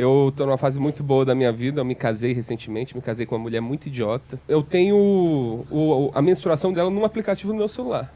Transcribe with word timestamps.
Eu 0.00 0.32
tô 0.36 0.46
numa 0.46 0.56
fase 0.56 0.78
muito 0.78 1.02
boa 1.02 1.24
da 1.24 1.34
minha 1.34 1.50
vida. 1.50 1.80
Eu 1.80 1.84
me 1.84 1.96
casei 1.96 2.32
recentemente, 2.32 2.94
me 2.94 3.02
casei 3.02 3.26
com 3.26 3.34
uma 3.34 3.42
mulher 3.42 3.60
muito 3.60 3.86
idiota. 3.88 4.38
Eu 4.48 4.62
tenho 4.62 4.94
o- 4.96 5.66
o- 5.70 6.12
a 6.14 6.22
menstruação 6.22 6.72
dela 6.72 6.88
num 6.88 7.04
aplicativo 7.04 7.52
no 7.52 7.58
meu 7.58 7.66
celular. 7.68 8.14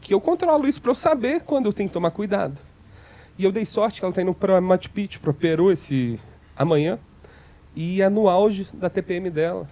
Que 0.00 0.14
eu 0.14 0.20
controlo 0.22 0.66
isso 0.66 0.80
pra 0.80 0.90
eu 0.90 0.94
saber 0.94 1.42
quando 1.42 1.66
eu 1.66 1.72
tenho 1.72 1.88
que 1.90 1.92
tomar 1.92 2.12
cuidado. 2.12 2.58
E 3.38 3.44
eu 3.44 3.52
dei 3.52 3.66
sorte 3.66 4.00
que 4.00 4.04
ela 4.06 4.14
tá 4.14 4.22
indo 4.22 4.32
pra 4.32 4.58
Machu 4.60 4.88
Picchu, 4.90 5.20
pro 5.20 5.34
Peru, 5.34 5.70
esse 5.70 6.18
amanhã. 6.56 6.98
E 7.76 8.00
é 8.00 8.08
no 8.08 8.26
auge 8.26 8.66
da 8.72 8.88
TPM 8.88 9.28
dela. 9.28 9.68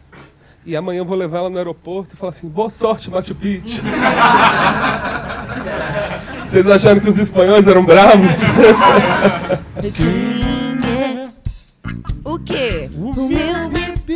E 0.67 0.77
amanhã 0.77 0.99
eu 0.99 1.07
vou 1.07 1.17
levar 1.17 1.39
ela 1.39 1.49
no 1.49 1.57
aeroporto 1.57 2.15
e 2.15 2.19
falar 2.19 2.31
assim: 2.31 2.49
boa 2.51 2.69
sorte, 2.69 3.11
Machu 3.11 3.35
Picchu. 3.35 3.81
Vocês 6.51 6.67
acharam 6.67 7.01
que 7.01 7.09
os 7.09 7.19
espanhóis 7.19 7.67
eram 7.67 7.83
bravos? 7.85 8.41
O 12.41 12.45
quê? 12.45 12.89
O 12.97 13.29
meu 13.29 13.69
bebê. 13.69 14.15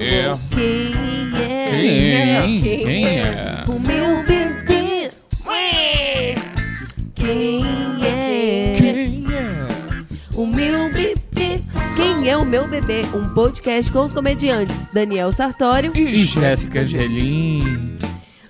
É. 0.00 0.34
Quem 0.50 0.92
é? 1.40 1.70
Quem 1.70 2.14
é? 2.14 2.42
Quem 2.60 3.06
é? 3.20 3.64
O 3.68 3.78
meu 3.78 4.24
bebê. 4.24 5.08
Quem 7.14 7.62
é? 8.04 8.74
Quem 8.74 9.24
é? 9.32 9.56
O 10.34 10.46
meu 10.46 10.92
bebê. 10.92 11.60
Quem 11.94 12.28
é 12.28 12.36
o 12.36 12.44
meu 12.44 12.66
bebê? 12.68 13.02
Um 13.14 13.32
podcast 13.32 13.92
com 13.92 14.04
os 14.04 14.12
comediantes 14.12 14.86
Daniel 14.92 15.30
Sartório. 15.30 15.92
E 15.94 16.24
Jéssica 16.24 16.80
Angelim. 16.80 17.95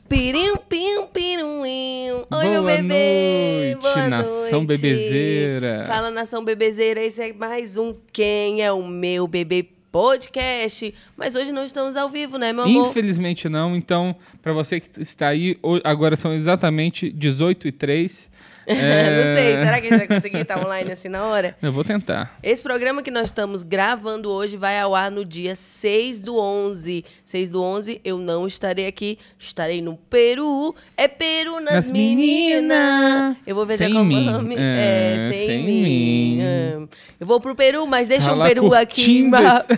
Pirim, 0.08 0.56
pim, 0.68 1.04
pirum, 1.12 1.66
im. 1.66 2.12
Oi, 2.12 2.24
Boa 2.30 2.44
meu 2.44 2.62
bebê. 2.64 3.74
noite, 3.74 3.82
Boa 3.82 4.08
nação 4.08 4.62
noite. 4.62 4.80
bebezeira. 4.80 5.84
Fala, 5.84 6.10
nação 6.12 6.44
bebezeira. 6.44 7.04
Esse 7.04 7.22
é 7.22 7.32
mais 7.32 7.76
um 7.76 7.92
Quem 8.12 8.62
é 8.62 8.70
o 8.70 8.86
meu 8.86 9.26
bebê 9.26 9.66
podcast. 9.90 10.94
Mas 11.16 11.34
hoje 11.34 11.50
não 11.50 11.64
estamos 11.64 11.96
ao 11.96 12.08
vivo, 12.08 12.38
né, 12.38 12.52
meu 12.52 12.64
amor? 12.64 12.88
Infelizmente 12.88 13.48
não, 13.48 13.74
então, 13.74 14.14
para 14.42 14.52
você 14.52 14.78
que 14.78 15.02
está 15.02 15.28
aí, 15.28 15.58
agora 15.82 16.14
são 16.16 16.32
exatamente 16.32 17.10
18 17.10 17.66
e 17.66 17.72
3. 17.72 18.30
não 18.74 19.36
sei, 19.36 19.56
será 19.56 19.80
que 19.80 19.86
a 19.86 19.90
gente 19.90 19.98
vai 19.98 20.08
conseguir 20.08 20.40
estar 20.40 20.58
online 20.64 20.92
assim 20.92 21.08
na 21.08 21.24
hora? 21.24 21.56
Eu 21.62 21.72
vou 21.72 21.84
tentar. 21.84 22.36
Esse 22.42 22.62
programa 22.62 23.02
que 23.02 23.10
nós 23.10 23.28
estamos 23.28 23.62
gravando 23.62 24.30
hoje 24.30 24.56
vai 24.56 24.78
ao 24.80 24.94
ar 24.94 25.10
no 25.10 25.24
dia 25.24 25.54
6 25.54 26.20
do 26.20 26.36
11. 26.40 27.04
6 27.24 27.48
do 27.50 27.62
11 27.62 28.00
eu 28.04 28.18
não 28.18 28.46
estarei 28.46 28.86
aqui, 28.86 29.18
estarei 29.38 29.80
no 29.80 29.96
Peru. 29.96 30.74
É 30.96 31.06
Peru 31.08 31.60
nas, 31.60 31.74
Nas 31.74 31.90
meninas. 31.90 32.60
menina. 32.60 33.36
Eu 33.46 33.54
vou 33.54 33.64
ver 33.64 33.76
Sem 33.78 33.92
como 33.92 34.04
mim. 34.04 34.24
nome. 34.24 34.54
É, 34.58 35.28
É, 35.28 35.32
sem, 35.32 35.46
sem 35.46 35.64
mim. 35.64 35.82
mim. 35.82 36.38
É. 36.42 36.76
Eu 37.20 37.26
vou 37.26 37.40
pro 37.40 37.54
Peru, 37.54 37.86
mas 37.86 38.08
deixa 38.08 38.26
Tá 38.28 38.34
um 38.34 38.38
lá 38.38 38.46
Peru 38.48 38.74
aqui. 38.74 39.18
embaixo. 39.18 39.68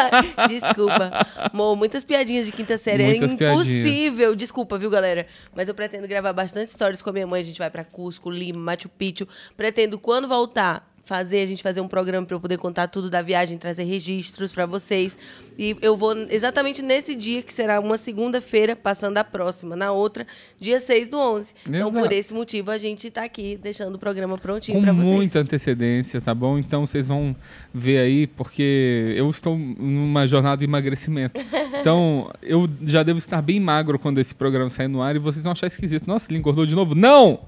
Desculpa. 0.48 1.26
Amor, 1.52 1.76
muitas 1.76 2.04
piadinhas 2.04 2.46
de 2.46 2.52
quinta 2.52 2.76
série. 2.78 3.04
Muitas 3.04 3.32
é 3.32 3.36
piadinhas. 3.36 3.68
impossível. 3.68 4.34
Desculpa, 4.34 4.78
viu, 4.78 4.90
galera? 4.90 5.26
Mas 5.54 5.68
eu 5.68 5.74
pretendo 5.74 6.06
gravar 6.08 6.32
bastante 6.32 6.70
stories 6.70 7.02
com 7.02 7.10
a 7.10 7.12
minha 7.12 7.26
mãe. 7.26 7.40
A 7.40 7.44
gente 7.44 7.58
vai 7.58 7.70
pra 7.70 7.84
Cusco, 7.84 8.29
Lima, 8.30 8.58
Machu 8.58 8.88
Picchu. 8.88 9.26
Pretendo, 9.56 9.98
quando 9.98 10.28
voltar, 10.28 10.90
fazer 11.10 11.40
a 11.42 11.46
gente 11.46 11.60
fazer 11.60 11.80
um 11.80 11.88
programa 11.88 12.24
para 12.24 12.36
eu 12.36 12.40
poder 12.40 12.56
contar 12.56 12.86
tudo 12.86 13.10
da 13.10 13.20
viagem, 13.20 13.58
trazer 13.58 13.82
registros 13.82 14.52
para 14.52 14.64
vocês. 14.64 15.18
E 15.58 15.76
eu 15.82 15.96
vou 15.96 16.16
exatamente 16.28 16.82
nesse 16.82 17.16
dia, 17.16 17.42
que 17.42 17.52
será 17.52 17.80
uma 17.80 17.98
segunda-feira, 17.98 18.76
passando 18.76 19.18
a 19.18 19.24
próxima, 19.24 19.74
na 19.74 19.90
outra, 19.90 20.24
dia 20.60 20.78
6 20.78 21.10
do 21.10 21.18
11. 21.18 21.52
Então, 21.66 21.88
Exato. 21.88 22.04
por 22.04 22.12
esse 22.12 22.32
motivo, 22.32 22.70
a 22.70 22.78
gente 22.78 23.10
tá 23.10 23.24
aqui 23.24 23.58
deixando 23.60 23.96
o 23.96 23.98
programa 23.98 24.38
prontinho 24.38 24.78
Com 24.78 24.84
para 24.84 24.92
vocês. 24.92 25.14
muita 25.16 25.40
antecedência, 25.40 26.20
tá 26.20 26.32
bom? 26.32 26.56
Então 26.58 26.86
vocês 26.86 27.08
vão 27.08 27.34
ver 27.74 27.98
aí, 27.98 28.28
porque 28.28 29.12
eu 29.16 29.28
estou 29.28 29.58
numa 29.58 30.28
jornada 30.28 30.58
de 30.58 30.64
emagrecimento. 30.64 31.40
Então 31.80 32.30
eu 32.42 32.68
já 32.82 33.02
devo 33.02 33.18
estar 33.18 33.40
bem 33.40 33.58
magro 33.58 33.98
quando 33.98 34.18
esse 34.18 34.34
programa 34.34 34.68
sair 34.68 34.88
no 34.88 35.00
ar 35.00 35.16
e 35.16 35.18
vocês 35.18 35.44
vão 35.44 35.52
achar 35.52 35.66
esquisito. 35.66 36.06
Nossa, 36.06 36.30
ele 36.30 36.38
engordou 36.38 36.66
de 36.66 36.74
novo? 36.74 36.94
Não! 36.94 37.40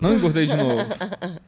Não 0.00 0.14
engordei 0.14 0.46
de 0.46 0.56
novo. 0.56 0.76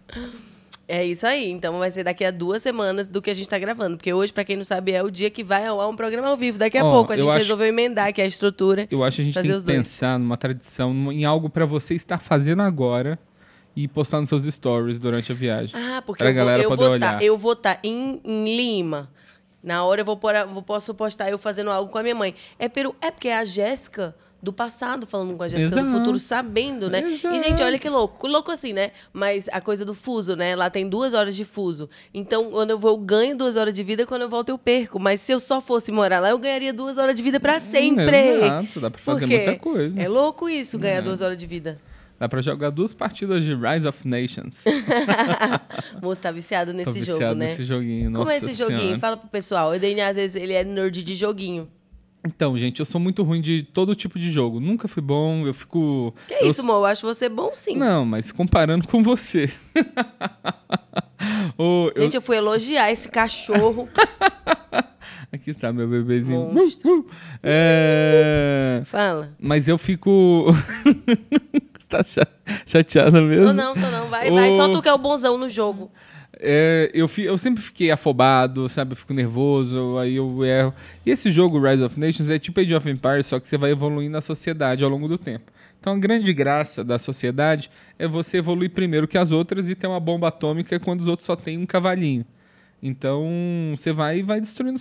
É 0.90 1.04
isso 1.04 1.26
aí. 1.26 1.50
Então 1.50 1.78
vai 1.78 1.90
ser 1.90 2.02
daqui 2.02 2.24
a 2.24 2.30
duas 2.30 2.62
semanas 2.62 3.06
do 3.06 3.20
que 3.20 3.28
a 3.28 3.34
gente 3.34 3.46
tá 3.46 3.58
gravando. 3.58 3.98
Porque 3.98 4.10
hoje, 4.10 4.32
para 4.32 4.42
quem 4.42 4.56
não 4.56 4.64
sabe, 4.64 4.92
é 4.92 5.02
o 5.02 5.10
dia 5.10 5.28
que 5.28 5.44
vai 5.44 5.66
ao 5.66 5.78
ar 5.78 5.86
um 5.86 5.94
programa 5.94 6.28
ao 6.28 6.36
vivo. 6.36 6.56
Daqui 6.56 6.78
a 6.78 6.84
Ó, 6.84 6.90
pouco 6.90 7.12
a 7.12 7.16
gente 7.16 7.28
acho- 7.28 7.36
resolveu 7.36 7.66
emendar 7.66 8.08
aqui 8.08 8.22
a 8.22 8.26
estrutura. 8.26 8.88
Eu 8.90 9.04
acho 9.04 9.16
que 9.16 9.20
a 9.20 9.24
gente 9.26 9.34
tem 9.34 9.42
que 9.42 9.48
dois. 9.50 9.62
pensar 9.64 10.18
numa 10.18 10.38
tradição, 10.38 11.12
em 11.12 11.26
algo 11.26 11.50
pra 11.50 11.66
você 11.66 11.92
estar 11.94 12.16
fazendo 12.18 12.62
agora 12.62 13.18
e 13.76 13.86
postar 13.86 14.18
nos 14.20 14.30
seus 14.30 14.44
stories 14.44 14.98
durante 14.98 15.30
a 15.30 15.34
viagem. 15.34 15.78
Ah, 15.78 16.00
porque 16.06 16.22
Pra 16.24 16.30
eu 16.30 16.34
vou, 16.34 16.42
galera 16.46 16.62
eu 16.62 16.68
poder 16.70 16.84
vou 16.84 16.92
olhar. 16.94 17.18
tá, 17.18 17.22
eu 17.22 17.36
vou 17.36 17.52
estar 17.52 17.78
em, 17.84 18.18
em 18.24 18.56
Lima. 18.56 19.10
Na 19.62 19.84
hora 19.84 20.00
eu 20.00 20.04
vou, 20.06 20.16
pôr 20.16 20.34
a- 20.34 20.46
vou 20.46 20.62
posso 20.62 20.94
postar 20.94 21.28
eu 21.28 21.36
fazendo 21.36 21.70
algo 21.70 21.92
com 21.92 21.98
a 21.98 22.02
minha 22.02 22.14
mãe. 22.14 22.34
É 22.58 22.66
Peru, 22.66 22.96
é 23.02 23.10
porque 23.10 23.28
a 23.28 23.44
Jéssica 23.44 24.16
do 24.40 24.52
passado 24.52 25.06
falando 25.06 25.36
com 25.36 25.42
a 25.42 25.48
Jéssica 25.48 25.70
do 25.70 25.80
Exato. 25.80 25.98
futuro, 25.98 26.18
sabendo, 26.18 26.88
né? 26.88 27.02
E, 27.02 27.16
gente, 27.40 27.62
olha 27.62 27.78
que 27.78 27.88
louco. 27.88 28.26
Louco 28.26 28.52
assim, 28.52 28.72
né? 28.72 28.92
Mas 29.12 29.48
a 29.50 29.60
coisa 29.60 29.84
do 29.84 29.94
fuso, 29.94 30.36
né? 30.36 30.54
Lá 30.54 30.70
tem 30.70 30.88
duas 30.88 31.12
horas 31.12 31.34
de 31.34 31.44
fuso. 31.44 31.90
Então, 32.14 32.50
quando 32.50 32.70
eu 32.70 32.78
vou, 32.78 32.92
eu 32.92 32.98
ganho 32.98 33.36
duas 33.36 33.56
horas 33.56 33.74
de 33.74 33.82
vida, 33.82 34.06
quando 34.06 34.22
eu 34.22 34.28
volto, 34.28 34.50
eu 34.50 34.58
perco. 34.58 34.98
Mas 35.00 35.20
se 35.20 35.32
eu 35.32 35.40
só 35.40 35.60
fosse 35.60 35.90
morar 35.90 36.20
lá, 36.20 36.30
eu 36.30 36.38
ganharia 36.38 36.72
duas 36.72 36.98
horas 36.98 37.14
de 37.14 37.22
vida 37.22 37.40
pra 37.40 37.58
sempre. 37.58 38.16
Exato, 38.16 38.80
dá 38.80 38.90
pra 38.90 39.00
fazer 39.00 39.20
Por 39.20 39.28
quê? 39.28 39.36
muita 39.36 39.56
coisa. 39.58 40.00
É 40.00 40.08
louco 40.08 40.48
isso, 40.48 40.78
ganhar 40.78 41.00
duas 41.02 41.20
horas 41.20 41.36
de 41.36 41.46
vida. 41.46 41.80
Dá 42.18 42.28
pra 42.28 42.40
jogar 42.42 42.70
duas 42.70 42.92
partidas 42.92 43.44
de 43.44 43.54
Rise 43.54 43.86
of 43.86 44.06
Nations. 44.06 44.64
Moço 46.02 46.20
tá 46.20 46.30
viciado 46.32 46.72
Tô 46.72 46.76
nesse 46.76 46.92
viciado 46.92 47.20
jogo, 47.20 47.34
né? 47.34 47.46
nesse 47.46 47.64
joguinho. 47.64 48.12
Como 48.12 48.30
é 48.30 48.36
esse 48.36 48.54
joguinho? 48.54 48.80
Senhora. 48.80 48.98
Fala 48.98 49.16
pro 49.16 49.28
pessoal. 49.28 49.70
O 49.70 49.78
DNA, 49.78 50.08
às 50.08 50.16
vezes, 50.16 50.34
ele 50.40 50.52
é 50.52 50.64
nerd 50.64 51.02
de 51.02 51.14
joguinho. 51.14 51.68
Então, 52.26 52.58
gente, 52.58 52.80
eu 52.80 52.86
sou 52.86 53.00
muito 53.00 53.22
ruim 53.22 53.40
de 53.40 53.62
todo 53.62 53.94
tipo 53.94 54.18
de 54.18 54.30
jogo. 54.30 54.58
Nunca 54.60 54.88
fui 54.88 55.02
bom, 55.02 55.46
eu 55.46 55.54
fico. 55.54 56.12
Que 56.26 56.34
eu 56.34 56.48
isso, 56.48 56.60
amor? 56.62 56.74
Eu 56.78 56.84
acho 56.86 57.06
você 57.06 57.28
bom 57.28 57.52
sim. 57.54 57.76
Não, 57.76 58.04
mas 58.04 58.32
comparando 58.32 58.86
com 58.88 59.02
você. 59.02 59.50
Eu- 61.58 61.92
Gente, 61.96 62.14
eu 62.14 62.22
fui 62.22 62.36
elogiar 62.36 62.90
esse 62.92 63.08
cachorro. 63.08 63.88
Aqui 65.32 65.50
está 65.50 65.72
meu 65.72 65.86
bebezinho. 65.88 66.40
Uh, 66.52 66.64
uh. 67.00 67.06
É... 67.42 68.82
Fala. 68.86 69.34
Mas 69.38 69.66
eu 69.68 69.76
fico. 69.76 70.46
Você 70.54 71.86
tá 71.88 72.02
cha- 72.04 72.26
chateada 72.64 73.20
mesmo? 73.20 73.48
Tô 73.48 73.52
não, 73.52 73.74
tô 73.74 73.80
não. 73.90 74.08
Vai, 74.08 74.30
vai. 74.30 74.50
Ô. 74.50 74.56
Só 74.56 74.68
tu 74.72 74.80
que 74.80 74.88
é 74.88 74.92
o 74.92 74.98
bonzão 74.98 75.36
no 75.36 75.48
jogo. 75.48 75.90
É, 76.40 76.90
eu, 76.94 77.08
fi- 77.08 77.24
eu 77.24 77.36
sempre 77.36 77.62
fiquei 77.62 77.90
afobado, 77.90 78.68
sabe? 78.68 78.92
Eu 78.92 78.96
fico 78.96 79.12
nervoso, 79.12 79.98
aí 79.98 80.14
eu 80.16 80.44
erro. 80.44 80.72
E 81.04 81.10
esse 81.10 81.30
jogo, 81.30 81.58
Rise 81.60 81.82
of 81.82 81.98
Nations, 81.98 82.30
é 82.30 82.38
tipo 82.38 82.60
Age 82.60 82.74
of 82.74 82.88
Empires, 82.88 83.26
só 83.26 83.40
que 83.40 83.48
você 83.48 83.58
vai 83.58 83.72
evoluindo 83.72 84.12
na 84.12 84.20
sociedade 84.20 84.84
ao 84.84 84.90
longo 84.90 85.08
do 85.08 85.18
tempo. 85.18 85.50
Então 85.80 85.92
a 85.94 85.98
grande 85.98 86.32
graça 86.32 86.84
da 86.84 86.98
sociedade 86.98 87.70
é 87.98 88.06
você 88.06 88.38
evoluir 88.38 88.70
primeiro 88.70 89.08
que 89.08 89.18
as 89.18 89.30
outras 89.32 89.68
e 89.68 89.74
ter 89.74 89.86
uma 89.86 90.00
bomba 90.00 90.28
atômica 90.28 90.78
quando 90.78 91.00
os 91.00 91.08
outros 91.08 91.26
só 91.26 91.34
têm 91.36 91.58
um 91.58 91.66
cavalinho. 91.66 92.24
Então 92.82 93.24
você 93.76 93.92
vai 93.92 94.18
e 94.18 94.22
vai 94.22 94.40
destruindo 94.40 94.80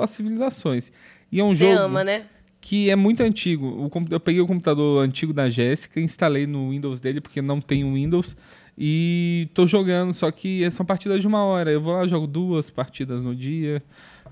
as 0.00 0.10
civilizações. 0.10 0.92
E 1.30 1.40
é 1.40 1.44
um 1.44 1.54
Você 1.54 1.70
jogo 1.70 1.78
ama, 1.84 2.04
né? 2.04 2.24
que 2.60 2.90
é 2.90 2.96
muito 2.96 3.22
antigo. 3.22 3.90
Eu 4.10 4.20
peguei 4.20 4.40
o 4.40 4.46
computador 4.46 5.02
antigo 5.04 5.32
da 5.32 5.48
Jéssica, 5.50 6.00
instalei 6.00 6.46
no 6.46 6.70
Windows 6.70 7.00
dele, 7.00 7.20
porque 7.20 7.42
não 7.42 7.60
tem 7.60 7.82
Windows, 7.92 8.36
e 8.76 9.48
tô 9.54 9.66
jogando, 9.66 10.12
só 10.12 10.30
que 10.30 10.68
são 10.70 10.84
partidas 10.84 11.20
de 11.20 11.26
uma 11.26 11.44
hora. 11.44 11.70
Eu 11.70 11.80
vou 11.80 11.92
lá, 11.92 12.06
jogo 12.06 12.26
duas 12.26 12.70
partidas 12.70 13.22
no 13.22 13.34
dia, 13.34 13.82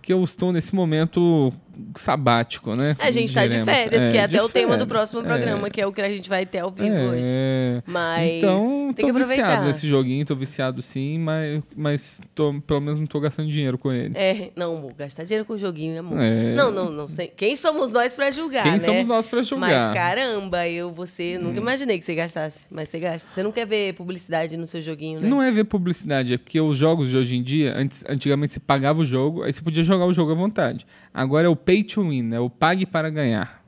que 0.02 0.12
eu 0.12 0.22
estou 0.24 0.52
nesse 0.52 0.74
momento 0.74 1.52
sabático, 1.96 2.74
né? 2.74 2.96
A 2.98 3.10
gente 3.10 3.32
tá 3.32 3.46
de 3.46 3.62
férias, 3.64 4.08
que 4.08 4.16
é 4.18 4.26
de 4.26 4.36
até 4.36 4.42
o 4.44 4.48
tema 4.48 4.76
do 4.76 4.86
próximo 4.86 5.20
é. 5.20 5.24
programa, 5.24 5.70
que 5.70 5.80
é 5.80 5.86
o 5.86 5.92
que 5.92 6.00
a 6.00 6.08
gente 6.10 6.28
vai 6.28 6.44
ter 6.46 6.58
ao 6.58 6.70
vivo 6.70 6.94
É, 6.94 7.08
hoje. 7.08 7.22
é. 7.26 7.82
Mas 7.86 8.30
Então, 8.38 8.92
tem 8.94 9.06
tô 9.06 9.12
que 9.12 9.18
viciado 9.18 9.42
aproveitar. 9.42 9.64
nesse 9.66 9.88
joguinho, 9.88 10.24
tô 10.24 10.34
viciado 10.34 10.82
sim, 10.82 11.18
mas, 11.18 11.62
mas 11.76 12.20
tô, 12.34 12.54
pelo 12.66 12.80
menos 12.80 12.98
não 12.98 13.06
tô 13.06 13.20
gastando 13.20 13.50
dinheiro 13.50 13.78
com 13.78 13.92
ele. 13.92 14.12
É, 14.16 14.50
não, 14.56 14.76
amor, 14.76 14.92
gastar 14.96 15.24
dinheiro 15.24 15.44
com 15.44 15.56
joguinho, 15.56 15.92
né, 15.94 15.98
amor? 16.00 16.18
É. 16.20 16.54
Não, 16.54 16.70
não, 16.70 16.90
não 16.90 17.08
sei. 17.08 17.28
Quem 17.28 17.54
somos 17.56 17.92
nós 17.92 18.14
pra 18.14 18.30
julgar, 18.30 18.62
Quem 18.62 18.72
né? 18.72 18.78
somos 18.78 19.06
nós 19.06 19.26
pra 19.26 19.42
julgar? 19.42 19.68
Hum. 19.70 19.86
Mas 19.88 19.94
caramba, 19.94 20.68
eu, 20.68 20.92
você, 20.92 21.38
nunca 21.38 21.58
imaginei 21.58 21.98
que 21.98 22.04
você 22.04 22.14
gastasse, 22.14 22.66
mas 22.70 22.88
você 22.88 22.98
gasta. 22.98 23.28
Você 23.34 23.42
não 23.42 23.52
quer 23.52 23.66
ver 23.66 23.94
publicidade 23.94 24.56
no 24.56 24.66
seu 24.66 24.80
joguinho, 24.82 25.20
né? 25.20 25.28
Não 25.28 25.42
é 25.42 25.50
ver 25.50 25.64
publicidade, 25.64 26.34
é 26.34 26.38
porque 26.38 26.60
os 26.60 26.76
jogos 26.76 27.08
de 27.10 27.16
hoje 27.16 27.36
em 27.36 27.42
dia, 27.42 27.74
antes, 27.76 28.04
antigamente 28.08 28.52
você 28.54 28.60
pagava 28.60 29.00
o 29.00 29.06
jogo, 29.06 29.42
aí 29.42 29.52
você 29.52 29.62
podia 29.62 29.82
jogar 29.84 30.06
o 30.06 30.14
jogo 30.14 30.32
à 30.32 30.34
vontade. 30.34 30.86
Agora 31.12 31.46
é 31.46 31.48
o 31.48 31.56
pay 31.70 31.84
to 31.84 32.08
win, 32.08 32.34
é 32.34 32.40
o 32.40 32.50
pague 32.50 32.84
para 32.84 33.08
ganhar. 33.08 33.62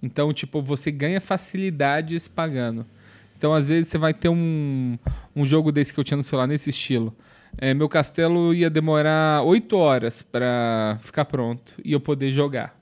Então, 0.00 0.32
tipo, 0.32 0.62
você 0.62 0.88
ganha 0.92 1.20
facilidades 1.20 2.28
pagando. 2.28 2.86
Então, 3.36 3.52
às 3.52 3.66
vezes, 3.66 3.88
você 3.88 3.98
vai 3.98 4.14
ter 4.14 4.28
um, 4.28 4.96
um 5.34 5.44
jogo 5.44 5.72
desse 5.72 5.92
que 5.92 5.98
eu 5.98 6.04
tinha 6.04 6.16
no 6.16 6.22
celular, 6.22 6.46
nesse 6.46 6.70
estilo. 6.70 7.12
É, 7.58 7.74
meu 7.74 7.88
castelo 7.88 8.54
ia 8.54 8.70
demorar 8.70 9.42
oito 9.42 9.76
horas 9.76 10.22
para 10.22 10.96
ficar 11.00 11.24
pronto 11.24 11.74
e 11.84 11.90
eu 11.90 11.98
poder 11.98 12.30
jogar. 12.30 12.79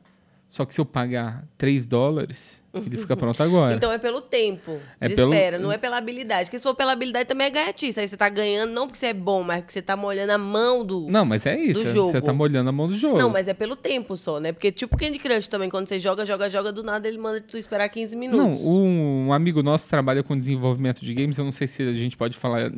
Só 0.48 0.64
que 0.64 0.72
se 0.72 0.80
eu 0.80 0.84
pagar 0.86 1.44
3 1.58 1.86
dólares, 1.86 2.62
ele 2.72 2.96
fica 2.96 3.14
pronto 3.14 3.42
agora. 3.42 3.74
Então 3.76 3.92
é 3.92 3.98
pelo 3.98 4.22
tempo 4.22 4.78
É 4.98 5.06
de 5.06 5.14
pelo- 5.14 5.30
espera, 5.30 5.58
não 5.58 5.70
é 5.70 5.76
pela 5.76 5.98
habilidade. 5.98 6.44
Porque 6.46 6.58
se 6.58 6.62
for 6.62 6.74
pela 6.74 6.92
habilidade 6.92 7.28
também 7.28 7.48
é 7.48 7.50
gaiatice. 7.50 8.00
Aí 8.00 8.08
você 8.08 8.16
tá 8.16 8.30
ganhando 8.30 8.72
não 8.72 8.86
porque 8.86 8.98
você 8.98 9.08
é 9.08 9.12
bom, 9.12 9.42
mas 9.42 9.58
porque 9.60 9.74
você 9.74 9.82
tá 9.82 9.94
molhando 9.94 10.32
a 10.32 10.38
mão 10.38 10.86
do... 10.86 11.06
Não, 11.10 11.26
mas 11.26 11.44
é 11.44 11.54
isso. 11.60 11.84
Você 11.92 12.22
tá 12.22 12.32
molhando 12.32 12.70
a 12.70 12.72
mão 12.72 12.88
do 12.88 12.96
jogo. 12.96 13.18
Não, 13.18 13.28
mas 13.28 13.46
é 13.46 13.52
pelo 13.52 13.76
tempo 13.76 14.16
só, 14.16 14.40
né? 14.40 14.50
Porque 14.52 14.72
tipo 14.72 14.96
Candy 14.96 15.18
Crush 15.18 15.48
também, 15.48 15.68
quando 15.68 15.86
você 15.86 15.98
joga, 15.98 16.24
joga, 16.24 16.48
joga, 16.48 16.72
do 16.72 16.82
nada 16.82 17.06
ele 17.06 17.18
manda 17.18 17.42
tu 17.42 17.58
esperar 17.58 17.86
15 17.90 18.14
Não, 18.14 18.20
minutos. 18.20 18.60
um, 18.62 19.26
um 19.26 19.32
amigo 19.34 19.62
nosso 19.62 19.86
trabalha 19.90 20.22
com 20.22 20.38
desenvolvimento 20.38 21.04
de 21.04 21.12
games. 21.12 21.36
Eu 21.36 21.44
não 21.44 21.52
sei 21.52 21.66
se 21.68 21.82
a 21.82 21.92
gente 21.92 22.16
pode 22.16 22.38
falar 22.38 22.72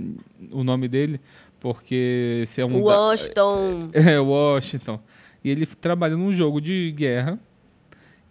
o 0.50 0.64
nome 0.64 0.88
dele, 0.88 1.20
porque 1.60 2.42
se 2.46 2.60
é 2.60 2.66
um. 2.66 2.82
O 2.82 2.88
da- 2.88 2.96
Washington... 2.98 3.90
É, 3.94 4.18
Washington. 4.18 4.98
E 5.44 5.50
ele 5.50 5.64
trabalha 5.66 6.16
num 6.16 6.32
jogo 6.32 6.60
de 6.60 6.90
guerra 6.96 7.38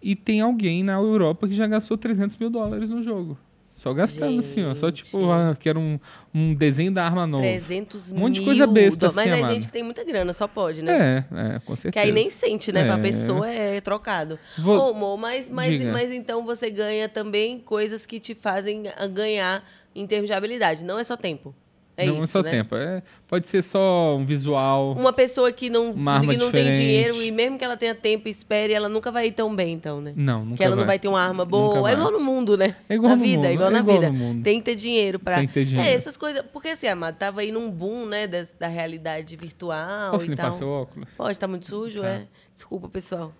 e 0.01 0.15
tem 0.15 0.41
alguém 0.41 0.83
na 0.83 0.93
Europa 0.93 1.47
que 1.47 1.53
já 1.53 1.67
gastou 1.67 1.97
300 1.97 2.35
mil 2.37 2.49
dólares 2.49 2.89
no 2.89 3.01
jogo. 3.03 3.37
Só 3.75 3.93
gastando 3.93 4.39
assim, 4.39 4.65
ó. 4.65 4.75
Só 4.75 4.91
tipo, 4.91 5.19
Gente. 5.21 5.29
ah, 5.31 5.55
quero 5.57 5.79
um, 5.79 5.97
um 6.35 6.53
desenho 6.53 6.91
da 6.91 7.05
arma 7.05 7.25
nova. 7.25 7.43
300 7.43 8.11
Um 8.11 8.17
monte 8.17 8.33
de 8.33 8.39
mil 8.41 8.47
coisa 8.47 8.67
besta 8.67 9.07
dó- 9.07 9.13
Mas 9.15 9.25
assim, 9.27 9.29
é 9.29 9.39
amado. 9.39 9.53
gente 9.53 9.67
que 9.67 9.71
tem 9.71 9.83
muita 9.83 10.03
grana, 10.03 10.33
só 10.33 10.49
pode, 10.49 10.81
né? 10.81 11.25
É, 11.31 11.55
é, 11.55 11.59
com 11.59 11.73
certeza. 11.77 11.93
Que 11.93 11.99
aí 11.99 12.11
nem 12.11 12.29
sente, 12.29 12.73
né? 12.73 12.83
Pra 12.83 12.97
É. 12.99 13.01
pessoa 13.01 13.47
é 13.49 13.79
trocado. 13.79 14.37
Vou- 14.57 14.91
Ô, 14.91 14.93
Mo, 14.93 15.15
mas, 15.15 15.47
mas, 15.49 15.69
Diga. 15.69 15.93
mas 15.93 16.11
então 16.11 16.43
você 16.45 16.69
ganha 16.69 17.07
também 17.07 17.57
coisas 17.59 18.05
que 18.05 18.19
te 18.19 18.35
fazem 18.35 18.83
ganhar 19.13 19.63
em 19.95 20.05
termos 20.05 20.27
de 20.27 20.33
habilidade. 20.33 20.83
Não 20.83 20.99
é 20.99 21.03
só 21.05 21.15
tempo. 21.15 21.55
É 22.01 22.05
não 22.05 22.15
isso, 22.15 22.23
é 22.23 22.27
só 22.27 22.41
né? 22.41 22.49
tempo. 22.49 22.75
É, 22.75 23.03
pode 23.27 23.47
ser 23.47 23.61
só 23.61 24.15
um 24.15 24.25
visual. 24.25 24.93
Uma 24.93 25.11
pessoa 25.13 25.51
que 25.51 25.69
não, 25.69 25.93
que 25.93 26.37
não 26.37 26.51
tem 26.51 26.71
dinheiro 26.71 27.21
e 27.21 27.31
mesmo 27.31 27.57
que 27.57 27.63
ela 27.65 27.75
tenha 27.77 27.93
tempo 27.93 28.27
e 28.27 28.31
espere, 28.31 28.73
ela 28.73 28.87
nunca 28.87 29.11
vai 29.11 29.27
ir 29.27 29.31
tão 29.33 29.55
bem, 29.55 29.73
então, 29.73 29.99
né? 30.01 30.13
Não, 30.15 30.43
nunca 30.45 30.57
que 30.57 30.63
ela 30.63 30.75
não 30.75 30.85
vai 30.85 30.97
ter 30.97 31.07
uma 31.07 31.21
arma 31.21 31.43
boa. 31.45 31.77
É 31.79 31.81
vai. 31.81 31.93
igual 31.93 32.11
no 32.11 32.19
mundo, 32.19 32.57
né? 32.57 32.75
É 32.87 32.95
igual 32.95 33.09
na 33.11 33.15
no 33.17 33.21
vida, 33.23 33.37
mundo, 33.37 33.45
é 33.47 33.53
igual 33.53 33.69
é 33.69 33.71
na 33.73 33.79
igual 33.79 33.99
vida. 33.99 34.11
no 34.11 34.17
mundo. 34.17 34.43
Tem 34.43 34.59
que 34.59 34.65
ter 34.65 34.75
dinheiro 34.75 35.19
pra. 35.19 35.35
Tem 35.37 35.47
que 35.47 35.53
ter 35.53 35.65
dinheiro. 35.65 35.89
É, 35.89 35.93
essas 35.93 36.15
coisas. 36.15 36.43
Porque 36.53 36.69
assim, 36.69 36.87
Amado, 36.87 37.17
tava 37.17 37.41
aí 37.41 37.51
num 37.51 37.69
boom, 37.69 38.05
né, 38.05 38.25
da, 38.27 38.45
da 38.59 38.67
realidade 38.67 39.35
virtual 39.35 40.11
Posso 40.11 40.25
limpar 40.29 40.43
tal. 40.43 40.53
seu 40.53 40.67
óculos? 40.69 41.09
Pode, 41.15 41.37
tá 41.37 41.47
muito 41.47 41.65
sujo, 41.65 42.01
Tá. 42.01 42.07
é? 42.07 42.27
Desculpa, 42.53 42.87
pessoal. 42.89 43.33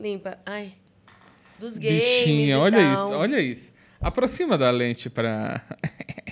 Limpa. 0.00 0.38
Ai. 0.46 0.72
Dos 1.58 1.78
games 1.78 2.02
Bichinha, 2.02 2.58
olha 2.58 2.78
tal. 2.78 3.04
isso, 3.06 3.14
olha 3.14 3.40
isso. 3.40 3.72
Aproxima 4.00 4.58
da 4.58 4.70
lente 4.70 5.08
pra. 5.08 5.62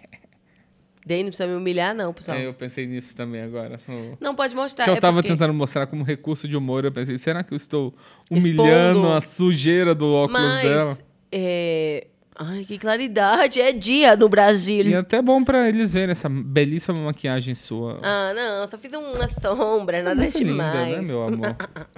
Dei, 1.10 1.24
não 1.24 1.30
precisa 1.30 1.48
me 1.48 1.56
humilhar, 1.56 1.92
não, 1.92 2.12
pessoal. 2.14 2.38
É, 2.38 2.46
eu 2.46 2.54
pensei 2.54 2.86
nisso 2.86 3.16
também 3.16 3.42
agora. 3.42 3.80
Não, 4.20 4.32
pode 4.32 4.54
mostrar. 4.54 4.84
que 4.84 4.90
eu 4.90 4.94
é 4.94 5.00
tava 5.00 5.16
porque- 5.16 5.28
tentando 5.28 5.52
mostrar 5.52 5.88
como 5.88 6.04
recurso 6.04 6.46
de 6.46 6.56
humor. 6.56 6.84
Eu 6.84 6.92
pensei, 6.92 7.18
será 7.18 7.42
que 7.42 7.52
eu 7.52 7.56
estou 7.56 7.92
humilhando 8.30 8.98
Expondo. 9.00 9.12
a 9.12 9.20
sujeira 9.20 9.92
do 9.92 10.06
óculos 10.12 10.62
dela? 10.62 10.90
Mas, 10.90 11.02
é... 11.32 12.06
Ai, 12.42 12.64
que 12.64 12.78
claridade. 12.78 13.60
É 13.60 13.72
dia 13.72 14.14
no 14.14 14.28
Brasil. 14.28 14.86
E 14.86 14.94
é 14.94 14.98
até 14.98 15.20
bom 15.20 15.42
pra 15.42 15.68
eles 15.68 15.92
verem 15.92 16.12
essa 16.12 16.28
belíssima 16.28 16.96
maquiagem 17.00 17.56
sua. 17.56 17.98
Ah, 18.04 18.32
não, 18.32 18.70
só 18.70 18.78
fiz 18.78 18.92
uma 18.92 19.28
sombra, 19.40 19.96
Você 19.96 20.00
é 20.00 20.04
nada 20.04 20.22
muito 20.22 20.38
linda, 20.38 20.50
demais. 20.52 20.92
né, 20.96 21.00
meu 21.02 21.22
amor? 21.24 21.56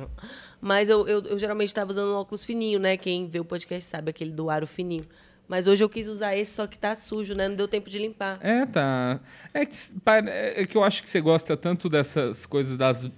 Mas 0.58 0.88
eu, 0.88 1.06
eu, 1.06 1.23
eu 1.25 1.38
geralmente 1.38 1.75
tava 1.75 1.91
usando 1.91 2.08
um 2.12 2.15
óculos 2.15 2.44
fininho, 2.44 2.79
né? 2.79 2.97
Quem 2.97 3.29
vê 3.29 3.38
o 3.41 3.44
podcast 3.44 3.85
sabe, 3.85 4.11
aquele 4.11 4.31
do 4.31 4.49
aro 4.49 4.67
fininho. 4.67 5.05
Mas 5.49 5.67
hoje 5.67 5.85
eu 5.85 5.89
quis 5.89 6.06
usar 6.09 6.37
esse, 6.37 6.55
só 6.55 6.67
que 6.67 6.79
tá 6.79 6.94
sujo, 6.97 7.35
né? 7.35 7.49
Não 7.49 7.56
deu 7.56 7.69
tempo 7.69 7.91
de 7.91 7.99
limpar. 7.99 8.39
É, 8.41 8.65
tá. 8.65 9.21
É 9.53 9.67
que, 9.67 9.77
é 10.56 10.65
que 10.65 10.77
eu 10.77 10.83
acho 10.85 11.03
que 11.03 11.11
você 11.11 11.21
gosta 11.21 11.56
tanto 11.56 11.89
dessas 11.89 12.47
coisas 12.47 12.79
das 12.79 13.11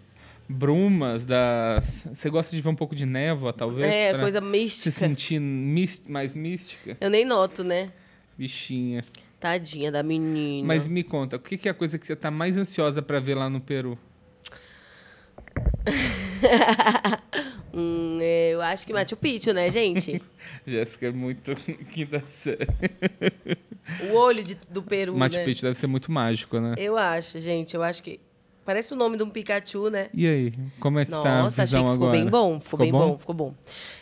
brumas, 0.49 1.25
das. 1.25 2.07
Você 2.13 2.29
gosta 2.31 2.55
de 2.55 2.61
ver 2.63 2.69
um 2.69 2.75
pouco 2.75 2.95
de 2.95 3.07
névoa, 3.07 3.53
talvez? 3.53 3.87
É, 3.93 4.19
coisa 4.19 4.41
Se 4.41 4.45
mística. 4.47 4.91
sentir 4.91 5.39
mis- 5.41 6.03
mais 6.09 6.35
mística? 6.35 6.97
Eu 7.01 7.11
nem 7.11 7.25
noto, 7.25 7.63
né? 7.65 7.91
Bichinha. 8.37 9.05
Tadinha 9.39 9.93
da 9.93 10.03
menina. 10.03 10.67
Mas 10.67 10.87
me 10.87 11.05
conta, 11.05 11.37
o 11.37 11.39
que 11.39 11.57
que 11.59 11.69
é 11.69 11.71
a 11.71 11.75
coisa 11.75 11.99
que 11.99 12.07
você 12.07 12.17
tá 12.17 12.31
mais 12.31 12.57
ansiosa 12.57 13.01
pra 13.03 13.21
ver 13.21 13.35
lá 13.35 13.49
no 13.51 13.61
Peru? 13.61 13.99
Hum, 17.77 18.21
eu 18.21 18.63
acho 18.63 18.87
que 18.87 18.93
Machu 18.93 19.17
Picchu, 19.17 19.53
né, 19.53 19.69
gente? 19.69 20.23
Jéssica 20.65 21.09
é 21.09 21.11
muito 21.11 21.55
quinta 21.93 22.23
série. 22.25 22.69
o 24.01 24.15
olho 24.15 24.45
de- 24.45 24.57
do 24.71 24.81
Peru, 24.81 25.17
Machu 25.17 25.39
né? 25.39 25.45
Picchu 25.45 25.63
deve 25.63 25.77
ser 25.77 25.89
muito 25.89 26.13
mágico, 26.13 26.61
né? 26.61 26.75
Eu 26.79 26.97
acho, 26.97 27.41
gente. 27.41 27.75
Eu 27.75 27.83
acho 27.83 28.01
que... 28.03 28.21
Parece 28.65 28.95
o 28.95 28.97
nome 28.97 29.17
de 29.17 29.25
um 29.25 29.29
Pikachu, 29.29 29.91
né? 29.91 30.09
E 30.15 30.25
aí, 30.27 30.53
como 30.81 30.99
é 31.01 31.05
que 31.05 31.11
tá 31.11 31.19
a 31.19 31.43
Nossa, 31.43 31.65
achei 31.65 31.81
visão 31.81 31.85
que 31.85 31.93
ficou 31.95 32.09
agora? 32.09 32.23
bem 32.23 32.31
bom. 32.31 32.61
Ficou, 32.61 32.79
bem 32.79 32.93
bom? 32.93 33.19
ficou 33.19 33.35
bom. 33.35 33.55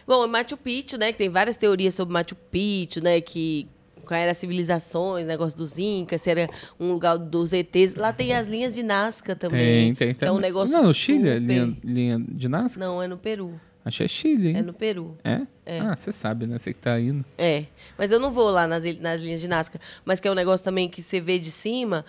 Bom, 0.06 0.26
Machu 0.28 0.56
Picchu, 0.58 0.98
né? 0.98 1.10
Que 1.10 1.18
tem 1.18 1.28
várias 1.30 1.56
teorias 1.56 1.94
sobre 1.94 2.12
Machu 2.12 2.36
Picchu, 2.36 3.02
né? 3.02 3.20
Que 3.22 3.66
qual 4.06 4.18
era 4.18 4.30
as 4.32 4.36
civilizações, 4.38 5.26
negócio 5.26 5.56
dos 5.58 5.78
Incas, 5.78 6.20
se 6.20 6.30
era 6.30 6.48
um 6.78 6.92
lugar 6.92 7.18
dos 7.18 7.52
ETs. 7.52 7.94
Lá 7.94 8.12
tem 8.12 8.34
as 8.34 8.46
linhas 8.46 8.74
de 8.74 8.82
Nazca 8.82 9.34
também. 9.36 9.60
Tem, 9.60 9.94
tem, 9.94 10.08
que 10.08 10.20
tem. 10.20 10.28
É 10.28 10.32
um 10.32 10.38
negócio 10.38 10.76
Não, 10.76 10.84
no 10.84 10.94
Chile, 10.94 11.28
é 11.28 11.34
super- 11.40 11.46
linha, 11.46 11.76
linha 11.84 12.24
de 12.28 12.48
Nazca? 12.48 12.80
Não, 12.80 13.02
é 13.02 13.06
no 13.06 13.16
Peru. 13.18 13.60
Achei 13.84 14.06
Chile, 14.06 14.50
hein? 14.50 14.56
É 14.58 14.62
no 14.62 14.72
Peru. 14.72 15.18
É? 15.24 15.40
É. 15.66 15.80
Ah, 15.80 15.96
você 15.96 16.12
sabe, 16.12 16.46
né? 16.46 16.56
Você 16.56 16.72
que 16.72 16.78
tá 16.78 17.00
indo. 17.00 17.24
É, 17.36 17.64
mas 17.98 18.12
eu 18.12 18.20
não 18.20 18.30
vou 18.30 18.48
lá 18.48 18.64
nas, 18.64 18.84
nas 19.00 19.20
linhas 19.20 19.40
de 19.40 19.48
Nazca. 19.48 19.80
Mas 20.04 20.20
que 20.20 20.28
é 20.28 20.30
um 20.30 20.34
negócio 20.36 20.62
também 20.64 20.88
que 20.88 21.02
você 21.02 21.20
vê 21.20 21.36
de 21.36 21.50
cima, 21.50 22.04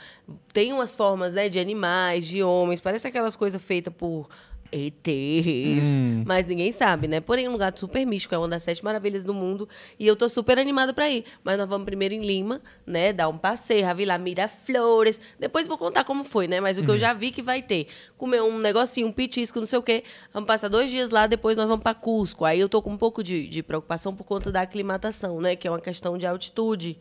tem 0.54 0.72
umas 0.72 0.94
formas, 0.94 1.34
né, 1.34 1.50
de 1.50 1.58
animais, 1.58 2.28
de 2.28 2.44
homens, 2.44 2.80
parece 2.80 3.08
aquelas 3.08 3.36
coisas 3.36 3.60
feitas 3.60 3.92
por 3.92 4.30
ETs, 4.74 6.00
Hum. 6.00 6.24
mas 6.26 6.46
ninguém 6.46 6.72
sabe, 6.72 7.08
né? 7.08 7.20
Porém, 7.22 7.46
é 7.46 7.50
um 7.50 7.52
lugar 7.54 7.72
super 7.78 8.06
místico, 8.06 8.34
é 8.34 8.38
uma 8.38 8.48
das 8.48 8.64
sete 8.64 8.84
maravilhas 8.84 9.24
do 9.24 9.34
mundo, 9.34 9.68
e 10.00 10.08
eu 10.08 10.16
tô 10.16 10.28
super 10.28 10.58
animada 10.58 10.94
pra 10.94 11.10
ir. 11.10 11.24
Mas 11.44 11.58
nós 11.58 11.68
vamos 11.70 11.86
primeiro 11.86 12.14
em 12.14 12.22
Lima, 12.26 12.62
né, 12.86 13.14
dar 13.14 13.28
um 13.30 13.38
passeio, 13.38 13.82
já 13.82 13.94
vi 13.94 14.06
lá 14.06 14.18
Miraflores, 14.18 15.20
depois 15.40 15.68
vou 15.68 15.78
contar 15.78 16.04
como 16.04 16.24
foi, 16.24 16.48
né? 16.48 16.60
Mas 16.60 16.78
o 16.78 16.82
que 16.82 16.88
Uhum. 16.90 16.96
eu 16.96 17.00
já 17.00 17.14
vi 17.14 17.32
que 17.32 17.42
vai 17.42 17.62
ter, 17.62 17.88
comer 18.18 18.42
um 18.42 18.58
negocinho, 18.60 19.08
um 19.08 19.12
petisco, 19.12 19.60
não 19.60 19.66
sei 19.68 19.80
o 19.80 19.84
quê, 19.84 20.04
vamos 20.34 20.48
passar 20.48 20.68
dois 20.68 20.90
dias 20.90 21.10
lá, 21.10 21.28
depois 21.28 21.56
nós 21.58 21.68
vamos 21.68 21.84
pra 21.84 21.94
Cusco. 21.94 22.46
Aí 22.46 22.60
eu 22.60 22.70
tô 22.70 22.82
com 22.82 22.92
um 22.92 22.98
pouco 22.98 23.24
de, 23.24 23.48
de 23.48 23.62
preocupação 23.64 24.16
por 24.16 24.24
conta 24.26 24.52
da 24.52 24.62
aclimatação, 24.62 25.40
né, 25.42 25.56
que 25.56 25.68
é 25.68 25.72
uma 25.72 25.80
questão 25.80 26.18
de 26.18 26.26
altitude. 26.26 26.98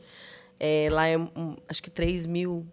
É, 0.60 0.88
lá 0.92 1.06
é, 1.08 1.18
um, 1.18 1.56
acho 1.68 1.82
que 1.82 1.90
3 1.90 2.24
mil 2.26 2.64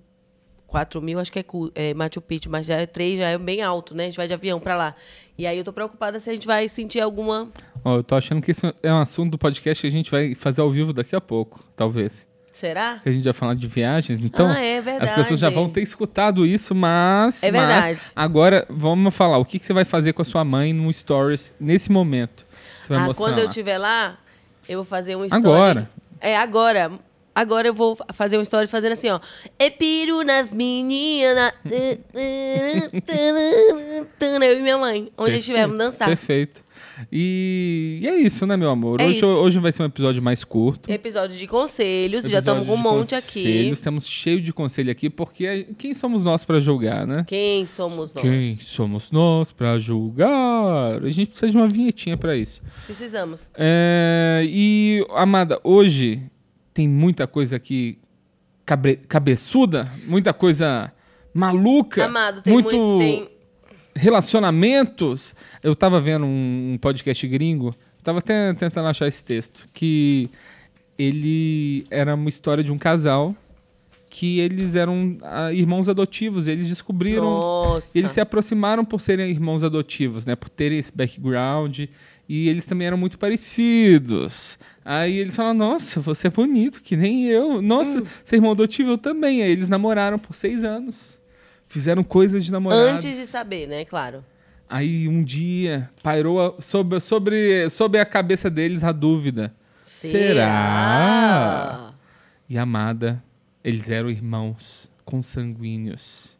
4 0.70 1.02
mil, 1.02 1.20
acho 1.20 1.32
que 1.32 1.40
é, 1.40 1.46
é 1.76 1.94
Machu 1.94 2.22
Picchu, 2.22 2.50
mas 2.50 2.66
já 2.68 2.76
é 2.76 2.86
3, 2.86 3.20
já 3.20 3.28
é 3.30 3.38
bem 3.38 3.62
alto, 3.62 3.94
né? 3.96 4.04
A 4.04 4.08
gente 4.08 4.18
vai 4.18 4.28
de 4.28 4.34
avião 4.34 4.60
pra 4.60 4.76
lá. 4.76 4.96
E 5.38 5.46
aí 5.48 5.58
eu 5.58 5.64
tô 5.64 5.74
preocupada 5.74 6.20
se 6.20 6.30
a 6.30 6.34
gente 6.34 6.46
vai 6.48 6.68
sentir 6.68 7.02
alguma. 7.02 7.50
Ó, 7.84 7.98
eu 7.98 8.04
tô 8.04 8.16
achando 8.16 8.42
que 8.42 8.52
isso 8.52 8.74
é 8.84 8.94
um 8.94 9.00
assunto 9.00 9.32
do 9.32 9.38
podcast 9.38 9.82
que 9.82 9.88
a 9.88 9.92
gente 9.92 10.12
vai 10.12 10.36
fazer 10.36 10.62
ao 10.62 10.70
vivo 10.72 10.94
daqui 10.94 11.16
a 11.16 11.22
pouco, 11.22 11.60
talvez. 11.76 12.28
Será? 12.52 13.00
Que 13.02 13.08
a 13.08 13.12
gente 13.12 13.24
vai 13.24 13.32
falar 13.32 13.54
de 13.56 13.66
viagens, 13.68 14.22
então 14.22 14.48
Ah, 14.50 14.60
é 14.60 14.80
as 14.80 14.84
verdade. 14.84 15.16
pessoas 15.16 15.40
já 15.40 15.50
vão 15.50 15.70
ter 15.70 15.82
escutado 15.82 16.46
isso, 16.46 16.76
mas... 16.76 17.42
É 17.42 17.52
mas 17.52 17.68
verdade. 17.68 18.12
agora, 18.14 18.66
vamos 18.70 19.16
falar, 19.16 19.38
o 19.38 19.46
que, 19.46 19.60
que 19.60 19.66
você 19.66 19.72
vai 19.72 19.86
fazer 19.86 20.12
com 20.12 20.22
a 20.22 20.26
sua 20.26 20.44
mãe 20.44 20.74
no 20.74 20.92
Stories 20.92 21.56
nesse 21.58 21.90
momento? 21.90 22.46
Você 22.82 22.90
vai 22.94 22.98
Ah, 22.98 23.06
mostrar 23.06 23.26
quando 23.26 23.38
eu 23.38 23.46
lá. 23.46 23.50
estiver 23.50 23.78
lá, 23.78 24.18
eu 24.68 24.80
vou 24.80 24.86
fazer 24.86 25.16
um 25.16 25.24
story. 25.24 25.46
Agora? 25.46 25.90
É, 26.20 26.36
agora. 26.36 26.92
Agora 27.40 27.70
eu 27.70 27.74
vou 27.74 27.98
fazer 28.12 28.38
um 28.38 28.42
story 28.42 28.68
fazendo 28.68 28.92
assim, 28.92 29.08
ó. 29.08 29.18
É 29.58 29.70
piru 29.70 30.26
nas 30.26 30.52
meninas. 30.52 31.54
Eu 34.42 34.58
e 34.58 34.62
minha 34.62 34.78
mãe. 34.78 35.10
Onde 35.18 35.38
estivermos 35.38 35.78
dançar. 35.78 36.10
Perfeito. 36.10 36.62
E, 37.10 38.00
e 38.02 38.08
é 38.10 38.18
isso, 38.18 38.46
né, 38.46 38.58
meu 38.58 38.70
amor? 38.70 39.00
É 39.00 39.06
hoje, 39.06 39.16
isso. 39.16 39.26
hoje 39.26 39.58
vai 39.58 39.72
ser 39.72 39.84
um 39.84 39.86
episódio 39.86 40.22
mais 40.22 40.44
curto. 40.44 40.92
Episódio 40.92 41.38
de 41.38 41.48
conselhos. 41.48 42.24
já 42.24 42.40
Episódio 42.40 42.62
estamos 42.62 42.68
com 42.68 42.74
um 42.74 42.78
monte 42.78 43.16
aqui. 43.16 43.42
conselhos, 43.42 43.80
Temos 43.80 44.06
cheio 44.06 44.42
de 44.42 44.52
conselho 44.52 44.92
aqui, 44.92 45.10
porque 45.10 45.68
quem 45.78 45.94
somos 45.94 46.22
nós 46.22 46.44
pra 46.44 46.60
julgar, 46.60 47.08
né? 47.08 47.24
Quem 47.26 47.66
somos 47.66 48.14
nós? 48.14 48.22
Quem 48.22 48.60
somos 48.62 49.12
nós 49.12 49.50
pra 49.50 49.80
julgar? 49.80 51.02
A 51.02 51.10
gente 51.10 51.30
precisa 51.30 51.50
de 51.50 51.56
uma 51.56 51.70
vinhetinha 51.70 52.18
pra 52.18 52.36
isso. 52.36 52.62
Precisamos. 52.86 53.50
É, 53.56 54.44
e, 54.46 55.08
Amada, 55.12 55.58
hoje 55.64 56.22
tem 56.74 56.88
muita 56.88 57.28
coisa 57.28 57.56
aqui 57.56 58.00
cabre- 58.66 58.98
cabeçuda, 59.08 59.92
muita 60.06 60.34
coisa 60.34 60.92
maluca, 61.34 62.06
Amado, 62.06 62.42
tem 62.42 62.54
muito 62.54 62.78
muito. 62.78 63.00
Tem... 63.00 63.30
relacionamentos. 63.96 65.36
Eu 65.64 65.76
tava 65.76 66.00
vendo 66.00 66.26
um, 66.26 66.74
um 66.74 66.78
podcast 66.78 67.28
gringo, 67.28 67.76
tava 68.04 68.20
até 68.20 68.54
tentando 68.54 68.88
achar 68.88 69.08
esse 69.08 69.24
texto, 69.24 69.68
que 69.74 70.30
ele 70.98 71.86
era 71.90 72.16
uma 72.16 72.30
história 72.30 72.64
de 72.64 72.72
um 72.72 72.78
casal 72.78 73.36
que 74.10 74.40
eles 74.40 74.74
eram 74.74 75.18
ah, 75.22 75.54
irmãos 75.54 75.88
adotivos, 75.88 76.48
eles 76.48 76.68
descobriram 76.68 77.26
Nossa. 77.26 77.98
eles 77.98 78.12
se 78.12 78.20
aproximaram 78.20 78.84
por 78.84 79.00
serem 79.00 79.30
irmãos 79.30 79.64
adotivos, 79.64 80.26
né? 80.26 80.36
Por 80.36 80.50
terem 80.50 80.80
esse 80.80 80.92
background. 80.92 81.82
E 82.30 82.48
eles 82.48 82.68
também 82.68 82.86
eram 82.86 82.98
muito 82.98 83.18
parecidos. 83.18 84.60
Aí 84.86 85.18
eles 85.18 85.36
falaram, 85.36 85.58
nossa, 85.58 86.00
você 86.00 86.28
é 86.28 86.30
bonito, 86.30 86.80
que 86.80 86.96
nem 86.96 87.26
eu. 87.26 87.60
Nossa, 87.60 88.04
você 88.24 88.36
é 88.36 88.38
irmão 88.38 88.52
adotivo, 88.52 88.92
eu 88.92 89.00
também. 89.00 89.42
Aí 89.42 89.50
eles 89.50 89.68
namoraram 89.68 90.20
por 90.20 90.36
seis 90.36 90.64
anos. 90.64 91.20
Fizeram 91.68 92.04
coisas 92.04 92.46
de 92.46 92.52
namorado. 92.52 92.82
Antes 92.84 93.18
de 93.18 93.26
saber, 93.26 93.68
né? 93.68 93.84
Claro. 93.84 94.24
Aí 94.70 95.08
um 95.08 95.24
dia 95.24 95.90
pairou 96.04 96.56
sobre, 96.60 97.00
sobre, 97.00 97.68
sobre 97.68 98.00
a 98.00 98.06
cabeça 98.06 98.48
deles 98.48 98.84
a 98.84 98.92
dúvida. 98.92 99.52
Será? 99.82 100.36
E 102.48 102.60
amada, 102.60 103.24
eles 103.64 103.90
eram 103.90 104.08
irmãos 104.08 104.88
consanguíneos. 105.04 106.38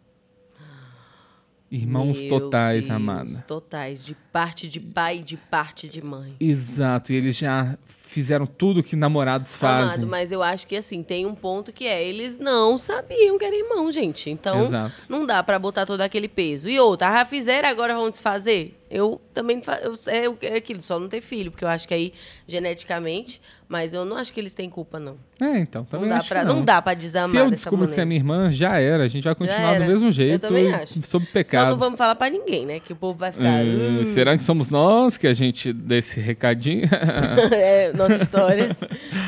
Irmãos 1.72 2.22
Meu 2.24 2.30
totais, 2.30 2.86
Deus, 2.88 2.96
amada. 2.96 3.44
Totais, 3.48 4.04
de 4.06 4.16
parte 4.16 4.68
de 4.68 4.80
pai 4.80 5.20
e 5.20 5.24
de 5.24 5.38
parte 5.38 5.88
de 5.88 6.02
mãe. 6.02 6.36
Exato, 6.40 7.14
e 7.14 7.16
eles 7.16 7.38
já 7.38 7.78
fizeram 7.86 8.48
tudo 8.48 8.82
que 8.82 8.96
namorados 8.96 9.56
fazem. 9.56 9.94
Amado, 9.96 10.08
mas 10.08 10.32
eu 10.32 10.42
acho 10.42 10.66
que 10.66 10.76
assim, 10.76 11.04
tem 11.04 11.28
um 11.28 11.36
ponto 11.36 11.72
que 11.72 11.86
é, 11.86 12.04
eles 12.04 12.38
não 12.40 12.76
sabiam 12.76 13.38
que 13.38 13.46
era 13.46 13.56
irmão, 13.56 13.92
gente. 13.92 14.32
Então, 14.32 14.64
Exato. 14.64 14.96
não 15.08 15.26
dá 15.28 15.44
pra 15.44 15.60
botar 15.60 15.86
todo 15.86 16.02
aquele 16.02 16.28
peso. 16.28 16.68
E 16.68 16.80
outra, 16.80 17.12
já 17.12 17.26
fizeram, 17.26 17.70
agora 17.70 17.94
vão 17.94 18.10
desfazer? 18.10 18.79
Eu 18.92 19.22
também 19.36 19.62
eu, 19.84 19.94
é, 20.08 20.48
é 20.54 20.56
aquilo, 20.58 20.82
só 20.82 21.00
não 21.00 21.08
ter 21.08 21.22
filho, 21.22 21.52
porque 21.52 21.64
eu 21.64 21.70
acho 21.70 21.88
que 21.88 21.94
aí, 21.94 22.12
geneticamente, 22.48 23.40
mas 23.68 23.94
eu 23.94 24.04
não 24.04 24.18
acho 24.18 24.34
que 24.34 24.40
eles 24.40 24.52
têm 24.54 24.68
culpa, 24.68 25.00
não. 25.00 25.16
É, 25.40 25.60
então, 25.60 25.86
também 25.86 26.10
Não 26.10 26.18
dá, 26.18 26.24
pra, 26.24 26.44
não. 26.44 26.56
não. 26.56 26.66
dá 26.66 26.82
pra 26.82 26.94
desamar 26.96 27.30
Se 27.30 27.38
eu 27.38 27.52
descubro 27.52 27.86
que 27.86 27.94
você 27.94 28.02
é 28.02 28.06
minha 28.06 28.20
irmã, 28.20 28.52
já 28.52 28.80
era. 28.80 29.04
A 29.04 29.08
gente 29.08 29.24
vai 29.24 29.36
continuar 29.36 29.78
do 29.78 29.86
mesmo 29.86 30.08
Eu 30.08 30.12
jeito, 30.12 30.42
também 30.48 30.74
acho. 30.74 30.94
sob 31.04 31.24
Só 31.26 31.32
pecado. 31.32 31.70
não 31.70 31.78
vamos 31.78 31.98
falar 32.00 32.16
pra 32.16 32.30
ninguém, 32.32 32.66
né? 32.66 32.80
Que 32.80 32.92
o 32.92 32.96
povo 32.96 33.20
vai 33.20 33.32
ficar. 33.32 33.64
Hum, 33.64 34.00
"Hum, 34.02 34.06
será 34.06 34.36
que 34.36 34.44
somos 34.44 34.72
nós 34.72 35.18
que 35.18 35.28
a 35.28 35.34
gente 35.34 35.72
dê 35.72 36.00
esse 36.00 36.20
recadinho? 36.20 36.90
é, 37.54 37.94
nossa 37.94 38.16
história. 38.16 38.76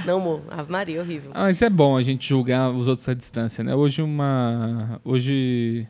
não, 0.07 0.17
amor. 0.19 0.41
Ave 0.49 0.71
Maria, 0.71 0.99
horrível. 1.01 1.29
Ah, 1.35 1.43
mas 1.43 1.61
é 1.61 1.69
bom 1.69 1.95
a 1.95 2.01
gente 2.01 2.27
julgar 2.27 2.71
os 2.71 2.87
outros 2.87 3.07
à 3.07 3.13
distância, 3.13 3.63
né? 3.63 3.75
Hoje 3.75 4.01
uma. 4.01 4.99
Hoje. 5.05 5.87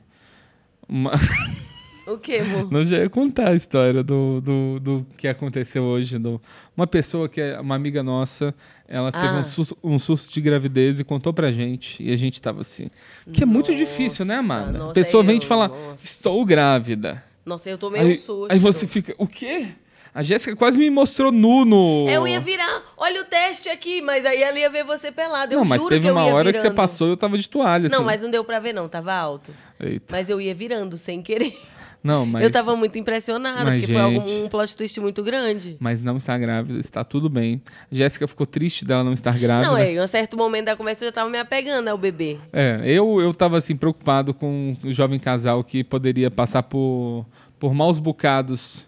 Uma... 0.90 1.14
O 2.08 2.18
quê, 2.18 2.38
amor? 2.38 2.72
Não 2.72 2.84
já 2.84 2.98
ia 2.98 3.10
contar 3.10 3.50
a 3.50 3.56
história 3.56 4.04
do, 4.04 4.42
do, 4.42 4.80
do 4.80 5.08
que 5.18 5.28
aconteceu 5.28 5.84
hoje. 5.84 6.18
Do... 6.18 6.42
Uma 6.76 6.88
pessoa 6.88 7.30
que 7.30 7.40
é 7.40 7.60
uma 7.60 7.76
amiga 7.76 8.02
nossa, 8.02 8.54
ela 8.88 9.12
teve 9.12 9.28
Ah. 9.28 9.40
um, 9.40 9.44
susto, 9.44 9.78
um 9.84 10.00
susto 10.00 10.34
de 10.34 10.42
gravidez 10.42 11.00
e 11.00 11.04
contou 11.04 11.32
pra 11.34 11.52
gente. 11.52 12.02
E 12.04 12.12
a 12.12 12.16
gente 12.16 12.42
tava 12.42 12.62
assim. 12.62 12.90
Que 13.32 13.44
é 13.44 13.46
muito 13.46 13.74
difícil, 13.76 14.26
né, 14.26 14.38
amada? 14.38 14.72
nossa, 14.78 14.92
a 14.92 14.94
pessoa 14.94 15.24
vem 15.24 15.36
eu- 15.36 15.40
te 15.42 15.46
falar, 15.48 15.68
nossa. 15.70 16.04
estou 16.04 16.44
grávida. 16.46 17.24
Nossa, 17.46 17.70
eu 17.70 17.78
tomei 17.78 18.02
um 18.02 18.08
Aí, 18.08 18.18
susto. 18.18 18.52
aí 18.52 18.60
você 18.60 18.86
fica, 18.88 19.14
o 19.18 19.28
quê? 19.28 19.68
A 20.14 20.22
Jéssica 20.24 20.54
quase 20.58 20.78
me 20.78 20.90
mostrou 20.90 21.32
nu 21.32 21.64
no. 21.64 22.06
Eu 22.10 22.28
ia 22.28 22.40
virar, 22.40 22.84
olha 22.98 23.22
o 23.22 23.26
teste 23.26 23.70
aqui, 23.70 24.02
mas 24.02 24.26
aí 24.26 24.44
ela 24.44 24.60
ia 24.60 24.70
ver 24.70 24.84
você 24.84 25.10
pelado. 25.12 25.54
Eu 25.54 25.60
Não, 25.60 25.66
mas 25.66 25.82
teve 25.86 26.02
que 26.06 26.12
uma 26.12 26.26
hora 26.26 26.52
que 26.52 26.58
você 26.60 26.64
virando. 26.64 26.76
passou 26.76 27.08
e 27.08 27.12
eu 27.12 27.18
tava 27.18 27.38
de 27.38 27.48
toalha. 27.48 27.88
Não, 27.88 28.00
assim. 28.00 28.06
mas 28.06 28.22
não 28.22 28.30
deu 28.30 28.44
pra 28.44 28.60
ver, 28.60 28.74
não, 28.74 28.90
tava 28.90 29.14
alto. 29.14 29.52
Eita. 29.80 30.08
Mas 30.12 30.30
eu 30.30 30.42
ia 30.42 30.54
virando 30.54 30.98
sem 30.98 31.22
querer. 31.22 31.58
Não, 32.04 32.26
mas. 32.26 32.44
Eu 32.44 32.52
tava 32.52 32.76
muito 32.76 32.98
impressionada, 32.98 33.64
Mas, 33.64 33.80
porque 33.82 33.94
foi 33.94 34.02
algum, 34.02 34.28
gente- 34.28 34.46
um 34.46 34.50
plot 34.50 34.76
twist 34.76 35.00
muito 35.00 35.22
grande. 35.24 35.78
Mas 35.80 36.02
não 36.02 36.18
está 36.18 36.38
grávida, 36.38 36.80
está 36.80 37.04
tudo 37.04 37.30
bem. 37.30 37.62
Jéssica 37.92 38.28
ficou 38.28 38.46
triste 38.46 38.84
dela 38.86 39.04
não 39.04 39.14
estar 39.14 39.38
grávida. 39.38 39.68
Não, 39.70 39.78
é, 39.78 39.94
em 39.94 40.00
um 40.02 40.08
certo 40.08 40.36
momento 40.36 40.66
da 40.66 40.76
conversa 40.76 41.04
eu 41.04 41.10
já 41.10 41.12
tava 41.14 41.30
me 41.30 41.38
apegando 41.38 41.88
ao 41.88 41.98
bebê. 41.98 42.38
É, 42.52 42.82
eu, 42.86 43.22
eu 43.22 43.34
tava 43.34 43.58
assim, 43.58 43.76
preocupado 43.76 44.34
com 44.34 44.76
o 44.84 44.92
jovem 44.92 45.20
casal 45.20 45.64
que 45.64 45.84
poderia 45.84 46.32
passar 46.32 46.64
por, 46.64 47.26
por 47.60 47.74
maus 47.74 48.00
bocados 48.00 48.88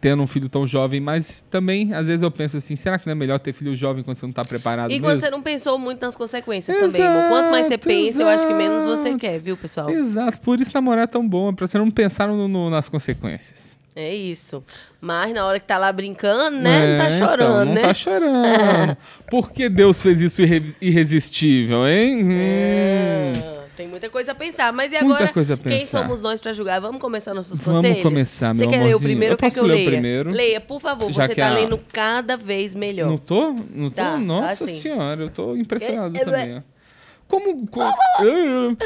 tendo 0.00 0.22
um 0.22 0.26
filho 0.26 0.48
tão 0.48 0.66
jovem, 0.66 1.00
mas 1.00 1.44
também, 1.50 1.92
às 1.92 2.06
vezes 2.06 2.22
eu 2.22 2.30
penso 2.30 2.56
assim, 2.56 2.74
será 2.76 2.98
que 2.98 3.06
não 3.06 3.12
é 3.12 3.14
melhor 3.14 3.38
ter 3.38 3.52
filho 3.52 3.76
jovem 3.76 4.02
quando 4.02 4.16
você 4.16 4.24
não 4.26 4.32
tá 4.32 4.42
preparado 4.44 4.90
E 4.90 4.94
mesmo? 4.94 5.06
quando 5.06 5.20
você 5.20 5.30
não 5.30 5.42
pensou 5.42 5.78
muito 5.78 6.00
nas 6.00 6.16
consequências 6.16 6.76
também, 6.76 7.02
amor. 7.02 7.28
Quanto 7.28 7.50
mais 7.50 7.66
você 7.66 7.74
Exato, 7.74 7.88
pensa, 7.88 8.22
eu 8.22 8.28
acho 8.28 8.46
que 8.46 8.54
menos 8.54 8.84
você 8.84 9.08
exato. 9.08 9.18
quer, 9.18 9.38
viu, 9.38 9.56
pessoal? 9.56 9.90
Exato, 9.90 10.40
por 10.40 10.58
isso 10.60 10.70
namorar 10.74 11.04
é 11.04 11.06
tão 11.06 11.26
bom, 11.28 11.50
é 11.50 11.52
pra 11.52 11.66
você 11.66 11.76
não 11.78 11.90
pensar 11.90 12.28
no- 12.28 12.48
no- 12.48 12.70
nas 12.70 12.88
consequências. 12.88 13.74
É 13.96 14.12
isso. 14.12 14.64
Mas 15.00 15.32
na 15.32 15.44
hora 15.46 15.60
que 15.60 15.66
tá 15.66 15.78
lá 15.78 15.92
brincando, 15.92 16.56
né? 16.58 16.96
não 16.96 16.98
tá 16.98 17.10
É, 17.12 17.18
chorando, 17.18 17.36
então, 17.52 17.64
não 17.66 17.74
né? 17.74 17.80
tá 17.82 17.94
chorando. 17.94 18.96
Por 19.30 19.52
que 19.52 19.68
Deus 19.68 20.02
fez 20.02 20.20
isso 20.20 20.42
irre- 20.42 20.74
irresistível, 20.80 21.86
hein? 21.86 22.24
Hum. 22.24 23.53
É, 23.74 23.76
tem 23.76 23.88
muita 23.88 24.08
coisa 24.08 24.32
a 24.32 24.34
pensar. 24.34 24.72
Mas 24.72 24.92
e 24.92 25.00
Muita 25.00 25.14
agora, 25.16 25.32
coisa 25.32 25.54
a 25.54 25.56
quem 25.56 25.80
pensar. 25.80 25.98
somos 26.00 26.20
nós 26.20 26.40
pra 26.40 26.52
julgar? 26.52 26.80
Vamos 26.80 27.00
começar 27.00 27.34
nossos 27.34 27.58
Vamos 27.60 27.80
conselhos? 27.82 28.02
começar, 28.02 28.54
meu 28.54 28.64
Você 28.64 28.70
quer 28.76 28.82
ler 28.84 28.94
o 28.94 29.00
primeiro 29.00 29.34
Eu 29.34 29.38
quer 29.38 29.50
que 29.50 29.58
eu 29.58 29.66
leia? 29.66 29.90
primeiro? 29.90 30.30
Leia, 30.30 30.60
por 30.60 30.80
favor. 30.80 31.10
Já 31.12 31.26
você 31.26 31.34
tá 31.34 31.48
a- 31.48 31.54
lendo 31.54 31.78
cada 31.92 32.36
vez 32.36 32.74
melhor. 32.74 33.08
Não 33.08 33.18
tô? 33.18 33.52
Não 33.52 33.90
tô? 33.90 33.96
Tá, 33.96 34.16
Nossa 34.18 34.64
tá 34.64 34.70
sim. 34.70 34.80
senhora, 34.80 35.22
eu 35.22 35.30
tô 35.30 35.56
impressionado 35.56 36.16
É, 36.16 36.20
é, 36.20 36.24
também. 36.24 36.56
ó. 36.58 36.73
Como, 37.34 37.66
co- 37.66 37.82
Ah, 37.82 37.96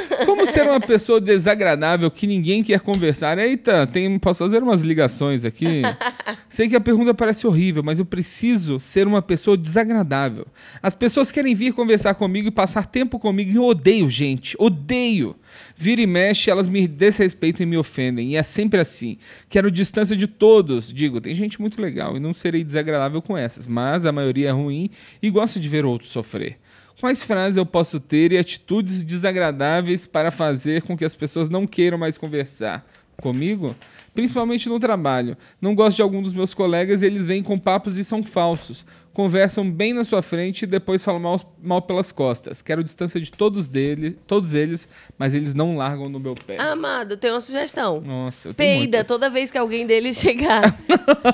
como 0.25 0.47
ser 0.47 0.63
uma 0.63 0.81
pessoa 0.81 1.21
desagradável 1.21 2.11
que 2.11 2.27
ninguém 2.27 2.63
quer 2.65 2.81
conversar? 2.81 3.37
Eita, 3.39 3.87
tem, 3.87 4.19
posso 4.19 4.43
fazer 4.45 4.63
umas 4.63 4.81
ligações 4.83 5.45
aqui? 5.45 5.83
Sei 6.49 6.67
que 6.69 6.75
a 6.75 6.81
pergunta 6.81 7.13
parece 7.13 7.47
horrível, 7.47 7.83
mas 7.83 7.99
eu 7.99 8.07
preciso 8.07 8.81
ser 8.81 9.07
uma 9.07 9.21
pessoa 9.21 9.57
desagradável. 9.57 10.47
As 10.83 10.95
pessoas 10.95 11.31
querem 11.31 11.55
vir 11.55 11.73
conversar 11.75 12.15
comigo 12.15 12.49
e 12.49 12.51
passar 12.51 12.87
tempo 12.87 13.19
comigo 13.19 13.51
e 13.51 13.57
eu 13.57 13.65
odeio, 13.65 14.09
gente. 14.09 14.57
Odeio. 14.59 15.37
Vira 15.77 16.01
e 16.01 16.07
mexe, 16.07 16.51
elas 16.51 16.67
me 16.67 16.89
desrespeitam 16.89 17.63
e 17.65 17.67
me 17.67 17.77
ofendem. 17.77 18.31
E 18.31 18.37
é 18.37 18.43
sempre 18.43 18.81
assim. 18.81 19.19
Quero 19.49 19.71
distância 19.71 20.17
de 20.17 20.27
todos. 20.27 20.91
Digo, 20.93 21.21
tem 21.21 21.35
gente 21.35 21.61
muito 21.61 21.81
legal 21.83 22.17
e 22.17 22.21
não 22.21 22.33
serei 22.33 22.65
desagradável 22.65 23.21
com 23.21 23.37
essas, 23.37 23.67
mas 23.67 24.07
a 24.07 24.13
maioria 24.13 24.49
é 24.49 24.53
ruim 24.53 24.89
e 25.23 25.29
gosta 25.31 25.61
de 25.61 25.69
ver 25.69 25.85
outros 25.85 26.11
sofrer. 26.11 26.57
Quais 27.01 27.23
frases 27.23 27.57
eu 27.57 27.65
posso 27.65 28.01
ter 28.01 28.33
e 28.33 28.39
atitudes 28.39 29.05
desagradáveis 29.05 30.05
para 30.05 30.33
fazer 30.33 30.83
com 30.83 30.97
que 30.97 31.05
as 31.05 31.15
pessoas 31.15 31.49
não 31.49 31.65
queiram 31.65 31.97
mais 31.97 32.19
conversar 32.19 32.85
comigo? 33.23 33.77
Principalmente 34.13 34.69
no 34.69 34.81
trabalho. 34.81 35.37
Não 35.61 35.77
gosto 35.77 35.97
de 35.97 36.03
algum 36.03 36.21
dos 36.21 36.35
meus 36.35 36.55
colegas 36.55 37.01
e 37.01 37.07
eles 37.07 37.25
vêm 37.25 37.41
com 37.41 37.57
papos 37.57 37.97
e 37.97 38.05
são 38.05 38.25
falsos. 38.25 38.85
Conversam 39.23 39.69
bem 39.69 39.93
na 39.93 40.05
sua 40.05 40.23
frente 40.23 40.63
e 40.63 40.67
depois 40.67 41.05
falam 41.05 41.21
mal, 41.21 41.41
mal 41.61 41.83
pelas 41.83 42.13
costas. 42.13 42.63
Quero 42.63 42.85
distância 42.85 43.21
de 43.21 43.33
todos, 43.33 43.67
dele, 43.67 44.17
todos 44.29 44.55
eles, 44.55 44.89
mas 45.19 45.35
eles 45.35 45.55
não 45.55 45.77
largam 45.77 46.09
no 46.09 46.21
meu 46.21 46.37
pé. 46.37 46.57
Amado, 46.57 47.17
tem 47.17 47.33
uma 47.33 47.41
sugestão. 47.41 48.01
Nossa, 48.01 48.51
eu 48.51 48.55
tenho 48.55 48.79
Peida 48.79 49.05
toda 49.05 49.29
vez 49.29 49.51
que 49.51 49.59
alguém 49.59 49.89
deles 49.89 50.19
chegar. 50.23 50.73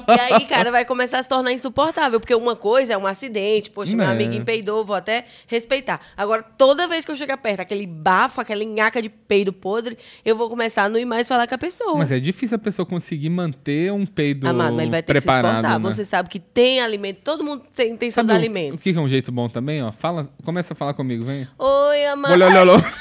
e 0.09 0.19
aí, 0.19 0.47
cara, 0.47 0.71
vai 0.71 0.87
começar 0.87 1.19
a 1.19 1.23
se 1.23 1.29
tornar 1.29 1.53
insuportável. 1.53 2.19
Porque 2.19 2.35
uma 2.35 2.57
coisa 2.57 2.95
é 2.95 2.97
um 2.97 3.07
acidente. 3.07 3.71
Poxa, 3.71 3.95
meu 3.95 4.07
É. 4.07 4.13
amiguinho 4.13 4.47
peidou, 4.47 4.83
vou 4.83 4.97
até 4.97 5.27
respeitar. 5.47 6.01
Agora, 6.17 6.43
toda 6.43 6.89
vez 6.89 7.05
que 7.05 7.11
eu 7.11 7.17
chegar 7.17 7.37
perto, 7.37 7.61
aquele 7.61 7.87
bafo, 7.87 8.41
aquela 8.41 8.65
nhaca 8.65 9.03
de 9.03 9.11
peido 9.11 9.53
podre, 9.53 9.99
eu 10.25 10.35
vou 10.35 10.49
começar 10.49 10.85
a 10.85 10.89
não 10.89 10.99
ir 10.99 11.05
mais 11.05 11.29
falar 11.29 11.47
com 11.47 11.55
a 11.55 11.59
pessoa. 11.59 11.99
Mas 11.99 12.11
é 12.11 12.19
difícil 12.19 12.57
a 12.57 12.59
pessoa 12.59 12.87
conseguir 12.87 13.29
manter 13.29 13.93
um 13.93 14.07
peido 14.07 14.49
Amado, 14.49 14.73
mas 14.73 14.83
ele 14.85 14.91
vai 14.91 15.03
ter 15.03 15.13
preparado, 15.13 15.43
que 15.43 15.51
se 15.51 15.57
esforçar. 15.67 15.79
né? 15.81 15.93
Você 15.93 16.05
sabe 16.07 16.31
que 16.31 16.41
tem 16.41 16.81
alimento, 16.81 17.19
todo 17.23 17.45
mundo 17.45 17.63
tem, 17.75 17.97
tem 17.97 18.11
seus 18.11 18.27
Sabe 18.27 18.39
o- 18.39 18.41
alimentos. 18.41 18.81
O 18.81 18.85
que 18.85 18.93
que 18.93 18.99
é 18.99 19.03
um 19.03 19.09
jeito 19.09 19.31
bom 19.33 19.49
também, 19.49 19.83
ó? 19.83 19.93
Fala, 19.93 20.29
começa 20.45 20.73
a 20.75 20.77
falar 20.77 20.95
comigo, 20.95 21.25
vem. 21.25 21.47
Oi, 21.59 22.07
amado. 22.07 22.33
Olha, 22.33 22.47
olha, 22.47 22.61
olha. 22.73 22.85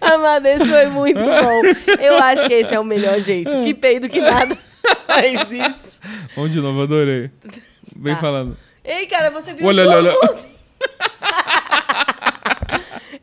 Amado, 0.00 0.46
esse 0.46 0.64
foi 0.66 0.86
muito 0.86 1.20
bom. 1.20 1.62
Eu 2.00 2.16
acho 2.18 2.46
que 2.46 2.54
esse 2.54 2.74
é 2.74 2.80
o 2.80 2.84
melhor 2.84 3.20
jeito. 3.20 3.50
Que 3.62 3.74
peido 3.74 4.08
que 4.08 4.20
nada 4.20 4.56
faz 5.06 5.50
isso. 5.52 6.00
Vamos 6.34 6.52
de 6.52 6.60
novo, 6.60 6.82
adorei. 6.82 7.30
Vem 7.96 8.14
Tá. 8.14 8.20
falando. 8.20 8.56
Ei, 8.84 9.06
cara, 9.06 9.30
você 9.30 9.52
viu 9.52 9.66
Olha, 9.66 9.84
o 9.86 9.90
olha, 9.90 10.10
jogo? 10.12 10.26
olha. 10.28 10.50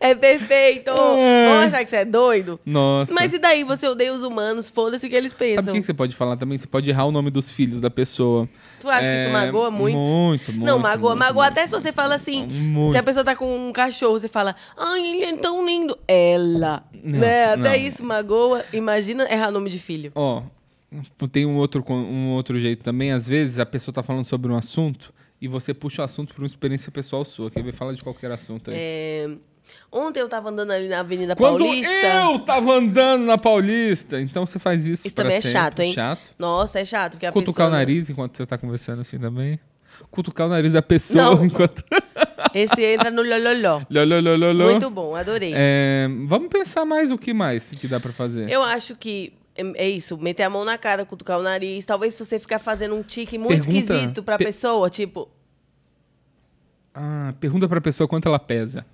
É 0.10 0.16
perfeito. 0.16 0.92
Vamos 0.96 1.66
achar 1.66 1.84
que 1.84 1.90
você 1.90 1.98
é 1.98 2.06
doido? 2.06 2.60
Nossa. 2.66 3.14
Mas 3.14 3.34
e 3.34 3.38
daí? 3.40 3.64
Você 3.64 3.88
odeia 3.88 4.14
os 4.14 4.24
humanos, 4.24 4.70
foda-se 4.70 5.06
o 5.06 5.10
que 5.10 5.16
eles 5.16 5.32
Sabe 5.32 5.56
pensam. 5.56 5.74
o 5.74 5.78
que 5.78 5.84
você 5.84 5.94
pode 5.94 6.16
falar 6.16 6.38
também? 6.38 6.58
Você 6.58 6.68
pode 6.68 6.90
errar 6.90 7.06
o 7.06 7.12
nome 7.12 7.30
dos 7.30 7.52
filhos 7.52 7.82
da 7.82 7.90
pessoa. 7.90 8.48
Tu 8.80 8.90
acha 8.90 9.10
que 9.10 9.16
isso 9.20 9.30
É, 9.30 9.32
magoa 9.32 9.70
muito? 9.72 9.98
Muito, 9.98 10.52
muito. 10.52 10.66
Não, 10.66 10.80
magoa. 10.80 11.12
muito, 11.16 11.26
magoa 11.26 11.44
muito. 11.46 11.58
até 11.60 11.68
se 11.68 11.72
você 11.72 11.92
fala 11.92 12.16
assim. 12.16 12.46
Muito. 12.46 12.92
Se 12.92 12.98
a 12.98 13.04
pessoa 13.04 13.24
tá 13.24 13.36
com 13.36 13.68
um 13.68 13.72
cachorro, 13.72 14.18
você 14.20 14.28
fala, 14.28 14.56
ai, 14.78 15.06
ele 15.06 15.24
é 15.26 15.36
tão 15.38 15.66
lindo. 15.66 15.98
Ela. 16.08 16.84
Não, 17.04 17.20
né? 17.20 17.54
Até 17.54 17.70
não. 17.70 17.76
isso 17.76 18.04
magoa. 18.04 18.64
Imagina 18.74 19.32
errar 19.32 19.52
nome 19.52 19.70
de 19.70 19.80
filho. 19.80 20.12
Ó, 20.16 20.44
tem 21.32 21.46
um 21.46 21.58
outro, 21.58 21.84
um 21.92 22.32
outro 22.32 22.60
jeito 22.60 22.84
também. 22.84 23.12
Às 23.12 23.28
vezes 23.28 23.60
a 23.60 23.66
pessoa 23.66 23.94
tá 23.94 24.04
falando 24.04 24.24
sobre 24.26 24.52
um 24.52 24.56
assunto 24.56 25.14
e 25.42 25.48
você 25.48 25.74
puxa 25.74 26.02
o 26.02 26.06
assunto 26.06 26.34
pra 26.34 26.42
uma 26.44 26.48
experiência 26.48 26.92
pessoal 26.92 27.24
sua. 27.26 27.52
Quer 27.52 27.64
ver? 27.64 27.74
Fala 27.74 27.94
de 27.94 28.04
qualquer 28.04 28.32
assunto 28.32 28.72
aí. 28.72 28.78
É, 28.80 29.30
Ontem 29.92 30.20
eu 30.20 30.28
tava 30.28 30.50
andando 30.50 30.72
ali 30.72 30.88
na 30.90 31.00
Avenida 31.00 31.36
Quando 31.36 31.60
Paulista. 31.64 32.08
eu 32.08 32.40
tava 32.40 32.74
andando 32.74 33.26
na 33.26 33.38
Paulista, 33.38 34.20
então 34.20 34.46
você 34.46 34.60
faz 34.60 34.86
isso 34.86 35.08
Isso 35.08 35.16
também 35.16 35.38
é 35.38 35.42
sempre. 35.42 35.52
chato, 35.60 35.80
hein? 35.80 35.94
Chato. 35.94 36.32
Nossa, 36.38 36.80
é 36.80 36.86
chato. 36.86 37.12
Porque 37.14 37.26
a 37.26 37.32
Cutucar 37.32 37.66
pessoa... 37.66 37.68
o 37.70 37.72
nariz 37.72 38.10
enquanto 38.10 38.36
você 38.36 38.46
tá 38.46 38.58
conversando 38.58 39.02
assim 39.02 39.18
também. 39.18 39.60
Cutucar 40.12 40.46
o 40.48 40.50
nariz 40.50 40.74
da 40.74 40.82
pessoa 40.82 41.36
Não. 41.36 41.46
enquanto... 41.46 41.84
Esse 42.54 42.84
entra 42.84 43.10
no 43.12 43.22
lololó. 43.24 43.82
Ló, 43.90 44.04
ló, 44.04 44.20
ló, 44.20 44.36
ló, 44.36 44.52
ló. 44.52 44.66
Muito 44.72 44.90
bom, 44.90 45.16
adorei. 45.16 45.54
É, 45.56 46.08
vamos 46.28 46.50
pensar 46.50 46.86
mais 46.86 47.10
o 47.12 47.18
que 47.18 47.34
mais 47.34 47.72
que 47.72 47.88
dá 47.88 48.00
pra 48.00 48.12
fazer. 48.12 48.50
Eu 48.50 48.62
acho 48.64 48.96
que 48.96 49.34
é 49.56 49.86
é 49.86 49.90
isso, 49.90 50.18
meter 50.18 50.44
a 50.44 50.50
mão 50.50 50.64
na 50.64 50.78
cara, 50.78 51.04
cutucar 51.06 51.40
o 51.40 51.42
nariz. 51.42 51.84
Talvez 51.84 52.14
se 52.14 52.24
você 52.24 52.38
ficar 52.40 52.60
fazendo 52.60 52.94
um 52.96 53.02
tique 53.02 53.38
muito 53.40 53.64
Pergunta- 53.66 53.94
esquisito 53.94 54.22
pra 54.24 54.38
pe- 54.38 54.46
pessoa, 54.46 54.88
tipo, 54.90 55.28
Ah, 56.94 57.34
pergunta 57.40 57.68
pra 57.68 57.82
pessoa 57.82 58.08
quanto 58.08 58.28
ela 58.28 58.40
pesa. 58.40 58.86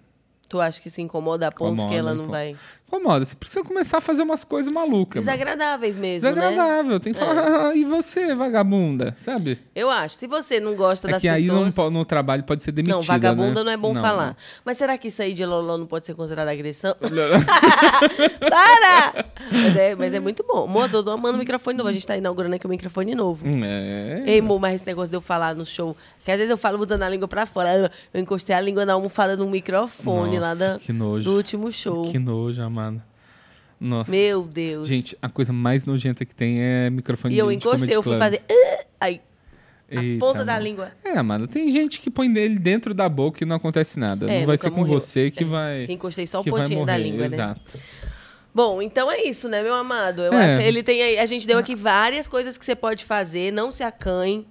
Tu 0.53 0.61
acha 0.61 0.79
que 0.79 0.87
se 0.87 1.01
incomoda 1.01 1.47
a 1.47 1.51
ponto 1.51 1.77
que 1.77 1.81
Incomoda, 1.95 1.95
ela 1.97 2.13
não 2.13 2.27
vai. 2.27 2.55
Incomoda. 2.87 3.25
Você 3.25 3.35
precisa 3.35 3.63
começar 3.63 3.97
a 3.97 4.01
fazer 4.01 4.21
umas 4.21 4.43
coisas 4.43 4.71
malucas. 4.71 5.25
mano. 5.25 5.35
Desagradáveis 5.35 5.97
mesmo, 5.97 6.29
né? 6.29 6.35
Desagradável. 6.35 6.99
Tem 6.99 7.11
que 7.11 7.19
falar, 7.19 7.69
"Ah, 7.69 7.75
e 7.75 7.83
você, 7.83 8.35
vagabunda? 8.35 9.15
Sabe? 9.17 9.57
Eu 9.73 9.89
acho. 9.89 10.15
Se 10.17 10.27
você 10.27 10.59
não 10.59 10.75
gosta 10.75 11.07
É 11.07 11.11
das 11.13 11.21
que 11.23 11.27
aí 11.27 11.47
no, 11.47 11.65
pessoas. 11.65 11.91
no 11.91 12.05
trabalho 12.05 12.43
pode 12.43 12.61
ser 12.61 12.71
demitida, 12.71 12.95
Não, 12.97 13.01
vagabunda 13.01 13.61
né? 13.61 13.63
não 13.63 13.71
é 13.71 13.77
bom 13.77 13.95
falar. 13.95 14.37
Mas 14.63 14.77
será 14.77 14.95
que 14.95 15.07
isso 15.07 15.23
aí 15.23 15.33
de 15.33 15.43
loló 15.43 15.75
não 15.75 15.87
pode 15.87 16.05
ser 16.05 16.13
considerado 16.13 16.49
agressão? 16.49 16.95
não. 17.01 17.09
Para! 18.47 19.25
Mas 19.51 19.75
é, 19.75 19.95
mas 19.95 20.13
é 20.13 20.19
muito 20.19 20.43
bom. 20.47 20.65
Amor, 20.65 20.87
tô 20.87 21.09
amando 21.09 21.35
o 21.35 21.39
microfone 21.39 21.75
novo. 21.75 21.89
A 21.89 21.93
gente 21.93 22.05
tá 22.05 22.15
inaugurando 22.15 22.53
aqui 22.53 22.67
um 22.67 22.69
microfone 22.69 23.15
novo. 23.15 23.43
É. 23.65 24.21
Ei, 24.27 24.39
amor, 24.39 24.59
mas 24.59 24.75
esse 24.75 24.85
negócio 24.85 25.09
de 25.09 25.15
eu 25.17 25.21
falar 25.21 25.55
no 25.55 25.65
show, 25.65 25.97
que 26.23 26.29
às 26.31 26.37
vezes 26.37 26.51
eu 26.51 26.57
falo 26.57 26.77
botando 26.77 27.01
a 27.01 27.09
língua 27.09 27.27
pra 27.27 27.47
fora. 27.47 27.91
Eu 28.13 28.21
encostei 28.21 28.55
a 28.55 28.61
língua 28.61 28.85
na 28.85 28.93
almofada 28.93 29.35
do 29.35 29.47
microfone 29.47 30.37
lá 30.43 30.53
da, 30.55 30.79
que 30.79 30.91
nojo. 30.93 31.23
do 31.25 31.35
último 31.35 31.71
show. 31.71 32.11
Que 32.11 32.19
nojo, 32.19 32.61
amado. 32.61 33.01
Nossa. 33.79 34.09
Meu 34.11 34.43
Deus. 34.43 34.87
Gente, 34.87 35.17
a 35.21 35.27
coisa 35.27 35.51
mais 35.51 35.85
nojenta 35.85 36.23
que 36.25 36.33
tem 36.33 36.61
é 36.61 36.89
microfone 36.89 37.35
e 37.35 37.37
eu 37.37 37.51
encostei, 37.51 37.95
eu 37.95 38.01
fui 38.03 38.17
fazer. 38.17 38.41
"Ah", 38.49 38.83
Aí, 39.01 39.19
a 39.91 40.01
Eita, 40.01 40.19
ponta 40.25 40.45
da 40.45 40.57
língua. 40.57 40.91
É, 41.03 41.21
mano, 41.21 41.47
tem 41.47 41.69
gente 41.69 41.99
que 41.99 42.09
põe 42.09 42.31
dele 42.31 42.57
dentro 42.57 42.93
da 42.93 43.09
boca 43.09 43.43
e 43.43 43.45
não 43.47 43.57
acontece 43.57 43.99
nada. 43.99 44.31
É, 44.31 44.39
não 44.39 44.47
vai 44.47 44.57
ser 44.57 44.71
com 44.71 44.77
morreu. 44.81 44.99
você 44.99 45.29
que 45.29 45.43
É, 45.43 45.47
vai. 45.47 45.85
Encostei 45.89 46.25
só 46.25 46.39
o 46.39 46.43
pontinho 46.45 46.85
da 46.85 46.95
língua, 46.97 47.27
né? 47.27 47.35
Exato. 47.35 47.77
Bom, 48.55 48.81
então 48.81 49.11
é 49.11 49.23
isso, 49.23 49.49
né, 49.49 49.61
meu 49.63 49.73
amado? 49.73 50.21
Eu 50.21 50.31
É. 50.33 50.45
acho 50.45 50.57
que 50.59 50.63
ele 50.63 50.81
tem 50.83 51.01
aí. 51.01 51.17
A 51.19 51.25
gente 51.25 51.45
deu 51.45 51.57
aqui 51.57 51.75
várias 51.75 52.27
coisas 52.27 52.57
que 52.57 52.63
você 52.63 52.75
pode 52.75 53.03
fazer, 53.03 53.51
não 53.51 53.71
se 53.71 53.83
acanhe. 53.83 54.47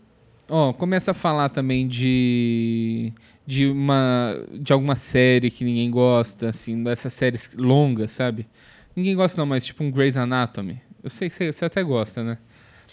Ó, 0.50 0.72
começa 0.72 1.12
a 1.12 1.14
falar 1.14 1.48
também 1.48 1.86
de 1.88 3.12
de 3.46 3.66
uma 3.66 4.34
de 4.52 4.72
alguma 4.72 4.96
série 4.96 5.50
que 5.50 5.64
ninguém 5.64 5.90
gosta, 5.90 6.48
assim, 6.50 6.82
dessas 6.84 7.12
séries 7.12 7.50
longas, 7.56 8.12
sabe? 8.12 8.46
Ninguém 8.94 9.14
gosta 9.16 9.40
não, 9.40 9.46
mas 9.46 9.64
tipo 9.64 9.82
um 9.82 9.90
Grey's 9.90 10.16
Anatomy. 10.16 10.80
Eu 11.02 11.10
sei 11.10 11.28
que 11.28 11.52
você, 11.52 11.64
até 11.64 11.82
gosta, 11.82 12.22
né? 12.22 12.38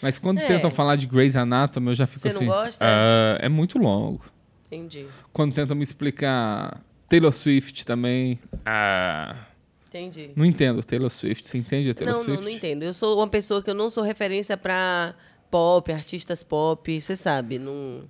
Mas 0.01 0.17
quando 0.17 0.39
É. 0.39 0.45
tentam 0.45 0.71
falar 0.71 0.95
de 0.95 1.05
Grey's 1.05 1.35
Anatomy, 1.35 1.89
eu 1.89 1.95
já 1.95 2.07
fico 2.07 2.21
Você 2.21 2.29
não 2.29 2.35
assim. 2.37 2.45
gosta? 2.45 2.85
"Ah, 2.85 3.37
é 3.41 3.49
muito 3.49 3.77
longo. 3.77 4.23
Entendi. 4.67 5.05
Quando 5.33 5.53
tentam 5.53 5.75
me 5.75 5.83
explicar 5.83 6.81
Taylor 7.07 7.31
Swift 7.33 7.85
também. 7.85 8.39
Ah, 8.65 9.35
Entendi. 9.87 10.31
não 10.35 10.45
entendo 10.45 10.83
Taylor 10.83 11.09
Swift. 11.09 11.47
Você 11.49 11.57
entende 11.57 11.89
a 11.89 11.93
Taylor 11.93 12.15
Não, 12.15 12.23
Swift? 12.23 12.37
não, 12.43 12.49
não 12.49 12.55
entendo. 12.55 12.83
Eu 12.83 12.93
sou 12.93 13.17
uma 13.17 13.27
pessoa 13.27 13.61
que 13.61 13.69
eu 13.69 13.73
não 13.75 13.89
sou 13.89 14.03
referência 14.03 14.55
pra 14.55 15.13
pop, 15.51 15.91
artistas 15.91 16.43
pop, 16.43 17.01
você 17.01 17.15
sabe, 17.15 17.59
não. 17.59 18.03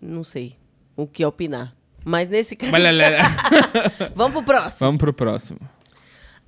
Não 0.00 0.24
sei 0.24 0.54
o 1.02 1.06
que 1.06 1.24
opinar. 1.24 1.74
Mas 2.04 2.28
nesse 2.28 2.56
caso. 2.56 2.72
Vamos 4.14 4.32
pro 4.32 4.42
próximo. 4.42 4.78
Vamos 4.80 4.98
pro 4.98 5.12
próximo. 5.12 5.60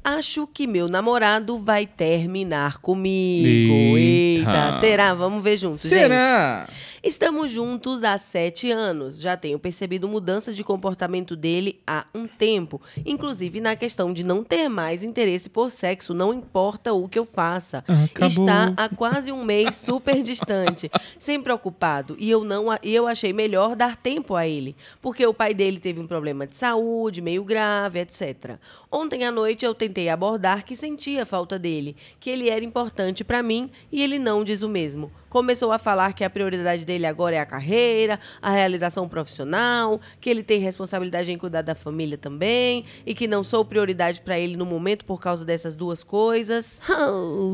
Acho 0.05 0.49
que 0.49 0.67
meu 0.67 0.89
namorado 0.89 1.59
vai 1.61 1.87
terminar 1.87 2.79
comigo. 2.79 3.97
Eita. 3.97 4.51
Eita, 4.51 4.81
será? 4.81 5.15
Vamos 5.15 5.45
ver 5.45 5.57
juntos, 5.57 5.83
gente. 5.83 5.93
Será? 5.93 6.69
Estamos 7.05 7.51
juntos 7.51 8.05
há 8.05 8.17
sete 8.17 8.71
anos. 8.71 9.21
Já 9.21 9.37
tenho 9.37 9.59
percebido 9.59 10.09
mudança 10.09 10.53
de 10.53 10.63
comportamento 10.63 11.35
dele 11.35 11.81
há 11.85 12.07
um 12.15 12.29
tempo. 12.29 12.81
Inclusive 13.05 13.61
na 13.61 13.75
questão 13.75 14.13
de 14.13 14.23
não 14.23 14.45
ter 14.45 14.69
mais 14.69 15.03
interesse 15.03 15.51
por 15.51 15.69
sexo, 15.73 16.15
não 16.15 16.33
importa 16.33 16.93
o 16.93 17.09
que 17.09 17.19
eu 17.19 17.27
faça. 17.27 17.79
Acabou. 17.79 18.29
Está 18.29 18.73
há 18.77 18.89
quase 18.89 19.33
um 19.33 19.45
mês 19.45 19.75
super 19.75 20.23
distante, 20.23 20.89
sempre 21.19 21.53
ocupado. 21.53 22.15
E 22.21 22.31
eu 22.31 22.45
não, 22.45 22.67
e 22.81 22.95
eu 22.95 23.09
achei 23.09 23.33
melhor 23.33 23.75
dar 23.75 23.97
tempo 23.97 24.37
a 24.37 24.47
ele, 24.47 24.77
porque 25.01 25.27
o 25.27 25.35
pai 25.35 25.53
dele 25.53 25.81
teve 25.81 25.99
um 25.99 26.07
problema 26.07 26.47
de 26.47 26.55
saúde, 26.55 27.21
meio 27.21 27.43
grave, 27.43 27.99
etc. 27.99 28.59
Ontem 28.89 29.25
à 29.25 29.33
noite 29.33 29.65
eu 29.65 29.75
tentei 29.75 30.09
abordar 30.09 30.65
que 30.65 30.77
sentia 30.77 31.27
falta 31.27 31.59
dele, 31.59 31.97
que 32.21 32.31
ele 32.31 32.49
era 32.49 32.65
importante 32.65 33.25
para 33.25 33.43
mim 33.43 33.69
e 33.91 34.01
ele 34.01 34.21
não 34.21 34.45
diz 34.45 34.63
o 34.63 34.69
mesmo. 34.69 35.11
Começou 35.33 35.73
a 35.73 35.79
falar 35.79 36.13
que 36.13 36.25
a 36.25 36.29
prioridade 36.29 36.85
dele 36.85 37.07
agora 37.07 37.37
é 37.37 37.39
a 37.39 37.47
carreira, 37.47 38.21
a 38.43 38.51
realização 38.51 39.09
profissional, 39.09 39.99
que 40.21 40.29
ele 40.29 40.43
tem 40.43 40.61
responsabilidade 40.61 41.33
em 41.33 41.39
cuidar 41.39 41.63
da 41.63 41.75
família 41.75 42.19
também 42.19 42.85
e 43.07 43.15
que 43.15 43.27
não 43.27 43.43
sou 43.43 43.65
prioridade 43.65 44.21
para 44.21 44.39
ele 44.39 44.59
no 44.59 44.67
momento 44.67 45.07
por 45.07 45.19
causa 45.19 45.43
dessas 45.43 45.75
duas 45.75 46.05
coisas. 46.05 46.83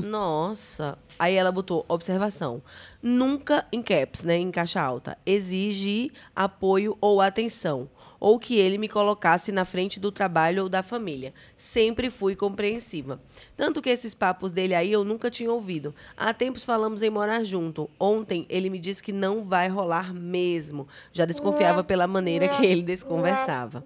Nossa. 0.02 0.98
Aí 1.16 1.36
ela 1.36 1.52
botou 1.52 1.84
observação. 1.86 2.60
Nunca 3.00 3.64
em 3.70 3.80
caps, 3.80 4.24
né, 4.24 4.36
em 4.36 4.50
caixa 4.50 4.82
alta. 4.82 5.16
Exige 5.24 6.10
apoio 6.34 6.98
ou 7.00 7.20
atenção 7.20 7.88
ou 8.20 8.38
que 8.38 8.58
ele 8.58 8.78
me 8.78 8.88
colocasse 8.88 9.52
na 9.52 9.64
frente 9.64 10.00
do 10.00 10.10
trabalho 10.10 10.64
ou 10.64 10.68
da 10.68 10.82
família. 10.82 11.32
Sempre 11.56 12.10
fui 12.10 12.34
compreensiva. 12.34 13.20
Tanto 13.56 13.80
que 13.80 13.90
esses 13.90 14.14
papos 14.14 14.50
dele 14.52 14.74
aí 14.74 14.90
eu 14.92 15.04
nunca 15.04 15.30
tinha 15.30 15.52
ouvido. 15.52 15.94
Há 16.16 16.32
tempos 16.34 16.64
falamos 16.64 17.02
em 17.02 17.10
morar 17.10 17.44
junto. 17.44 17.88
Ontem 17.98 18.44
ele 18.48 18.70
me 18.70 18.78
disse 18.78 19.02
que 19.02 19.12
não 19.12 19.42
vai 19.42 19.68
rolar 19.68 20.12
mesmo. 20.12 20.86
Já 21.12 21.24
desconfiava 21.24 21.84
pela 21.84 22.06
maneira 22.06 22.48
que 22.48 22.66
ele 22.66 22.82
desconversava. 22.82 23.84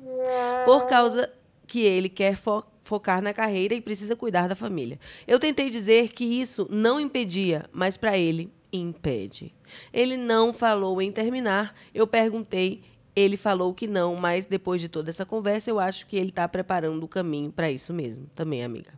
Por 0.65 0.87
causa 0.87 1.31
que 1.67 1.81
ele 1.83 2.09
quer 2.09 2.37
fo- 2.37 2.65
focar 2.83 3.23
na 3.23 3.33
carreira 3.33 3.75
e 3.75 3.81
precisa 3.81 4.17
cuidar 4.17 4.49
da 4.49 4.55
família. 4.55 4.99
Eu 5.27 5.39
tentei 5.39 5.71
dizer 5.71 6.11
que 6.11 6.25
isso 6.25 6.67
não 6.71 6.99
impedia, 7.01 7.65
mas 7.73 7.97
para 7.97 8.17
ele 8.19 8.51
impede. 8.73 9.55
Ele 9.93 10.17
não 10.17 10.53
falou 10.53 11.01
em 11.01 11.13
terminar. 11.13 11.75
Eu 11.95 12.07
perguntei, 12.07 12.83
ele 13.15 13.37
falou 13.37 13.75
que 13.75 13.87
não, 13.87 14.17
mas 14.17 14.47
depois 14.47 14.81
de 14.81 14.89
toda 14.89 15.11
essa 15.11 15.27
conversa, 15.27 15.71
eu 15.71 15.79
acho 15.79 16.07
que 16.07 16.17
ele 16.17 16.31
está 16.31 16.49
preparando 16.49 17.03
o 17.05 17.09
caminho 17.09 17.53
para 17.53 17.71
isso 17.71 17.93
mesmo, 17.93 18.27
também, 18.35 18.65
amiga. 18.65 18.91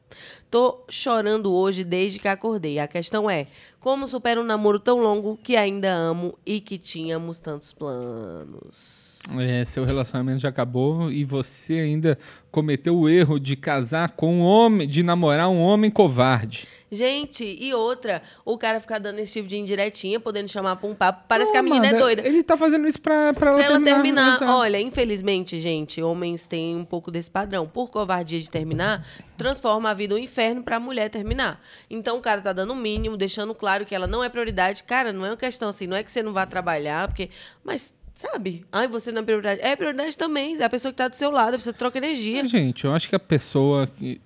Tô 0.51 0.85
chorando 0.89 1.53
hoje 1.53 1.83
desde 1.83 2.19
que 2.19 2.29
acordei. 2.29 2.79
A 2.79 2.87
questão 2.87 3.29
é, 3.29 3.47
como 3.81 4.07
supero 4.07 4.41
um 4.41 4.45
namoro 4.45 4.79
tão 4.79 5.01
longo 5.01 5.37
que 5.43 5.57
ainda 5.57 5.93
amo 5.93 6.39
e 6.47 6.61
que 6.61 6.79
tínhamos 6.79 7.39
tantos 7.39 7.73
planos? 7.73 9.21
É, 9.39 9.65
seu 9.65 9.85
relacionamento 9.85 10.41
já 10.41 10.51
acabou 10.51 11.11
e 11.11 11.25
você 11.25 11.75
ainda 11.75 12.19
cometeu 12.51 12.97
o 12.97 13.09
erro 13.09 13.41
de 13.41 13.57
casar 13.57 14.11
com 14.11 14.37
um 14.37 14.41
homem, 14.43 14.87
de 14.87 15.03
namorar 15.03 15.49
um 15.49 15.59
homem 15.59 15.91
covarde. 15.91 16.69
Gente, 16.95 17.45
e 17.61 17.75
outra, 17.75 18.23
o 18.45 18.57
cara 18.57 18.81
ficar 18.81 18.99
dando 18.99 19.19
esse 19.19 19.33
tipo 19.35 19.49
de 19.49 19.57
indiretinha, 19.59 20.19
podendo 20.21 20.49
chamar 20.49 20.77
pra 20.77 20.89
um 20.89 20.95
papo, 20.95 21.25
parece 21.29 21.47
Não, 21.49 21.53
que 21.53 21.59
a 21.59 21.63
menina 21.63 21.87
é 21.87 21.89
amada, 21.91 22.05
doida. 22.05 22.27
Ele 22.27 22.43
tá 22.43 22.57
fazendo 22.57 22.87
isso 22.87 23.01
pra, 23.01 23.33
pra 23.35 23.51
ela 23.51 23.59
Pra 23.59 23.67
ela 23.67 23.81
terminar. 23.85 24.39
terminar. 24.39 24.57
Olha, 24.57 24.81
infelizmente, 24.81 25.59
gente, 25.61 26.03
homens 26.03 26.47
têm 26.47 26.77
um 26.77 26.85
pouco 26.85 27.11
desse 27.11 27.31
padrão. 27.31 27.67
Por 27.69 27.91
covardia 27.91 28.41
de 28.41 28.49
terminar, 28.51 29.07
transforma 29.37 29.91
a 29.91 29.95
vida 29.95 30.15
um 30.15 30.19
inferno 30.19 30.63
pra 30.63 30.79
mulher 30.81 31.09
terminar. 31.11 31.61
Então 31.91 32.17
o 32.19 32.21
cara 32.21 32.41
tá 32.41 32.53
dando 32.53 32.73
o 32.73 32.77
mínimo, 32.77 33.17
deixando 33.17 33.55
claro 33.55 33.85
que 33.85 33.95
ela 33.95 34.07
não 34.07 34.23
é 34.23 34.29
prioridade. 34.29 34.83
Cara, 34.85 35.13
não 35.13 35.25
é 35.27 35.31
uma 35.31 35.37
questão 35.37 35.69
assim, 35.69 35.87
não 35.87 35.97
é 35.97 36.03
que 36.03 36.11
você 36.11 36.23
não 36.23 36.33
vá 36.33 36.47
trabalhar, 36.47 37.09
porque. 37.09 37.31
Mas, 37.65 37.93
sabe? 38.15 38.65
Ai, 38.71 38.87
você 38.87 39.11
não 39.11 39.23
é 39.23 39.25
prioridade. 39.25 39.61
É 39.63 39.75
prioridade 39.75 40.17
também. 40.17 40.57
É 40.61 40.65
a 40.65 40.71
pessoa 40.71 40.93
que 40.93 40.99
tá 40.99 41.09
do 41.09 41.17
seu 41.17 41.31
lado, 41.31 41.55
precisa 41.55 41.73
trocar 41.73 41.99
energia. 41.99 42.45
Gente, 42.47 42.85
eu 42.85 42.93
acho 42.93 43.09
que 43.09 43.17
a 43.17 43.21
pessoa 43.21 43.87
que 43.87 44.21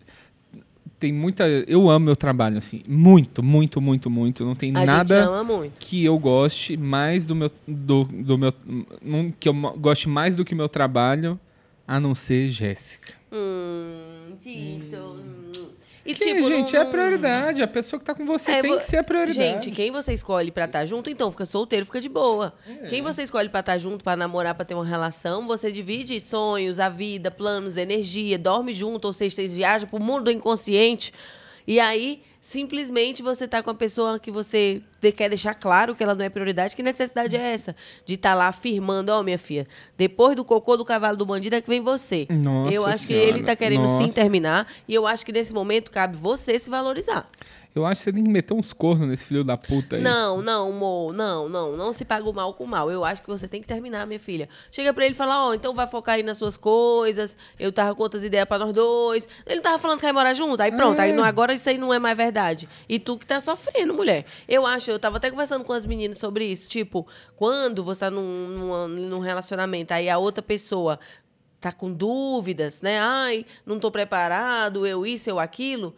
tem 0.99 1.13
muita. 1.13 1.47
Eu 1.47 1.89
amo 1.89 2.07
meu 2.07 2.17
trabalho, 2.17 2.59
assim. 2.59 2.83
Muito, 2.87 3.43
muito, 3.43 3.81
muito, 3.81 4.11
muito. 4.11 4.45
Não 4.45 4.55
tem 4.55 4.71
A 4.77 4.85
nada 4.85 5.29
que 5.79 6.05
eu 6.05 6.19
goste 6.19 6.77
mais 6.77 7.25
do 7.25 7.35
meu. 7.35 7.51
Do, 7.67 8.05
do 8.05 8.39
meu 8.39 8.53
que 9.39 9.49
eu 9.49 9.55
goste 9.55 10.09
mais 10.09 10.37
do 10.37 10.45
que 10.45 10.55
meu 10.55 10.69
trabalho, 10.69 11.39
a 11.87 12.01
não 12.01 12.15
ser 12.15 12.51
Jéssica. 12.51 13.15
Hum, 13.33 14.33
Tito. 14.41 14.97
hum. 14.97 15.38
E 16.09 16.15
Que, 16.15 16.21
tipo, 16.35 16.49
gente, 16.49 16.73
não- 16.73 16.81
é 16.81 16.83
a 16.85 16.87
prioridade. 16.87 17.63
A 17.63 17.69
pessoa 17.69 18.01
que 18.01 18.07
tá 18.07 18.15
com 18.15 18.25
você 18.25 18.51
É, 18.51 18.63
tem 18.63 18.71
vo- 18.71 18.79
que 18.79 18.85
ser 18.85 18.97
a 18.97 19.05
prioridade. 19.05 19.39
Gente, 19.47 19.71
quem 19.71 19.91
você 19.91 20.13
escolhe 20.15 20.51
pra 20.51 20.65
estar 20.65 20.87
junto, 20.87 21.11
então 21.11 21.31
fica 21.31 21.45
solteiro, 21.45 21.85
fica 21.85 22.01
de 22.01 22.09
boa. 22.09 22.55
É. 22.67 22.87
Quem 22.89 23.03
você 23.03 23.23
escolhe 23.25 23.49
pra 23.51 23.61
estar 23.61 23.77
junto, 23.77 24.03
pra 24.03 24.17
namorar, 24.17 24.55
pra 24.55 24.65
ter 24.65 24.75
uma 24.75 24.87
relação, 24.87 25.47
você 25.47 25.71
divide 25.71 26.19
sonhos, 26.19 26.81
a 26.81 26.89
vida, 26.89 27.31
planos, 27.31 27.77
energia, 27.77 28.39
dorme 28.39 28.73
junto, 28.73 29.05
ou 29.05 29.13
seja, 29.13 29.35
vocês 29.35 29.53
viajam 29.53 29.87
pro 29.87 30.01
mundo 30.01 30.25
do 30.25 30.31
inconsciente. 30.31 31.13
E 31.67 31.79
aí, 31.79 32.23
simplesmente 32.41 33.23
você 33.23 33.47
tá 33.49 33.63
com 33.63 33.71
a 33.71 33.75
pessoa 33.75 34.19
que 34.19 34.31
você 34.31 34.83
quer 35.17 35.29
deixar 35.29 35.55
claro 35.55 35.95
que 35.95 36.03
ela 36.03 36.15
não 36.15 36.25
é 36.25 36.29
prioridade. 36.29 36.75
Que 36.75 36.83
necessidade 36.83 37.37
é 37.37 37.53
essa? 37.53 37.75
De 38.05 38.15
estar 38.15 38.35
lá 38.35 38.49
afirmando, 38.49 39.11
ó, 39.11 39.23
minha 39.23 39.39
filha, 39.39 39.67
depois 39.97 40.37
do 40.37 40.45
cocô 40.45 40.77
do 40.77 40.85
cavalo 40.85 41.17
do 41.17 41.27
bandido 41.27 41.57
é 41.57 41.61
que 41.61 41.69
vem 41.69 41.81
você. 41.81 42.27
Nossa 42.31 42.73
eu 42.73 42.87
acho 42.87 43.05
Senhora, 43.07 43.25
que 43.25 43.31
ele 43.31 43.43
tá 43.43 43.57
querendo 43.57 43.87
sim 43.89 44.05
nossa. 44.05 44.15
terminar. 44.15 44.67
E 44.87 44.95
eu 44.95 45.07
acho 45.07 45.25
que 45.25 45.33
nesse 45.33 45.53
momento 45.53 45.91
cabe 45.91 46.17
você 46.17 46.59
se 46.59 46.71
valorizar. 46.71 47.27
Eu 47.75 47.87
acho 47.87 48.01
que 48.01 48.05
você 48.05 48.13
tem 48.13 48.25
que 48.25 48.31
meter 48.31 48.55
uns 48.55 48.73
cornos 48.73 49.07
nesse 49.07 49.25
filho 49.25 49.45
da 49.45 49.57
puta 49.57 49.97
aí. 49.97 50.03
Não, 50.03 50.43
não, 50.43 50.73
Mo, 50.73 51.13
não, 51.13 51.49
não, 51.49 51.77
não 51.77 51.93
se 51.93 52.05
paga 52.05 52.29
o 52.29 52.33
mal 52.33 52.53
com 52.55 52.65
o 52.65 52.67
mal. 52.67 52.91
Eu 52.91 53.05
acho 53.05 53.23
que 53.23 53.29
você 53.29 53.47
tem 53.47 53.61
que 53.61 53.69
terminar, 53.69 54.05
minha 54.07 54.19
filha. 54.19 54.49
Chega 54.73 54.93
pra 54.93 55.05
ele 55.05 55.15
e 55.15 55.17
fala, 55.17 55.47
ó, 55.47 55.55
então 55.55 55.73
vai 55.75 55.87
focar 55.87 56.17
aí 56.17 56.23
nas 56.25 56.39
suas 56.39 56.57
coisas. 56.57 57.37
Eu 57.59 57.71
tava 57.71 57.95
com 57.95 58.03
outras 58.03 58.25
ideias 58.25 58.47
pra 58.47 58.59
nós 58.59 58.73
dois. 58.73 59.29
Ele 59.47 59.57
não 59.57 59.63
tava 59.63 59.79
falando 59.79 60.01
que 60.01 60.07
ia 60.07 60.13
morar 60.13 60.35
junto. 60.35 60.61
Aí 60.61 60.73
pronto, 60.73 60.99
aí 60.99 61.13
não, 61.13 61.23
agora 61.23 61.55
isso 61.55 61.69
aí 61.69 61.79
não 61.79 61.95
é 61.95 61.99
mais 62.01 62.17
verdade. 62.17 62.69
E 62.89 62.99
tu 62.99 63.17
que 63.17 63.27
tá 63.27 63.41
sofrendo, 63.41 63.95
mulher. 63.95 64.25
Eu 64.49 64.67
acho, 64.67 64.91
eu 64.91 64.99
tava 64.99 65.19
até 65.19 65.31
conversando 65.31 65.63
com 65.65 65.73
as 65.73 65.87
meninas 65.87 66.19
sobre 66.19 66.47
isso. 66.47 66.69
Tipo, 66.69 67.07
quando 67.37 67.85
você 67.85 68.01
tá 68.01 68.11
num, 68.11 68.49
numa- 68.49 68.89
num 68.89 69.21
relacionamento, 69.21 69.93
aí 69.95 70.09
a 70.11 70.19
outra 70.19 70.43
pessoa 70.43 70.99
tá 71.61 71.73
com 71.73 71.93
dúvidas, 71.93 72.81
né? 72.81 72.99
Ai, 72.99 73.45
não 73.65 73.79
tô 73.79 73.91
preparado, 73.91 74.87
eu 74.87 75.07
isso, 75.07 75.29
eu 75.31 75.39
aquilo. 75.39 75.95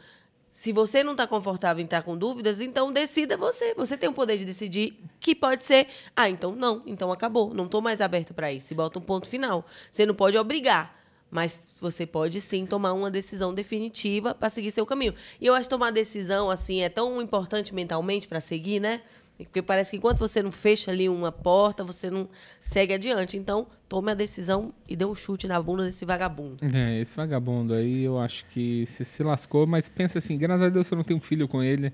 Se 0.60 0.72
você 0.74 1.02
não 1.02 1.12
está 1.12 1.26
confortável 1.26 1.80
em 1.80 1.86
estar 1.86 2.02
com 2.02 2.14
dúvidas, 2.14 2.60
então 2.60 2.92
decida 2.92 3.34
você. 3.34 3.72
Você 3.76 3.96
tem 3.96 4.10
o 4.10 4.12
poder 4.12 4.36
de 4.36 4.44
decidir 4.44 4.94
que 5.18 5.34
pode 5.34 5.64
ser. 5.64 5.86
Ah, 6.14 6.28
então 6.28 6.54
não, 6.54 6.82
então 6.84 7.10
acabou. 7.10 7.54
Não 7.54 7.64
estou 7.64 7.80
mais 7.80 7.98
aberto 7.98 8.34
para 8.34 8.52
isso. 8.52 8.70
E 8.70 8.76
bota 8.76 8.98
um 8.98 9.02
ponto 9.02 9.26
final. 9.26 9.64
Você 9.90 10.04
não 10.04 10.14
pode 10.14 10.36
obrigar. 10.36 11.00
Mas 11.30 11.58
você 11.80 12.04
pode 12.04 12.42
sim 12.42 12.66
tomar 12.66 12.92
uma 12.92 13.10
decisão 13.10 13.54
definitiva 13.54 14.34
para 14.34 14.50
seguir 14.50 14.70
seu 14.70 14.84
caminho. 14.84 15.14
E 15.40 15.46
eu 15.46 15.54
acho 15.54 15.66
que 15.66 15.70
tomar 15.70 15.92
decisão 15.92 16.50
assim 16.50 16.82
é 16.82 16.90
tão 16.90 17.22
importante 17.22 17.74
mentalmente 17.74 18.28
para 18.28 18.38
seguir, 18.38 18.80
né? 18.80 19.00
Porque 19.44 19.62
parece 19.62 19.90
que 19.92 19.96
enquanto 19.96 20.18
você 20.18 20.42
não 20.42 20.50
fecha 20.50 20.90
ali 20.90 21.08
uma 21.08 21.30
porta, 21.32 21.82
você 21.84 22.10
não 22.10 22.28
segue 22.62 22.94
adiante. 22.94 23.36
Então, 23.36 23.66
tome 23.88 24.10
a 24.12 24.14
decisão 24.14 24.72
e 24.88 24.94
dê 24.96 25.04
um 25.04 25.14
chute 25.14 25.46
na 25.46 25.60
bunda 25.60 25.84
desse 25.84 26.04
vagabundo. 26.04 26.58
É, 26.74 26.98
esse 27.00 27.16
vagabundo 27.16 27.74
aí 27.74 28.02
eu 28.04 28.18
acho 28.18 28.44
que 28.46 28.84
você 28.86 29.04
se 29.04 29.22
lascou, 29.22 29.66
mas 29.66 29.88
pensa 29.88 30.18
assim, 30.18 30.36
graças 30.38 30.62
a 30.62 30.68
Deus 30.68 30.90
eu 30.90 30.96
não 30.96 31.04
tenho 31.04 31.20
filho 31.20 31.46
com 31.48 31.62
ele. 31.62 31.92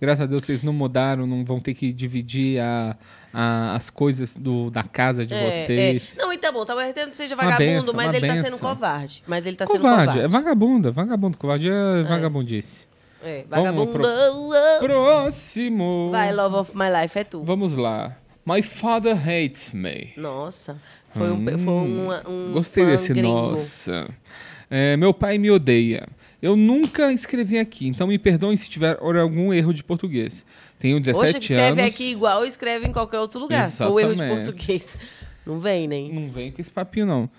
Graças 0.00 0.22
a 0.22 0.26
Deus 0.26 0.42
vocês 0.42 0.62
não 0.62 0.72
mudaram, 0.72 1.24
não 1.26 1.44
vão 1.44 1.60
ter 1.60 1.72
que 1.72 1.92
dividir 1.92 2.60
a, 2.60 2.96
a- 3.32 3.74
as 3.76 3.88
coisas 3.88 4.36
do, 4.36 4.68
da 4.68 4.82
casa 4.82 5.24
de 5.24 5.32
É, 5.32 5.50
vocês. 5.62 6.18
é. 6.18 6.20
Não, 6.20 6.32
e 6.32 6.36
tá 6.36 6.50
bom, 6.50 6.64
talvez 6.64 6.94
ele 6.96 7.06
não 7.06 7.14
seja 7.14 7.36
vagabundo, 7.36 7.58
benção, 7.64 7.94
mas 7.94 8.12
ele 8.12 8.26
tá 8.26 8.34
sendo 8.34 8.44
benção. 8.44 8.58
covarde. 8.58 9.24
Mas 9.26 9.46
ele 9.46 9.56
tá 9.56 9.66
sendo 9.66 9.76
Covarde, 9.76 10.06
covarde. 10.06 10.24
é 10.24 10.28
vagabundo, 10.28 10.92
vagabundo, 10.92 11.38
covarde 11.38 11.68
é, 11.70 12.02
vagabundice. 12.02 12.88
É, 13.24 13.44
Vamos 13.48 13.64
vagabundo. 13.66 13.92
pro- 13.92 14.86
Próximo. 14.86 16.10
Vai, 16.10 16.32
Love 16.32 16.56
of 16.56 16.76
My 16.76 16.84
Life, 17.02 17.18
é 17.18 17.24
tu. 17.24 17.42
Vamos 17.42 17.76
lá. 17.76 18.16
My 18.46 18.62
father 18.62 19.16
hates 19.16 19.72
me. 19.72 20.12
Nossa, 20.16 20.76
foi 21.10 21.30
um, 21.30 21.44
foi 21.58 21.72
uma- 21.72 22.28
um 22.28 22.52
Gostei 22.52 22.84
desse 22.84 23.12
gringo. 23.12 23.28
nossa. 23.28 24.08
É, 24.70 24.96
meu 24.96 25.14
pai 25.14 25.38
me 25.38 25.50
odeia. 25.50 26.06
Eu 26.42 26.54
nunca 26.56 27.10
escrevi 27.10 27.58
aqui, 27.58 27.88
então 27.88 28.06
me 28.06 28.18
perdoem 28.18 28.54
se 28.56 28.68
tiver 28.68 28.98
algum 29.00 29.50
erro 29.52 29.72
de 29.72 29.82
português. 29.82 30.44
Tenho 30.78 31.00
17 31.00 31.32
Poxa, 31.32 31.38
escreve 31.38 31.80
anos. 31.80 31.94
aqui 31.94 32.10
igual 32.10 32.44
escreve 32.44 32.86
em 32.86 32.92
qualquer 32.92 33.18
outro 33.18 33.40
lugar. 33.40 33.70
O 33.90 33.98
erro 33.98 34.14
de 34.14 34.22
Exatamente. 34.22 34.44
português. 34.52 34.94
Não 35.46 35.58
vem, 35.58 35.88
nem. 35.88 36.12
Não 36.12 36.28
vem 36.28 36.52
com 36.52 36.60
esse 36.60 36.70
papinho, 36.70 37.06
não. 37.06 37.30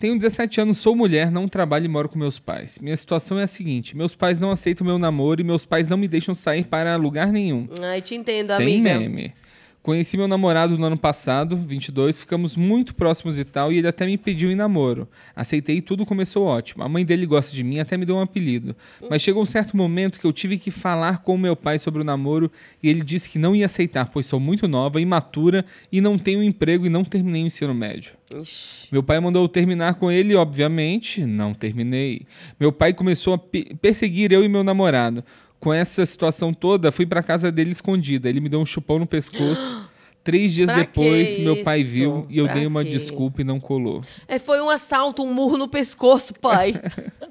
Tenho 0.00 0.16
17 0.16 0.62
anos, 0.62 0.78
sou 0.78 0.96
mulher, 0.96 1.30
não 1.30 1.46
trabalho 1.46 1.84
e 1.84 1.88
moro 1.88 2.08
com 2.08 2.18
meus 2.18 2.38
pais. 2.38 2.78
Minha 2.78 2.96
situação 2.96 3.38
é 3.38 3.42
a 3.42 3.46
seguinte: 3.46 3.94
meus 3.94 4.14
pais 4.14 4.40
não 4.40 4.50
aceitam 4.50 4.86
meu 4.86 4.98
namoro 4.98 5.42
e 5.42 5.44
meus 5.44 5.66
pais 5.66 5.88
não 5.88 5.98
me 5.98 6.08
deixam 6.08 6.34
sair 6.34 6.64
para 6.64 6.96
lugar 6.96 7.30
nenhum. 7.30 7.68
Ai, 7.82 8.00
te 8.00 8.14
entendo, 8.14 8.46
Sem 8.56 8.78
amiga. 8.78 8.98
meme. 8.98 9.34
Conheci 9.82 10.14
meu 10.18 10.28
namorado 10.28 10.76
no 10.76 10.84
ano 10.84 10.96
passado, 10.98 11.56
22, 11.56 12.20
ficamos 12.20 12.54
muito 12.54 12.94
próximos 12.94 13.38
e 13.38 13.44
tal, 13.46 13.72
e 13.72 13.78
ele 13.78 13.88
até 13.88 14.04
me 14.04 14.18
pediu 14.18 14.50
em 14.52 14.54
namoro. 14.54 15.08
Aceitei 15.34 15.76
e 15.78 15.80
tudo 15.80 16.04
começou 16.04 16.44
ótimo. 16.44 16.84
A 16.84 16.88
mãe 16.88 17.02
dele 17.02 17.24
gosta 17.24 17.56
de 17.56 17.64
mim, 17.64 17.78
até 17.78 17.96
me 17.96 18.04
deu 18.04 18.16
um 18.16 18.20
apelido. 18.20 18.76
Mas 19.08 19.22
chegou 19.22 19.42
um 19.42 19.46
certo 19.46 19.74
momento 19.74 20.20
que 20.20 20.26
eu 20.26 20.34
tive 20.34 20.58
que 20.58 20.70
falar 20.70 21.22
com 21.22 21.38
meu 21.38 21.56
pai 21.56 21.78
sobre 21.78 22.02
o 22.02 22.04
namoro 22.04 22.52
e 22.82 22.90
ele 22.90 23.02
disse 23.02 23.30
que 23.30 23.38
não 23.38 23.56
ia 23.56 23.64
aceitar, 23.64 24.10
pois 24.10 24.26
sou 24.26 24.38
muito 24.38 24.68
nova, 24.68 25.00
imatura 25.00 25.64
e 25.90 25.98
não 26.02 26.18
tenho 26.18 26.42
emprego 26.42 26.84
e 26.84 26.90
não 26.90 27.02
terminei 27.02 27.42
o 27.42 27.46
ensino 27.46 27.74
médio. 27.74 28.12
Ixi. 28.38 28.88
Meu 28.92 29.02
pai 29.02 29.18
mandou 29.18 29.42
eu 29.42 29.48
terminar 29.48 29.94
com 29.94 30.10
ele, 30.12 30.34
obviamente, 30.36 31.24
não 31.24 31.54
terminei. 31.54 32.26
Meu 32.60 32.70
pai 32.70 32.92
começou 32.92 33.32
a 33.32 33.38
pe- 33.38 33.74
perseguir 33.80 34.30
eu 34.30 34.44
e 34.44 34.48
meu 34.48 34.62
namorado. 34.62 35.24
Com 35.60 35.72
essa 35.72 36.04
situação 36.06 36.52
toda, 36.54 36.90
fui 36.90 37.04
pra 37.06 37.22
casa 37.22 37.52
dele 37.52 37.70
escondida. 37.70 38.28
Ele 38.28 38.40
me 38.40 38.48
deu 38.48 38.60
um 38.60 38.66
chupão 38.66 38.98
no 38.98 39.06
pescoço. 39.06 39.88
Três 40.24 40.52
dias 40.52 40.66
Pra 40.66 40.76
depois, 40.80 41.36
que 41.36 41.42
meu 41.42 41.62
pai 41.62 41.82
viu 41.82 42.26
e 42.28 42.38
eu 42.38 42.44
Pra 42.44 42.54
dei 42.54 42.66
uma 42.66 42.84
quê? 42.84 42.90
desculpa 42.90 43.40
e 43.40 43.44
não 43.44 43.58
colou. 43.58 44.02
É, 44.28 44.38
foi 44.38 44.60
um 44.60 44.68
assalto, 44.68 45.22
um 45.22 45.32
murro 45.32 45.56
no 45.56 45.66
pescoço, 45.66 46.34
pai. 46.34 46.74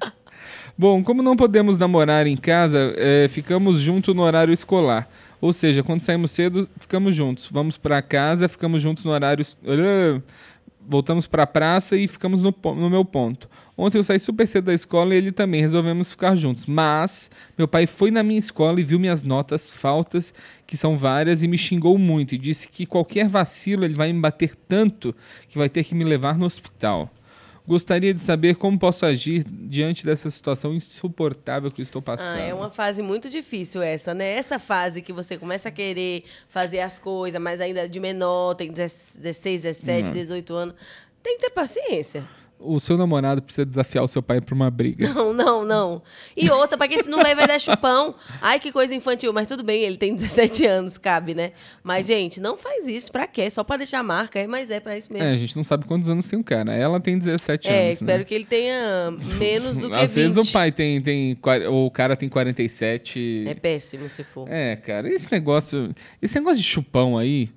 Bom, 0.78 1.04
como 1.04 1.22
não 1.22 1.36
podemos 1.36 1.78
namorar 1.78 2.26
em 2.26 2.38
casa, 2.38 2.94
eh, 2.98 3.28
ficamos 3.30 3.80
juntos 3.80 4.16
no 4.16 4.24
horário 4.24 4.54
escolar. 4.54 5.10
Ou 5.42 5.52
seja, 5.54 5.84
quando 5.84 6.00
saímos 6.02 6.32
cedo, 6.32 6.68
ficamos 6.80 7.16
juntos. 7.16 7.48
Vamos 7.52 7.78
pra 7.78 8.02
casa, 8.02 8.48
ficamos 8.48 8.82
juntos 8.82 9.04
no 9.04 9.12
horário. 9.12 9.46
Voltamos 10.88 11.28
pra 11.28 11.46
praça 11.46 11.96
e 11.96 12.08
ficamos 12.08 12.42
no, 12.42 12.54
no 12.76 12.90
meu 12.90 13.06
ponto. 13.06 13.50
Ontem 13.80 13.98
eu 13.98 14.04
saí 14.04 14.20
super 14.20 14.46
cedo 14.46 14.66
da 14.66 14.74
escola 14.74 15.16
e 15.16 15.18
ele 15.18 15.32
também. 15.32 15.62
Resolvemos 15.62 16.12
ficar 16.12 16.36
juntos. 16.36 16.66
Mas 16.66 17.32
meu 17.58 17.66
pai 17.66 17.88
foi 17.88 18.12
na 18.12 18.22
minha 18.22 18.38
escola 18.38 18.82
e 18.82 18.84
viu 18.84 19.00
minhas 19.00 19.24
notas, 19.24 19.72
faltas, 19.72 20.34
que 20.68 20.76
são 20.76 20.98
várias, 20.98 21.42
e 21.42 21.48
me 21.48 21.58
xingou 21.58 21.98
muito. 21.98 22.36
E 22.36 22.38
disse 22.38 22.68
que 22.68 22.86
qualquer 22.86 23.30
vacilo 23.30 23.86
ele 23.86 23.94
vai 23.94 24.12
me 24.12 24.20
bater 24.20 24.54
tanto 24.68 25.16
que 25.48 25.58
vai 25.58 25.70
ter 25.70 25.86
que 25.86 25.96
me 25.96 26.04
levar 26.04 26.38
no 26.38 26.46
hospital. 26.46 27.10
Gostaria 27.66 28.14
de 28.14 28.20
saber 28.20 28.56
como 28.56 28.78
posso 28.78 29.06
agir 29.06 29.46
diante 29.48 30.06
dessa 30.06 30.30
situação 30.30 30.74
insuportável 30.74 31.72
que 31.72 31.80
eu 31.80 31.84
estou 31.84 32.02
passando. 32.02 32.38
Ah, 32.38 32.48
é 32.48 32.54
uma 32.54 32.72
fase 32.72 33.02
muito 33.02 33.30
difícil 33.30 33.82
essa, 33.82 34.14
né? 34.14 34.34
Essa 34.34 34.60
fase 34.60 35.02
que 35.02 35.14
você 35.14 35.38
começa 35.38 35.70
a 35.70 35.72
querer 35.72 36.26
fazer 36.50 36.82
as 36.82 37.00
coisas, 37.00 37.40
mas 37.40 37.62
ainda 37.62 37.88
de 37.88 38.00
menor, 38.02 38.56
tem 38.56 38.74
16, 38.74 39.64
17, 39.64 40.12
18 40.12 40.54
anos. 40.54 40.76
Tem 41.24 41.38
que 41.38 41.44
ter 41.44 41.52
paciência. 41.52 42.28
O 42.62 42.78
seu 42.80 42.98
namorado 42.98 43.42
precisa 43.42 43.66
desafiar 43.66 44.04
o 44.04 44.08
seu 44.08 44.22
pai 44.22 44.42
para 44.42 44.54
uma 44.54 44.70
briga. 44.70 45.14
Não, 45.14 45.34
não, 45.34 45.64
não. 45.64 46.02
E 46.36 46.50
outra, 46.52 46.78
pra 46.78 46.90
quem 46.90 47.02
se 47.02 47.08
não 47.08 47.20
vai, 47.24 47.34
vai 47.34 47.48
dar 47.48 47.58
chupão. 47.60 48.14
Ai, 48.42 48.60
que 48.60 48.70
coisa 48.72 48.94
infantil. 48.94 49.32
Mas 49.32 49.48
tudo 49.48 49.64
bem, 49.64 49.82
ele 49.84 49.96
tem 49.96 50.14
17 50.14 50.66
anos, 50.66 50.98
cabe, 50.98 51.34
né? 51.34 51.54
Mas, 51.82 52.06
gente, 52.06 52.42
não 52.42 52.58
faz 52.58 52.86
isso. 52.88 53.12
Pra 53.14 53.26
quê? 53.26 53.50
Só 53.50 53.64
pra 53.64 53.78
deixar 53.78 54.04
marca. 54.04 54.38
É, 54.40 54.46
mas 54.46 54.70
é 54.70 54.80
pra 54.82 54.98
isso 54.98 55.12
mesmo. 55.12 55.26
É, 55.26 55.32
a 55.32 55.36
gente 55.38 55.56
não 55.56 55.64
sabe 55.64 55.86
quantos 55.86 56.10
anos 56.10 56.28
tem 56.28 56.38
o 56.38 56.44
cara. 56.44 56.74
Ela 56.76 57.00
tem 57.00 57.18
17 57.18 57.68
É, 57.70 57.82
anos. 57.86 57.94
espero 57.94 58.20
né? 58.20 58.24
que 58.26 58.34
ele 58.36 58.46
tenha 58.46 59.10
menos 59.38 59.78
do 59.78 59.88
que 59.90 59.96
Às 59.96 60.10
20. 60.10 60.14
vezes 60.16 60.50
o 60.50 60.52
pai 60.52 60.72
tem, 60.72 61.02
tem. 61.02 61.38
ou 61.70 61.86
O 61.88 61.92
cara 61.92 62.18
tem 62.18 62.28
47. 62.28 63.46
É 63.48 63.54
péssimo 63.54 64.10
se 64.10 64.24
for. 64.24 64.48
É, 64.50 64.76
cara, 64.76 65.08
esse 65.10 65.32
negócio. 65.32 65.94
Esse 66.22 66.36
negócio 66.36 66.58
de 66.58 66.64
chupão 66.68 67.18
aí, 67.18 67.50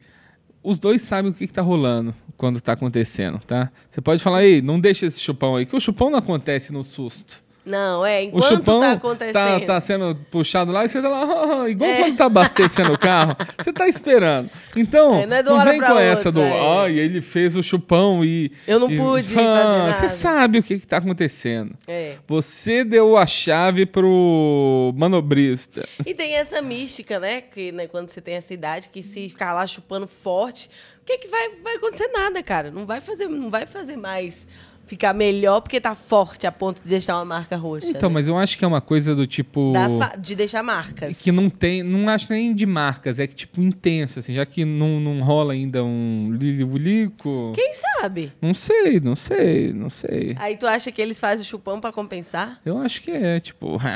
os 0.62 0.78
dois 0.78 1.02
sabem 1.02 1.30
o 1.30 1.34
que, 1.34 1.46
que 1.46 1.52
tá 1.52 1.62
rolando 1.62 2.14
quando 2.36 2.60
tá 2.60 2.72
acontecendo, 2.72 3.38
tá? 3.40 3.70
Você 3.88 4.00
pode 4.00 4.22
falar, 4.22 4.44
ei, 4.44 4.60
não 4.62 4.78
deixa 4.80 5.06
esse 5.06 5.20
chupão 5.20 5.56
aí, 5.56 5.66
que 5.66 5.76
o 5.76 5.80
chupão 5.80 6.10
não 6.10 6.18
acontece 6.18 6.72
no 6.72 6.82
susto. 6.84 7.42
Não, 7.64 8.04
é, 8.04 8.20
O 8.20 8.22
enquanto 8.24 8.44
chupão 8.56 8.80
tá 8.80 8.86
tá, 8.86 8.92
acontecendo. 8.94 9.66
tá 9.66 9.80
sendo 9.80 10.14
puxado 10.32 10.72
lá 10.72 10.84
e 10.84 10.88
você 10.88 11.00
tá 11.00 11.08
lá, 11.08 11.62
"Ah, 11.62 11.68
igual 11.70 11.88
É. 11.90 11.96
quando 11.98 12.16
tá 12.16 12.24
abastecendo 12.24 12.92
o 12.92 12.98
carro, 12.98 13.36
você 13.56 13.72
tá 13.72 13.86
esperando. 13.86 14.50
Então, 14.76 15.14
É, 15.14 15.26
não 15.26 15.36
é 15.36 15.42
não 15.44 15.64
vem 15.64 15.78
com 15.80 15.86
outra, 15.86 16.02
essa 16.02 16.32
do, 16.32 16.40
é. 16.40 16.80
ai, 16.84 16.98
ele 16.98 17.20
fez 17.22 17.56
o 17.56 17.62
chupão 17.62 18.24
e... 18.24 18.50
Eu 18.66 18.80
não 18.80 18.90
e- 18.90 18.96
pude 18.96 19.34
fazer 19.34 19.46
Ah, 19.46 19.78
nada. 19.78 19.94
Você 19.94 20.08
sabe 20.08 20.58
o 20.58 20.62
que 20.62 20.78
que 20.80 20.86
tá 20.86 20.96
acontecendo. 20.96 21.74
É. 21.86 22.16
Você 22.26 22.82
deu 22.84 23.16
a 23.16 23.26
chave 23.26 23.86
pro 23.86 24.92
manobrista. 24.96 25.86
E 26.04 26.14
tem 26.14 26.34
essa 26.34 26.60
mística, 26.60 27.20
né? 27.20 27.40
Que 27.42 27.70
né, 27.72 27.86
quando 27.86 28.08
você 28.08 28.20
tem 28.20 28.34
essa 28.34 28.52
idade, 28.52 28.88
que 28.88 29.02
se 29.02 29.28
ficar 29.28 29.52
lá 29.52 29.66
chupando 29.66 30.06
forte, 30.08 30.68
o 31.00 31.04
que, 31.04 31.18
que 31.18 31.28
vai, 31.28 31.50
vai 31.62 31.76
acontecer 31.76 32.08
nada, 32.08 32.42
cara? 32.42 32.70
Não 32.70 32.86
vai 32.86 33.00
fazer, 33.00 33.26
não 33.28 33.50
vai 33.50 33.66
fazer 33.66 33.96
mais 33.96 34.46
ficar 34.86 35.14
melhor 35.14 35.60
porque 35.60 35.80
tá 35.80 35.94
forte 35.94 36.46
a 36.46 36.52
ponto 36.52 36.82
de 36.82 36.88
deixar 36.88 37.16
uma 37.16 37.24
marca 37.24 37.56
roxa. 37.56 37.86
Então, 37.88 38.10
né? 38.10 38.14
mas 38.14 38.28
eu 38.28 38.36
acho 38.36 38.58
que 38.58 38.64
é 38.64 38.68
uma 38.68 38.80
coisa 38.80 39.14
do 39.14 39.26
tipo... 39.26 39.72
Fa- 39.98 40.14
de 40.18 40.34
deixar 40.34 40.62
marcas. 40.62 41.20
Que 41.20 41.32
não 41.32 41.48
tem, 41.48 41.82
não 41.82 42.08
acho 42.08 42.32
nem 42.32 42.54
de 42.54 42.66
marcas, 42.66 43.18
é 43.18 43.26
que 43.26 43.34
tipo 43.34 43.60
intenso, 43.60 44.18
assim, 44.18 44.34
já 44.34 44.44
que 44.44 44.64
não, 44.64 45.00
não 45.00 45.20
rola 45.22 45.52
ainda 45.54 45.82
um 45.82 46.30
lilibulico. 46.32 47.52
Quem 47.54 47.72
sabe? 47.74 48.32
Não 48.40 48.54
sei, 48.54 49.00
não 49.00 49.14
sei, 49.14 49.72
não 49.72 49.90
sei. 49.90 50.34
Aí 50.38 50.56
tu 50.56 50.66
acha 50.66 50.90
que 50.92 51.00
eles 51.00 51.18
fazem 51.18 51.44
o 51.44 51.48
chupão 51.48 51.80
pra 51.80 51.92
compensar? 51.92 52.60
Eu 52.64 52.78
acho 52.78 53.00
que 53.02 53.10
é, 53.10 53.40
tipo. 53.40 53.78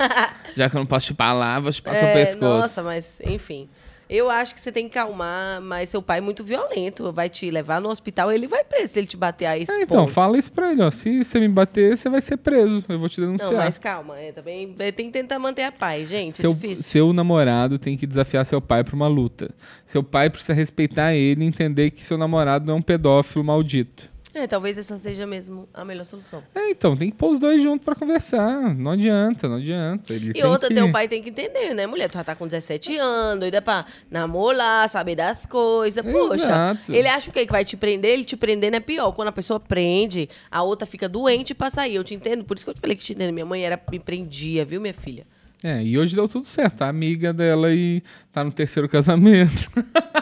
já 0.56 0.68
que 0.70 0.76
eu 0.76 0.80
não 0.80 0.86
posso 0.86 1.08
chupar 1.08 1.34
lá, 1.34 1.58
vou 1.60 1.72
chupar 1.72 1.96
seu 1.96 2.08
É, 2.08 2.12
pescoço. 2.14 2.42
Nossa, 2.62 2.82
mas 2.82 3.20
enfim. 3.26 3.68
Eu 4.12 4.28
acho 4.28 4.52
que 4.56 4.60
você 4.60 4.72
tem 4.72 4.88
que 4.88 4.94
calmar, 4.94 5.60
mas 5.62 5.88
seu 5.88 6.02
pai 6.02 6.18
é 6.18 6.20
muito 6.20 6.42
violento. 6.42 7.12
Vai 7.12 7.28
te 7.28 7.48
levar 7.48 7.80
no 7.80 7.88
hospital, 7.88 8.32
ele 8.32 8.48
vai 8.48 8.64
preso 8.64 8.92
se 8.92 8.98
ele 8.98 9.06
te 9.06 9.16
bater 9.16 9.46
a 9.46 9.56
esse 9.56 9.70
É, 9.70 9.82
então, 9.82 9.98
ponto. 10.04 10.12
fala 10.12 10.36
isso 10.36 10.50
pra 10.52 10.72
ele, 10.72 10.82
ó. 10.82 10.90
Se 10.90 11.22
você 11.22 11.38
me 11.38 11.46
bater, 11.48 11.96
você 11.96 12.08
vai 12.10 12.20
ser 12.20 12.36
preso. 12.38 12.84
Eu 12.88 12.98
vou 12.98 13.08
te 13.08 13.20
denunciar. 13.20 13.52
Não, 13.52 13.58
mas 13.58 13.78
calma, 13.78 14.18
é, 14.18 14.32
também 14.32 14.74
é, 14.80 14.90
tem 14.90 15.06
que 15.06 15.12
tentar 15.12 15.38
manter 15.38 15.62
a 15.62 15.70
paz, 15.70 16.08
gente. 16.08 16.36
Seu, 16.36 16.50
é 16.50 16.54
difícil. 16.54 16.82
seu 16.82 17.12
namorado 17.12 17.78
tem 17.78 17.96
que 17.96 18.04
desafiar 18.04 18.44
seu 18.44 18.60
pai 18.60 18.82
pra 18.82 18.96
uma 18.96 19.06
luta. 19.06 19.48
Seu 19.86 20.02
pai 20.02 20.28
precisa 20.28 20.54
respeitar 20.54 21.14
ele 21.14 21.44
e 21.44 21.46
entender 21.46 21.92
que 21.92 22.02
seu 22.04 22.18
namorado 22.18 22.66
não 22.66 22.74
é 22.74 22.76
um 22.78 22.82
pedófilo 22.82 23.44
maldito. 23.44 24.10
É, 24.32 24.46
talvez 24.46 24.78
essa 24.78 24.96
seja 24.98 25.26
mesmo 25.26 25.68
a 25.74 25.84
melhor 25.84 26.04
solução. 26.04 26.42
É, 26.54 26.70
então, 26.70 26.96
tem 26.96 27.10
que 27.10 27.16
pôr 27.16 27.30
os 27.30 27.38
dois 27.40 27.60
juntos 27.60 27.84
pra 27.84 27.94
conversar. 27.94 28.74
Não 28.74 28.92
adianta, 28.92 29.48
não 29.48 29.56
adianta. 29.56 30.14
Ele 30.14 30.32
E 30.34 30.44
outra, 30.44 30.68
que... 30.68 30.74
teu 30.74 30.90
pai 30.92 31.08
tem 31.08 31.20
que 31.22 31.30
entender, 31.30 31.74
né, 31.74 31.86
mulher? 31.86 32.08
Tu 32.08 32.14
já 32.14 32.22
tá 32.24 32.36
com 32.36 32.46
17 32.46 32.96
anos, 32.96 33.40
doida 33.40 33.60
pra 33.60 33.84
namorar, 34.10 34.88
saber 34.88 35.16
das 35.16 35.44
coisas. 35.46 36.04
Poxa, 36.04 36.34
Exato. 36.44 36.92
ele 36.92 37.08
acha 37.08 37.30
o 37.30 37.32
quê? 37.32 37.44
Que 37.44 37.52
vai 37.52 37.64
te 37.64 37.76
prender? 37.76 38.12
Ele 38.12 38.24
te 38.24 38.36
prendendo 38.36 38.74
é 38.76 38.80
pior. 38.80 39.10
Quando 39.12 39.28
a 39.28 39.32
pessoa 39.32 39.58
prende, 39.58 40.28
a 40.50 40.62
outra 40.62 40.86
fica 40.86 41.08
doente 41.08 41.54
pra 41.54 41.68
sair. 41.70 41.96
Eu 41.96 42.04
te 42.04 42.14
entendo, 42.14 42.44
por 42.44 42.56
isso 42.56 42.64
que 42.64 42.70
eu 42.70 42.74
te 42.74 42.80
falei 42.80 42.96
que 42.96 43.02
te 43.02 43.12
entendo. 43.12 43.32
Minha 43.32 43.46
mãe 43.46 43.64
era, 43.64 43.80
me 43.90 43.98
prendia, 43.98 44.64
viu, 44.64 44.80
minha 44.80 44.94
filha? 44.94 45.26
É, 45.62 45.82
e 45.82 45.98
hoje 45.98 46.14
deu 46.14 46.26
tudo 46.28 46.44
certo. 46.46 46.82
A 46.82 46.88
amiga 46.88 47.32
dela 47.32 47.68
aí 47.68 48.02
tá 48.32 48.42
no 48.42 48.50
terceiro 48.52 48.88
casamento. 48.88 49.70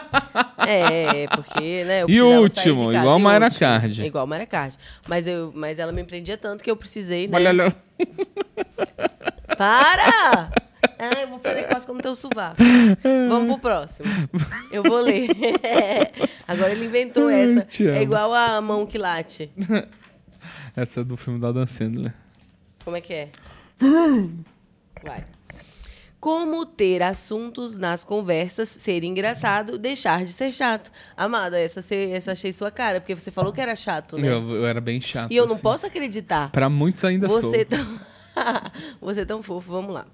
É, 0.71 1.25
porque, 1.35 1.83
né? 1.83 2.03
Eu 2.03 2.09
E 2.09 2.21
último, 2.21 2.49
sair 2.49 2.75
de 2.75 2.85
casa. 2.85 2.99
igual 2.99 3.19
E 3.19 3.21
Mayra 3.23 3.49
Card. 3.49 4.05
Igual 4.05 4.27
Mayra 4.27 4.45
Card. 4.45 4.77
Mas, 5.07 5.25
eu, 5.25 5.51
mas 5.55 5.79
ela 5.79 5.91
me 5.91 6.01
empreendia 6.01 6.37
tanto 6.37 6.63
que 6.63 6.69
eu 6.69 6.75
precisei, 6.75 7.27
né? 7.27 7.37
Olha 7.37 7.51
lá. 7.51 7.73
Para! 9.57 10.51
Ah, 10.99 11.21
eu 11.21 11.27
vou 11.29 11.39
fazer 11.39 11.63
cosca 11.63 11.91
no 11.91 11.99
teu 12.01 12.13
sovaco. 12.13 12.57
Vamos 13.27 13.47
pro 13.53 13.59
próximo. 13.59 14.09
Eu 14.71 14.83
vou 14.83 14.99
ler. 15.01 15.27
Agora 16.47 16.71
ele 16.71 16.85
inventou 16.85 17.29
essa. 17.29 17.65
É 17.91 18.03
igual 18.03 18.33
a 18.33 18.61
mão 18.61 18.85
que 18.85 18.97
late. 18.97 19.49
Essa 20.75 21.01
é 21.01 21.03
do 21.03 21.17
filme 21.17 21.39
da 21.39 21.51
Dan 21.51 21.65
Sandler. 21.65 22.13
Como 22.85 22.95
é 22.95 23.01
que 23.01 23.13
é? 23.13 23.29
Vai. 25.03 25.23
Como 26.19 26.65
ter 26.65 27.01
assuntos 27.01 27.77
nas 27.77 28.03
conversas, 28.03 28.67
ser 28.67 29.05
engraçado, 29.05 29.77
deixar 29.77 30.25
de 30.25 30.33
ser 30.33 30.51
chato. 30.51 30.91
Amada, 31.15 31.57
essa, 31.57 31.81
você- 31.81 32.11
essa 32.11 32.33
achei 32.33 32.51
sua 32.51 32.69
cara, 32.69 32.99
porque 32.99 33.15
você 33.15 33.31
falou 33.31 33.53
que 33.53 33.61
era 33.61 33.73
chato, 33.73 34.17
né? 34.17 34.27
Eu, 34.27 34.49
eu 34.55 34.65
era 34.67 34.81
bem 34.81 34.99
chato. 34.99 35.31
E 35.31 35.37
eu 35.37 35.45
não 35.45 35.53
assim. 35.53 35.63
posso 35.63 35.85
acreditar. 35.85 36.51
Pra 36.51 36.69
muitos 36.69 37.05
ainda 37.05 37.29
sou. 37.29 37.41
Você 37.41 37.63
tão... 37.63 37.99
Você 39.01 39.21
é 39.21 39.25
tão 39.25 39.41
fofo, 39.41 39.71
vamos 39.71 39.93
lá. 39.93 40.05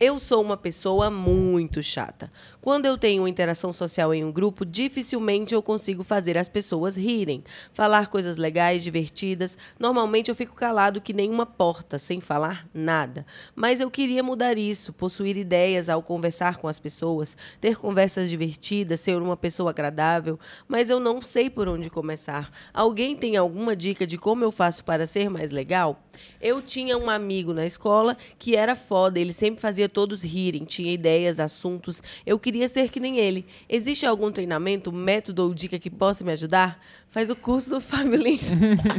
Eu 0.00 0.20
sou 0.20 0.40
uma 0.40 0.56
pessoa 0.56 1.10
muito 1.10 1.82
chata. 1.82 2.30
Quando 2.60 2.86
eu 2.86 2.96
tenho 2.96 3.26
interação 3.26 3.72
social 3.72 4.14
em 4.14 4.24
um 4.24 4.30
grupo, 4.30 4.64
dificilmente 4.64 5.52
eu 5.52 5.60
consigo 5.60 6.04
fazer 6.04 6.38
as 6.38 6.48
pessoas 6.48 6.96
rirem, 6.96 7.42
falar 7.72 8.06
coisas 8.06 8.36
legais, 8.36 8.84
divertidas. 8.84 9.58
Normalmente 9.76 10.30
eu 10.30 10.36
fico 10.36 10.54
calado 10.54 11.00
que 11.00 11.12
nem 11.12 11.28
uma 11.28 11.44
porta, 11.44 11.98
sem 11.98 12.20
falar 12.20 12.68
nada. 12.72 13.26
Mas 13.56 13.80
eu 13.80 13.90
queria 13.90 14.22
mudar 14.22 14.56
isso, 14.56 14.92
possuir 14.92 15.36
ideias 15.36 15.88
ao 15.88 16.00
conversar 16.00 16.58
com 16.58 16.68
as 16.68 16.78
pessoas, 16.78 17.36
ter 17.60 17.76
conversas 17.76 18.30
divertidas, 18.30 19.00
ser 19.00 19.20
uma 19.20 19.36
pessoa 19.36 19.70
agradável, 19.70 20.38
mas 20.68 20.90
eu 20.90 21.00
não 21.00 21.20
sei 21.20 21.50
por 21.50 21.66
onde 21.66 21.90
começar. 21.90 22.52
Alguém 22.72 23.16
tem 23.16 23.36
alguma 23.36 23.74
dica 23.74 24.06
de 24.06 24.16
como 24.16 24.44
eu 24.44 24.52
faço 24.52 24.84
para 24.84 25.08
ser 25.08 25.28
mais 25.28 25.50
legal? 25.50 26.04
Eu 26.40 26.62
tinha 26.62 26.96
um 26.96 27.10
amigo 27.10 27.52
na 27.52 27.66
escola 27.66 28.16
que 28.38 28.54
era 28.54 28.76
foda, 28.76 29.18
ele 29.18 29.32
sempre 29.32 29.60
fazia 29.60 29.87
todos 29.88 30.22
rirem, 30.22 30.64
tinha 30.64 30.92
ideias, 30.92 31.40
assuntos. 31.40 32.02
Eu 32.26 32.38
queria 32.38 32.68
ser 32.68 32.90
que 32.90 33.00
nem 33.00 33.18
ele. 33.18 33.44
Existe 33.68 34.04
algum 34.06 34.30
treinamento, 34.30 34.92
método 34.92 35.42
ou 35.44 35.54
dica 35.54 35.78
que 35.78 35.90
possa 35.90 36.24
me 36.24 36.32
ajudar? 36.32 36.80
Faz 37.10 37.30
o 37.30 37.36
curso 37.36 37.70
do 37.70 37.80
Fábio 37.80 38.16
Lins. 38.16 38.50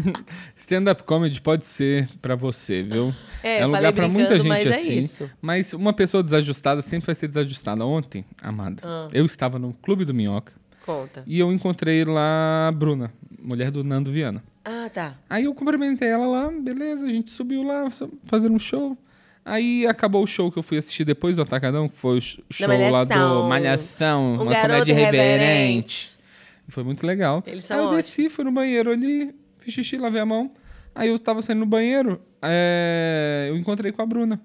Stand-up 0.55 1.03
comedy 1.03 1.39
pode 1.41 1.65
ser 1.65 2.09
pra 2.21 2.35
você, 2.35 2.83
viu? 2.83 3.13
É, 3.41 3.65
um 3.65 3.71
falei 3.71 3.89
lugar 3.89 3.93
pra 3.93 4.07
muita 4.09 4.35
gente 4.35 4.47
mas 4.49 4.65
é 4.65 4.69
assim. 4.75 4.97
isso. 4.97 5.31
Mas 5.41 5.71
uma 5.73 5.93
pessoa 5.93 6.21
desajustada 6.21 6.81
sempre 6.81 7.05
vai 7.05 7.15
ser 7.15 7.25
desajustada. 7.29 7.85
Ontem, 7.85 8.25
amada, 8.41 8.81
Ah. 8.85 9.07
eu 9.13 9.23
estava 9.23 9.57
no 9.57 9.71
Clube 9.81 10.03
do 10.03 10.13
Minhoca 10.13 10.51
Conta. 10.85 11.23
e 11.25 11.39
eu 11.39 11.49
encontrei 11.53 12.03
lá 12.03 12.67
a 12.67 12.71
Bruna, 12.73 13.13
mulher 13.41 13.71
do 13.71 13.81
Nando 13.81 14.11
Viana. 14.11 14.43
Ah, 14.65 14.89
tá. 14.93 15.15
Aí 15.29 15.45
eu 15.45 15.55
cumprimentei 15.55 16.09
ela 16.09 16.27
lá, 16.27 16.51
beleza, 16.51 17.05
a 17.05 17.09
gente 17.09 17.31
subiu 17.31 17.63
lá 17.63 17.87
fazendo 18.25 18.55
um 18.55 18.59
show. 18.59 18.97
Aí 19.45 19.87
acabou 19.87 20.23
o 20.23 20.27
show 20.27 20.51
que 20.51 20.59
eu 20.59 20.63
fui 20.63 20.77
assistir 20.77 21.03
depois 21.05 21.35
do 21.37 21.41
Atacadão, 21.41 21.87
que 21.89 21.95
foi 21.97 22.17
o 22.17 22.21
sh- 22.21 22.39
show 22.51 22.67
lá 22.91 23.03
do 23.03 23.43
Malhação, 23.47 24.33
Um 24.33 24.41
uma 24.43 24.55
comédia 24.55 24.91
irreverente. 24.91 24.91
irreverente. 24.91 26.19
E 26.67 26.71
foi 26.71 26.83
muito 26.83 27.05
legal. 27.05 27.43
Eles 27.47 27.63
Aí 27.63 27.67
são 27.67 27.77
eu 27.77 27.83
ótimos. 27.85 28.05
desci, 28.05 28.29
fui 28.29 28.43
no 28.43 28.51
banheiro 28.51 28.91
ali, 28.91 29.33
fiz 29.57 29.73
xixi, 29.73 29.97
lavei 29.97 30.21
a 30.21 30.25
mão. 30.25 30.51
Aí 30.93 31.09
eu 31.09 31.17
tava 31.17 31.41
saindo 31.41 31.59
no 31.59 31.65
banheiro, 31.65 32.21
é, 32.41 33.47
eu 33.49 33.57
encontrei 33.57 33.91
com 33.91 34.01
a 34.01 34.05
Bruna. 34.05 34.39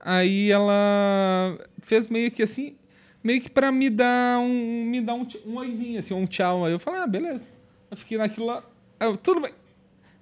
Aí 0.00 0.50
ela 0.50 1.58
fez 1.82 2.08
meio 2.08 2.30
que 2.30 2.42
assim, 2.42 2.76
meio 3.22 3.40
que 3.40 3.50
pra 3.50 3.70
me 3.70 3.90
dar 3.90 4.38
um, 4.40 4.84
me 4.84 5.00
dar 5.00 5.14
um, 5.14 5.26
um 5.46 5.56
oizinho, 5.58 5.98
assim, 5.98 6.14
um 6.14 6.26
tchau. 6.26 6.64
Aí 6.64 6.72
eu 6.72 6.78
falei, 6.78 7.00
ah, 7.00 7.06
beleza. 7.06 7.44
Eu 7.90 7.96
fiquei 7.96 8.16
naquilo 8.18 8.46
lá, 8.46 8.62
aí 8.98 9.08
eu, 9.08 9.16
tudo 9.16 9.40
bem. 9.40 9.52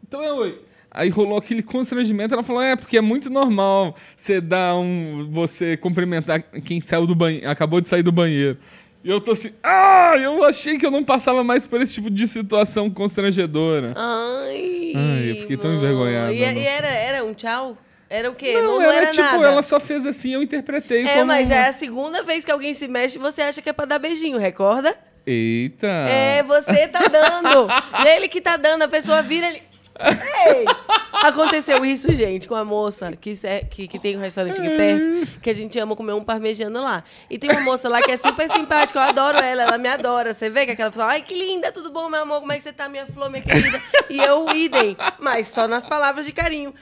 Então 0.07 0.23
é 0.23 0.33
oi. 0.33 0.61
Aí 0.97 1.11
rolou 1.11 1.37
aquele 1.37 1.63
constrangimento, 1.63 2.33
ela 2.33 2.43
falou, 2.43 2.63
é, 2.63 2.75
porque 2.75 2.97
é 2.97 3.03
muito 3.03 3.29
normal 3.29 3.95
você 4.17 4.41
dar 4.41 4.75
um. 4.77 5.29
você 5.31 5.77
cumprimentar 5.77 6.41
quem 6.65 6.81
saiu 6.81 7.07
do 7.07 7.15
banheiro, 7.15 7.51
acabou 7.51 7.81
de 7.83 7.89
sair 7.89 8.03
do 8.03 8.11
banheiro. 8.11 8.57
E 9.05 9.11
eu 9.11 9.21
tô 9.21 9.33
assim, 9.33 9.53
ah, 9.63 10.15
eu 10.19 10.43
achei 10.43 10.79
que 10.79 10.87
eu 10.87 10.91
não 10.91 11.05
passava 11.05 11.45
mais 11.45 11.67
por 11.67 11.81
esse 11.83 11.93
tipo 11.95 12.09
de 12.11 12.27
situação 12.27 12.89
constrangedora. 12.91 13.93
Ai. 13.95 14.93
Ai, 14.97 15.31
eu 15.33 15.37
fiquei 15.43 15.57
tão 15.59 15.71
mano. 15.71 15.83
envergonhado, 15.83 16.33
E, 16.33 16.41
não. 16.47 16.61
e 16.61 16.67
era, 16.67 16.89
era 16.89 17.25
um 17.25 17.35
tchau? 17.35 17.77
Era 18.09 18.31
o 18.31 18.35
quê? 18.35 18.55
Não, 18.55 18.63
Não, 18.63 18.79
não 18.83 18.91
era 18.91 19.11
tipo, 19.11 19.23
nada. 19.23 19.49
ela 19.49 19.63
só 19.63 19.79
fez 19.79 20.07
assim, 20.07 20.33
eu 20.33 20.43
interpretei 20.43 21.05
É, 21.07 21.15
como. 21.15 21.27
mas 21.27 21.49
já 21.49 21.57
é 21.57 21.69
a 21.69 21.73
segunda 21.73 22.23
vez 22.23 22.45
que 22.45 22.51
alguém 22.51 22.73
se 22.73 22.89
mexe 22.89 23.19
e 23.19 23.21
você 23.21 23.43
acha 23.43 23.61
que 23.61 23.69
é 23.69 23.73
pra 23.73 23.85
dar 23.85 23.99
beijinho, 23.99 24.39
recorda? 24.39 24.97
Eita! 25.27 25.87
É, 25.87 26.43
você 26.43 26.89
tá 26.89 27.01
dando. 27.07 27.69
Ele 28.09 28.29
que 28.29 28.41
tá 28.41 28.57
dando, 28.57 28.83
a 28.83 28.89
pessoa 28.89 29.23
vira 29.23 29.49
ele. 29.49 29.63
Ei! 29.99 30.65
Aconteceu 31.13 31.85
isso, 31.85 32.13
gente, 32.13 32.47
com 32.47 32.55
a 32.55 32.65
moça 32.65 33.13
que, 33.17 33.35
se- 33.35 33.65
que, 33.71 33.89
que 33.89 33.99
tem 33.99 34.17
um 34.17 34.21
restaurante 34.21 34.61
aqui 34.61 34.77
perto, 34.77 35.41
que 35.41 35.51
a 35.51 35.55
gente 35.55 35.79
ama 35.79 35.97
comer 35.97 36.13
um 36.13 36.23
parmegiana 36.23 36.81
lá. 36.81 37.05
E 37.29 37.39
tem 37.39 37.51
uma 37.51 37.61
moça 37.61 37.89
lá 37.89 38.01
que 38.03 38.13
é 38.13 38.17
super 38.17 38.51
simpática, 38.51 38.99
eu 38.99 39.03
adoro 39.03 39.39
ela, 39.39 39.63
ela 39.63 39.79
me 39.79 39.89
adora. 39.89 40.33
Você 40.35 40.49
vê 40.51 40.67
que 40.67 40.73
aquela 40.73 40.91
pessoa, 40.91 41.09
ai 41.09 41.23
que 41.23 41.35
linda, 41.35 41.73
tudo 41.73 41.91
bom, 41.91 42.09
meu 42.09 42.23
amor, 42.23 42.41
como 42.41 42.53
é 42.53 42.57
que 42.57 42.63
você 42.63 42.73
tá, 42.73 42.89
minha 42.89 43.07
flor, 43.07 43.31
minha 43.31 43.43
querida? 43.43 43.83
E 44.11 44.19
eu, 44.19 44.49
idem, 44.55 44.97
mas 45.19 45.49
só 45.49 45.67
nas 45.67 45.85
palavras 45.87 46.27
de 46.27 46.33
carinho. 46.33 46.73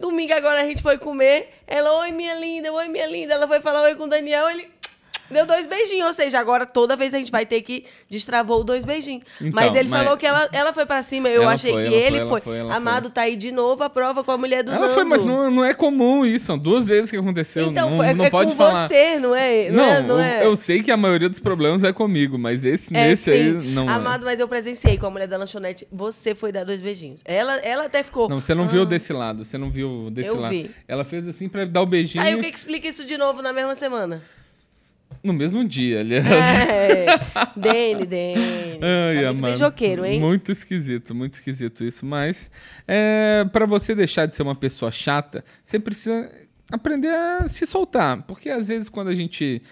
Domingo 0.00 0.32
agora 0.32 0.62
a 0.62 0.64
gente 0.64 0.82
foi 0.82 0.98
comer, 0.98 1.60
ela, 1.66 1.92
oi 2.00 2.10
minha 2.10 2.34
linda, 2.34 2.72
oi 2.72 2.88
minha 2.88 3.06
linda. 3.06 3.34
Ela 3.34 3.46
foi 3.46 3.60
falar 3.60 3.82
oi 3.82 3.94
com 3.94 4.04
o 4.04 4.08
Daniel, 4.08 4.48
ele 4.50 4.68
deu 5.30 5.46
dois 5.46 5.66
beijinhos. 5.66 6.06
Ou 6.08 6.12
seja, 6.12 6.38
agora 6.38 6.64
toda 6.66 6.96
vez 6.96 7.14
a 7.14 7.18
gente 7.18 7.30
vai 7.32 7.44
ter 7.46 7.60
que 7.62 7.84
destravou 8.10 8.62
dois 8.64 8.84
beijinhos. 8.84 9.24
Então, 9.40 9.52
mas 9.54 9.74
ele 9.74 9.88
mas- 9.88 10.02
falou 10.02 10.16
que 10.18 10.26
ela, 10.26 10.48
ela 10.52 10.72
foi 10.72 10.86
pra 10.86 11.02
cima, 11.02 11.28
eu 11.28 11.42
Ela 11.42 11.52
achei 11.54 11.72
foi, 11.72 11.84
que 11.84 11.94
ele 11.94 12.18
foi, 12.20 12.40
foi. 12.40 12.40
foi, 12.40 12.60
Amado 12.70 13.10
tá 13.10 13.22
aí 13.22 13.36
de 13.36 13.50
novo 13.52 13.82
a 13.84 13.90
prova 13.90 14.22
com 14.24 14.30
a 14.30 14.38
mulher 14.38 14.62
do 14.62 14.70
Ela 14.70 14.80
Nando. 14.82 14.94
foi, 14.94 15.04
mas 15.04 15.24
não, 15.24 15.50
não 15.50 15.64
é 15.64 15.74
comum 15.74 16.24
isso. 16.24 16.46
São 16.46 16.58
duas 16.58 16.88
vezes 16.88 17.10
que 17.10 17.16
aconteceu. 17.16 17.66
Então, 17.68 17.90
não, 17.90 18.02
é, 18.02 18.14
não 18.14 18.24
é 18.24 18.30
pode 18.30 18.50
com 18.52 18.56
falar. 18.56 18.88
você, 18.88 19.18
não 19.18 19.34
é? 19.34 19.70
Não, 19.70 19.76
Não, 19.76 19.84
é? 19.92 20.02
Não 20.02 20.14
eu, 20.16 20.20
é? 20.20 20.46
eu 20.46 20.56
sei 20.56 20.82
que 20.82 20.90
a 20.90 20.96
maioria 20.96 21.28
dos 21.28 21.38
problemas 21.38 21.84
é 21.84 21.92
comigo, 21.92 22.38
mas 22.38 22.64
esse 22.64 22.94
É, 22.94 23.08
nesse 23.08 23.30
aí 23.30 23.50
não 23.50 23.88
é. 23.88 23.92
Amado, 23.92 24.24
mas 24.24 24.38
eu 24.40 24.48
presenciei 24.48 24.96
com 24.98 25.06
a 25.06 25.10
mulher 25.10 25.26
da 25.28 25.36
lanchonete. 25.36 25.86
Você 25.90 26.34
foi 26.34 26.52
dar 26.52 26.64
dois 26.64 26.80
beijinhos. 26.80 27.20
Ela, 27.24 27.56
ela 27.58 27.84
até 27.86 28.02
ficou. 28.02 28.28
Não, 28.28 28.40
você 28.40 28.54
não 28.54 28.66
viu 28.68 28.84
desse 28.84 29.12
lado, 29.12 29.44
você 29.44 29.56
não 29.58 29.70
viu 29.70 30.08
desse 30.10 30.28
Eu 30.28 30.40
lado. 30.40 30.50
vi. 30.50 30.70
Ela 30.86 31.04
fez 31.04 31.26
assim 31.28 31.48
pra 31.48 31.64
dar 31.64 31.82
o 31.82 31.86
beijinho 31.86 32.22
Aí 32.24 32.34
o 32.34 32.40
que 32.40 32.50
que 32.50 32.56
explica 32.56 32.88
isso 32.88 33.04
de 33.04 33.16
novo 33.16 33.40
na 33.42 33.52
mesma 33.52 33.74
semana? 33.74 34.22
No 35.22 35.32
mesmo 35.32 35.64
dia, 35.64 36.00
aliás. 36.00 36.26
É. 36.26 37.18
Dene, 37.56 38.06
Dene. 38.06 38.78
Ai, 38.80 39.22
tá 39.22 39.32
muito 39.32 39.42
beijoqueiro, 39.42 40.04
hein? 40.06 40.20
Muito 40.20 40.52
esquisito, 40.52 41.14
muito 41.14 41.34
esquisito 41.34 41.84
isso. 41.84 42.04
Mas 42.04 42.50
é, 42.86 43.44
para 43.52 43.66
você 43.66 43.94
deixar 43.94 44.26
de 44.26 44.34
ser 44.34 44.42
uma 44.42 44.54
pessoa 44.54 44.90
chata, 44.90 45.44
você 45.64 45.78
precisa 45.78 46.30
aprender 46.70 47.08
a 47.08 47.46
se 47.48 47.66
soltar. 47.66 48.22
Porque 48.22 48.48
às 48.50 48.68
vezes 48.68 48.88
quando 48.88 49.08
a 49.08 49.14
gente. 49.14 49.62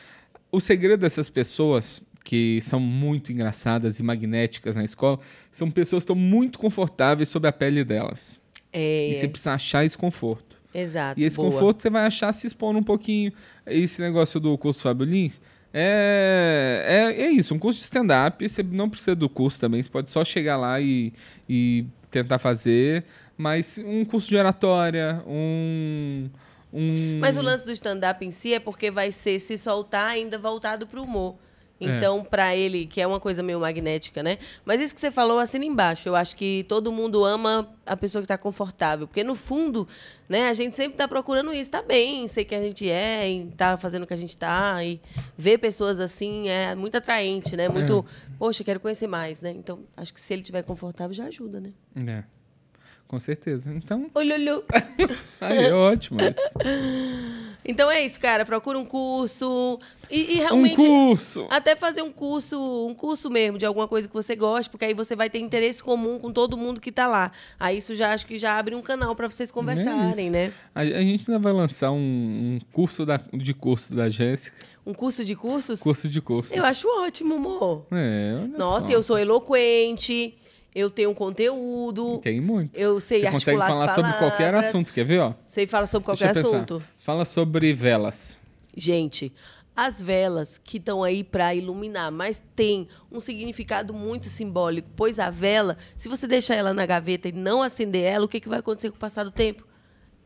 O 0.53 0.61
segredo 0.61 1.01
dessas 1.01 1.29
pessoas 1.29 2.03
que 2.25 2.61
são 2.61 2.81
muito 2.81 3.33
engraçadas 3.33 3.99
e 3.99 4.03
magnéticas 4.03 4.77
na 4.77 4.85
escola 4.85 5.19
são 5.51 5.71
pessoas 5.71 6.03
que 6.03 6.13
estão 6.13 6.17
muito 6.17 6.59
confortáveis 6.59 7.29
sob 7.29 7.47
a 7.49 7.53
pele 7.53 7.85
delas. 7.85 8.41
É, 8.73 9.11
E 9.11 9.15
você 9.15 9.29
precisa 9.29 9.53
achar 9.53 9.85
esse 9.85 9.97
conforto. 9.97 10.60
Exato. 10.73 11.21
E 11.21 11.25
esse 11.25 11.37
boa. 11.37 11.51
conforto 11.51 11.81
você 11.81 11.91
vai 11.91 12.07
achar 12.07 12.33
se 12.33 12.47
expondo 12.47 12.79
um 12.79 12.83
pouquinho. 12.83 13.33
Esse 13.67 14.01
negócio 14.01 14.39
do 14.41 14.57
curso 14.59 14.83
Fábio 14.83 15.07
Lins 15.07 15.41
é, 15.73 17.13
é, 17.17 17.23
é 17.23 17.31
isso, 17.31 17.55
um 17.55 17.59
curso 17.59 17.79
de 17.79 17.85
stand-up. 17.85 18.47
Você 18.47 18.63
não 18.63 18.91
precisa 18.91 19.15
do 19.15 19.29
curso 19.29 19.61
também, 19.61 19.83
você 19.83 19.89
pode 19.89 20.11
só 20.11 20.25
chegar 20.25 20.57
lá 20.57 20.81
e, 20.81 21.13
e 21.49 21.87
tentar 22.11 22.39
fazer. 22.39 23.05
Mas 23.37 23.79
um 23.79 24.05
curso 24.05 24.29
de 24.29 24.37
oratória, 24.37 25.23
um. 25.27 26.29
um 26.73 27.19
Mas 27.21 27.37
o 27.37 27.43
lance 27.43 27.65
do 27.65 27.73
stand-up 27.73 28.25
em 28.25 28.31
si 28.31 28.53
é 28.53 28.61
porque 28.61 28.91
vai 28.91 29.13
ser 29.13 29.39
se 29.39 29.57
soltar 29.57 30.09
ainda 30.09 30.39
voltado 30.39 30.87
pro 30.87 31.03
humor. 31.03 31.37
Então, 31.81 32.23
pra 32.23 32.55
ele, 32.55 32.85
que 32.87 33.01
é 33.01 33.07
uma 33.07 33.19
coisa 33.19 33.43
meio 33.43 33.59
magnética, 33.59 34.23
né? 34.23 34.37
Mas 34.65 34.81
isso 34.81 34.95
que 34.95 35.01
você 35.01 35.11
falou, 35.11 35.39
assina 35.39 35.65
embaixo. 35.65 36.09
Eu 36.09 36.15
acho 36.15 36.37
que 36.37 36.65
todo 36.69 36.93
mundo 36.93 37.25
ama 37.25 37.69
a 37.87 37.97
pessoa 37.97 38.21
que 38.21 38.29
tá 38.29 38.37
confortável. 38.37 39.07
Porque, 39.07 39.25
no 39.25 39.35
fundo, 39.35 39.89
né, 40.29 40.49
a 40.49 40.53
gente 40.53 40.77
sempre 40.77 40.99
tá 40.99 41.09
procurando 41.09 41.53
isso. 41.55 41.71
Tá 41.71 41.83
bem, 41.83 42.29
sei 42.29 42.45
que 42.45 42.55
a 42.55 42.61
gente 42.61 42.89
é, 42.89 43.31
e 43.31 43.47
tá 43.47 43.79
fazendo 43.79 44.03
o 44.03 44.07
que 44.07 44.13
a 44.13 44.17
gente 44.17 44.37
tá. 44.37 44.85
E 44.85 45.01
ver 45.39 45.59
pessoas 45.59 45.99
assim 46.01 46.49
é 46.49 46.75
muito 46.75 46.97
atraente, 46.97 47.57
né? 47.57 47.69
Muito, 47.69 48.05
poxa, 48.39 48.63
quero 48.63 48.79
conhecer 48.79 49.07
mais, 49.07 49.41
né? 49.41 49.51
Então, 49.51 49.81
acho 49.97 50.13
que 50.13 50.21
se 50.21 50.35
ele 50.35 50.43
estiver 50.43 50.63
confortável, 50.63 51.15
já 51.15 51.25
ajuda, 51.25 51.61
né? 51.61 51.73
É, 52.07 52.25
com 53.11 53.19
certeza. 53.19 53.73
Então, 53.75 54.09
olho. 54.15 54.63
aí 55.41 55.65
é 55.65 55.75
ótimo 55.75 56.21
isso. 56.21 56.41
Então 57.65 57.91
é 57.91 58.07
isso, 58.07 58.21
cara. 58.21 58.45
Procura 58.45 58.79
um 58.79 58.85
curso. 58.85 59.81
E, 60.09 60.37
e 60.37 60.37
Um 60.37 60.43
realmente. 60.43 60.77
curso. 60.77 61.45
Até 61.51 61.75
fazer 61.75 62.03
um 62.03 62.13
curso, 62.13 62.57
um 62.87 62.95
curso 62.95 63.29
mesmo 63.29 63.59
de 63.59 63.67
alguma 63.67 63.89
coisa 63.89 64.07
que 64.07 64.15
você 64.15 64.37
goste, 64.37 64.71
porque 64.71 64.85
aí 64.85 64.95
você 64.95 65.17
vai 65.17 65.29
ter 65.29 65.41
interesse 65.41 65.83
comum 65.83 66.21
com 66.21 66.33
todo 66.33 66.57
mundo 66.57 66.81
que 66.81 66.93
tá 66.93 67.09
lá. 67.09 67.33
Aí 67.59 67.79
isso 67.79 67.97
já 67.97 68.13
acho 68.15 68.25
que 68.25 68.39
já 68.39 68.57
abre 68.57 68.77
um 68.77 68.81
canal 68.83 69.13
para 69.17 69.29
vocês 69.29 69.51
conversarem, 69.51 70.27
isso. 70.27 70.33
né? 70.33 70.53
A, 70.73 70.83
a 70.83 71.03
gente 71.03 71.29
ainda 71.29 71.43
vai 71.43 71.53
lançar 71.53 71.91
um, 71.91 71.97
um 71.99 72.59
curso 72.73 73.05
da, 73.05 73.21
de 73.35 73.53
curso 73.53 73.93
da 73.93 74.09
Jéssica. 74.09 74.57
Um 74.87 74.95
curso 74.95 75.25
de 75.25 75.35
cursos? 75.35 75.81
Curso 75.81 76.09
de 76.09 76.21
curso. 76.21 76.55
Eu 76.55 76.65
acho 76.65 76.87
ótimo, 77.03 77.35
amor. 77.35 77.87
É, 77.91 78.39
olha 78.41 78.57
Nossa, 78.57 78.87
só. 78.87 78.93
eu 78.93 79.03
sou 79.03 79.19
eloquente, 79.19 80.35
eu 80.75 80.89
tenho 80.89 81.11
um 81.11 81.15
conteúdo, 81.15 82.19
Tem 82.19 82.41
muito. 82.41 82.79
eu 82.79 83.01
sei 83.01 83.21
Você 83.21 83.31
consegue 83.31 83.59
falar 83.59 83.95
sobre 83.95 84.13
qualquer 84.15 84.55
assunto, 84.55 84.93
quer 84.93 85.05
ver, 85.05 85.19
ó? 85.19 85.35
Sei 85.47 85.67
falar 85.67 85.87
sobre 85.87 86.05
qualquer 86.07 86.37
assunto. 86.37 86.83
Fala 86.99 87.25
sobre 87.25 87.73
velas. 87.73 88.39
Gente, 88.77 89.33
as 89.75 90.01
velas 90.01 90.59
que 90.63 90.77
estão 90.77 91.03
aí 91.03 91.25
para 91.25 91.55
iluminar, 91.55 92.13
mas 92.13 92.41
tem 92.55 92.87
um 93.11 93.19
significado 93.19 93.93
muito 93.93 94.29
simbólico, 94.29 94.89
pois 94.95 95.19
a 95.19 95.31
vela, 95.31 95.77
se 95.97 96.09
você 96.09 96.27
deixar 96.27 96.55
ela 96.55 96.73
na 96.73 96.87
gaveta 96.87 97.29
e 97.29 97.33
não 97.33 97.63
acender 97.63 98.05
ela, 98.05 98.25
o 98.25 98.29
que, 98.29 98.41
que 98.41 98.49
vai 98.49 98.61
acontecer 98.61 98.91
com 98.91 98.97
o 98.97 99.01
passar 99.01 99.25
do 99.25 99.31
tempo? 99.31 99.67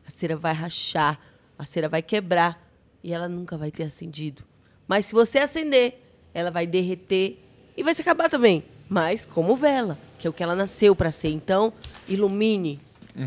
A 0.05 0.11
cera 0.11 0.35
vai 0.35 0.53
rachar, 0.53 1.19
a 1.57 1.65
cera 1.65 1.89
vai 1.89 2.01
quebrar 2.01 2.61
e 3.03 3.13
ela 3.13 3.27
nunca 3.27 3.57
vai 3.57 3.71
ter 3.71 3.83
acendido. 3.83 4.43
Mas 4.87 5.05
se 5.05 5.13
você 5.13 5.39
acender, 5.39 6.01
ela 6.33 6.51
vai 6.51 6.67
derreter 6.67 7.39
e 7.75 7.81
vai 7.81 7.95
se 7.95 8.01
acabar 8.01 8.29
também. 8.29 8.63
Mas 8.87 9.25
como 9.25 9.55
vela, 9.55 9.97
que 10.19 10.27
é 10.27 10.29
o 10.29 10.33
que 10.33 10.43
ela 10.43 10.55
nasceu 10.55 10.95
para 10.95 11.11
ser. 11.11 11.29
Então, 11.29 11.73
ilumine. 12.07 12.79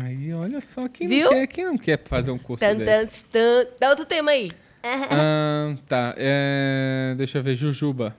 Aí, 0.03 0.33
olha 0.33 0.61
só, 0.61 0.87
quem 0.87 1.07
Viu? 1.07 1.25
não, 1.25 1.33
quer, 1.33 1.47
quem 1.47 1.65
não 1.65 1.77
quer 1.77 2.03
fazer 2.05 2.31
um 2.31 2.37
curso 2.37 2.63
Tan, 2.63 2.77
desse? 2.77 3.25
tan, 3.25 3.63
tan. 3.63 3.69
Dá 3.79 3.89
outro 3.89 4.05
tema 4.05 4.31
aí. 4.31 4.51
Ah, 4.81 5.75
tá, 5.89 6.15
é, 6.15 7.13
deixa 7.17 7.39
eu 7.39 7.43
ver, 7.43 7.53
Jujuba. 7.53 8.15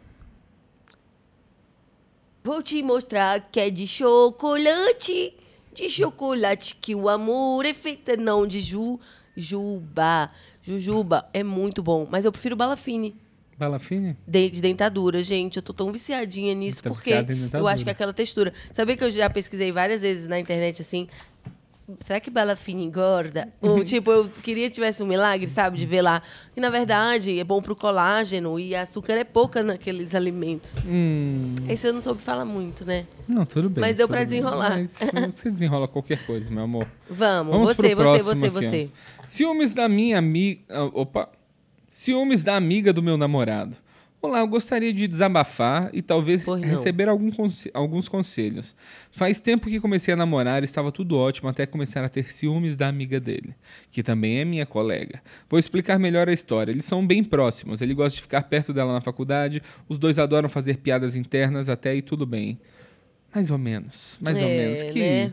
Vou 2.44 2.62
te 2.62 2.82
mostrar 2.82 3.48
que 3.50 3.58
é 3.60 3.70
de 3.70 3.86
chocolate, 3.86 5.34
de 5.72 5.88
chocolate 5.88 6.74
que 6.74 6.94
o 6.94 7.08
amor 7.08 7.64
é 7.64 7.72
feito 7.72 8.14
não 8.18 8.46
de 8.46 8.60
jujuba. 8.60 10.30
Jujuba 10.62 11.28
é 11.32 11.42
muito 11.42 11.82
bom, 11.82 12.06
mas 12.10 12.26
eu 12.26 12.32
prefiro 12.32 12.56
balafine. 12.56 13.16
Balafine? 13.60 14.16
De, 14.26 14.50
de 14.50 14.62
dentadura, 14.62 15.22
gente. 15.22 15.56
Eu 15.56 15.62
tô 15.62 15.74
tão 15.74 15.92
viciadinha 15.92 16.54
nisso, 16.54 16.82
Tá 16.82 16.88
porque 16.90 17.12
eu 17.52 17.68
acho 17.68 17.84
que 17.84 17.90
é 17.90 17.92
aquela 17.92 18.12
textura. 18.12 18.52
Sabia 18.72 18.96
que 18.96 19.04
eu 19.04 19.10
já 19.10 19.28
pesquisei 19.28 19.70
várias 19.70 20.00
vezes 20.00 20.26
na 20.26 20.38
internet 20.40 20.80
assim. 20.80 21.06
Será 22.06 22.20
que 22.20 22.30
balafine 22.30 22.84
engorda? 22.84 23.48
Ou, 23.60 23.82
tipo, 23.82 24.12
eu 24.12 24.28
queria 24.28 24.68
que 24.68 24.74
tivesse 24.74 25.02
um 25.02 25.06
milagre, 25.06 25.46
sabe? 25.48 25.76
De 25.76 25.84
ver 25.84 26.02
lá. 26.02 26.22
E, 26.56 26.60
na 26.60 26.70
verdade, 26.70 27.36
é 27.38 27.42
bom 27.42 27.60
pro 27.60 27.74
colágeno 27.74 28.60
e 28.60 28.76
açúcar 28.76 29.14
é 29.14 29.24
pouca 29.24 29.60
naqueles 29.62 30.14
alimentos. 30.14 30.76
Hum, 30.86 31.56
Esse 31.68 31.88
eu 31.88 31.92
não 31.92 32.00
soube 32.00 32.22
falar 32.22 32.44
muito, 32.44 32.86
né? 32.86 33.06
não, 33.26 33.44
tudo 33.44 33.68
bem. 33.68 33.80
Mas 33.80 33.96
deu 33.96 34.06
pra 34.06 34.18
bem. 34.18 34.26
desenrolar. 34.26 34.78
Mas 34.78 35.34
você 35.34 35.50
desenrola 35.50 35.88
qualquer 35.88 36.24
coisa, 36.24 36.48
meu 36.50 36.62
amor. 36.62 36.86
Vamos, 37.08 37.52
Vamos 37.52 37.76
você, 37.76 37.94
você, 37.94 38.22
você, 38.22 38.46
aqui, 38.46 38.50
você. 38.50 38.88
Ciúmes 39.26 39.74
da 39.74 39.88
minha 39.88 40.16
amiga. 40.16 40.62
Opa! 40.94 41.28
Ciúmes 41.90 42.44
da 42.44 42.54
amiga 42.56 42.92
do 42.92 43.02
meu 43.02 43.16
namorado. 43.16 43.76
Olá, 44.22 44.38
eu 44.40 44.46
gostaria 44.46 44.92
de 44.92 45.08
desabafar 45.08 45.88
e 45.94 46.00
talvez 46.02 46.46
receber 46.62 47.08
algum 47.08 47.30
conse- 47.32 47.70
alguns 47.74 48.06
conselhos. 48.06 48.76
Faz 49.10 49.40
tempo 49.40 49.66
que 49.66 49.80
comecei 49.80 50.12
a 50.14 50.16
namorar, 50.16 50.62
estava 50.62 50.92
tudo 50.92 51.16
ótimo 51.16 51.48
até 51.48 51.64
começar 51.66 52.04
a 52.04 52.08
ter 52.08 52.30
ciúmes 52.30 52.76
da 52.76 52.86
amiga 52.86 53.18
dele, 53.18 53.54
que 53.90 54.02
também 54.02 54.38
é 54.38 54.44
minha 54.44 54.66
colega. 54.66 55.20
Vou 55.48 55.58
explicar 55.58 55.98
melhor 55.98 56.28
a 56.28 56.32
história. 56.32 56.70
Eles 56.70 56.84
são 56.84 57.04
bem 57.04 57.24
próximos, 57.24 57.80
ele 57.80 57.94
gosta 57.94 58.14
de 58.16 58.22
ficar 58.22 58.42
perto 58.42 58.72
dela 58.74 58.92
na 58.92 59.00
faculdade, 59.00 59.62
os 59.88 59.98
dois 59.98 60.18
adoram 60.18 60.48
fazer 60.50 60.76
piadas 60.76 61.16
internas, 61.16 61.68
até 61.70 61.90
aí 61.90 62.02
tudo 62.02 62.24
bem. 62.26 62.60
Mais 63.34 63.50
ou 63.50 63.58
menos, 63.58 64.18
mais 64.24 64.36
ou 64.36 64.44
É, 64.46 64.56
menos. 64.58 64.82
Que 64.84 65.00
né? 65.00 65.32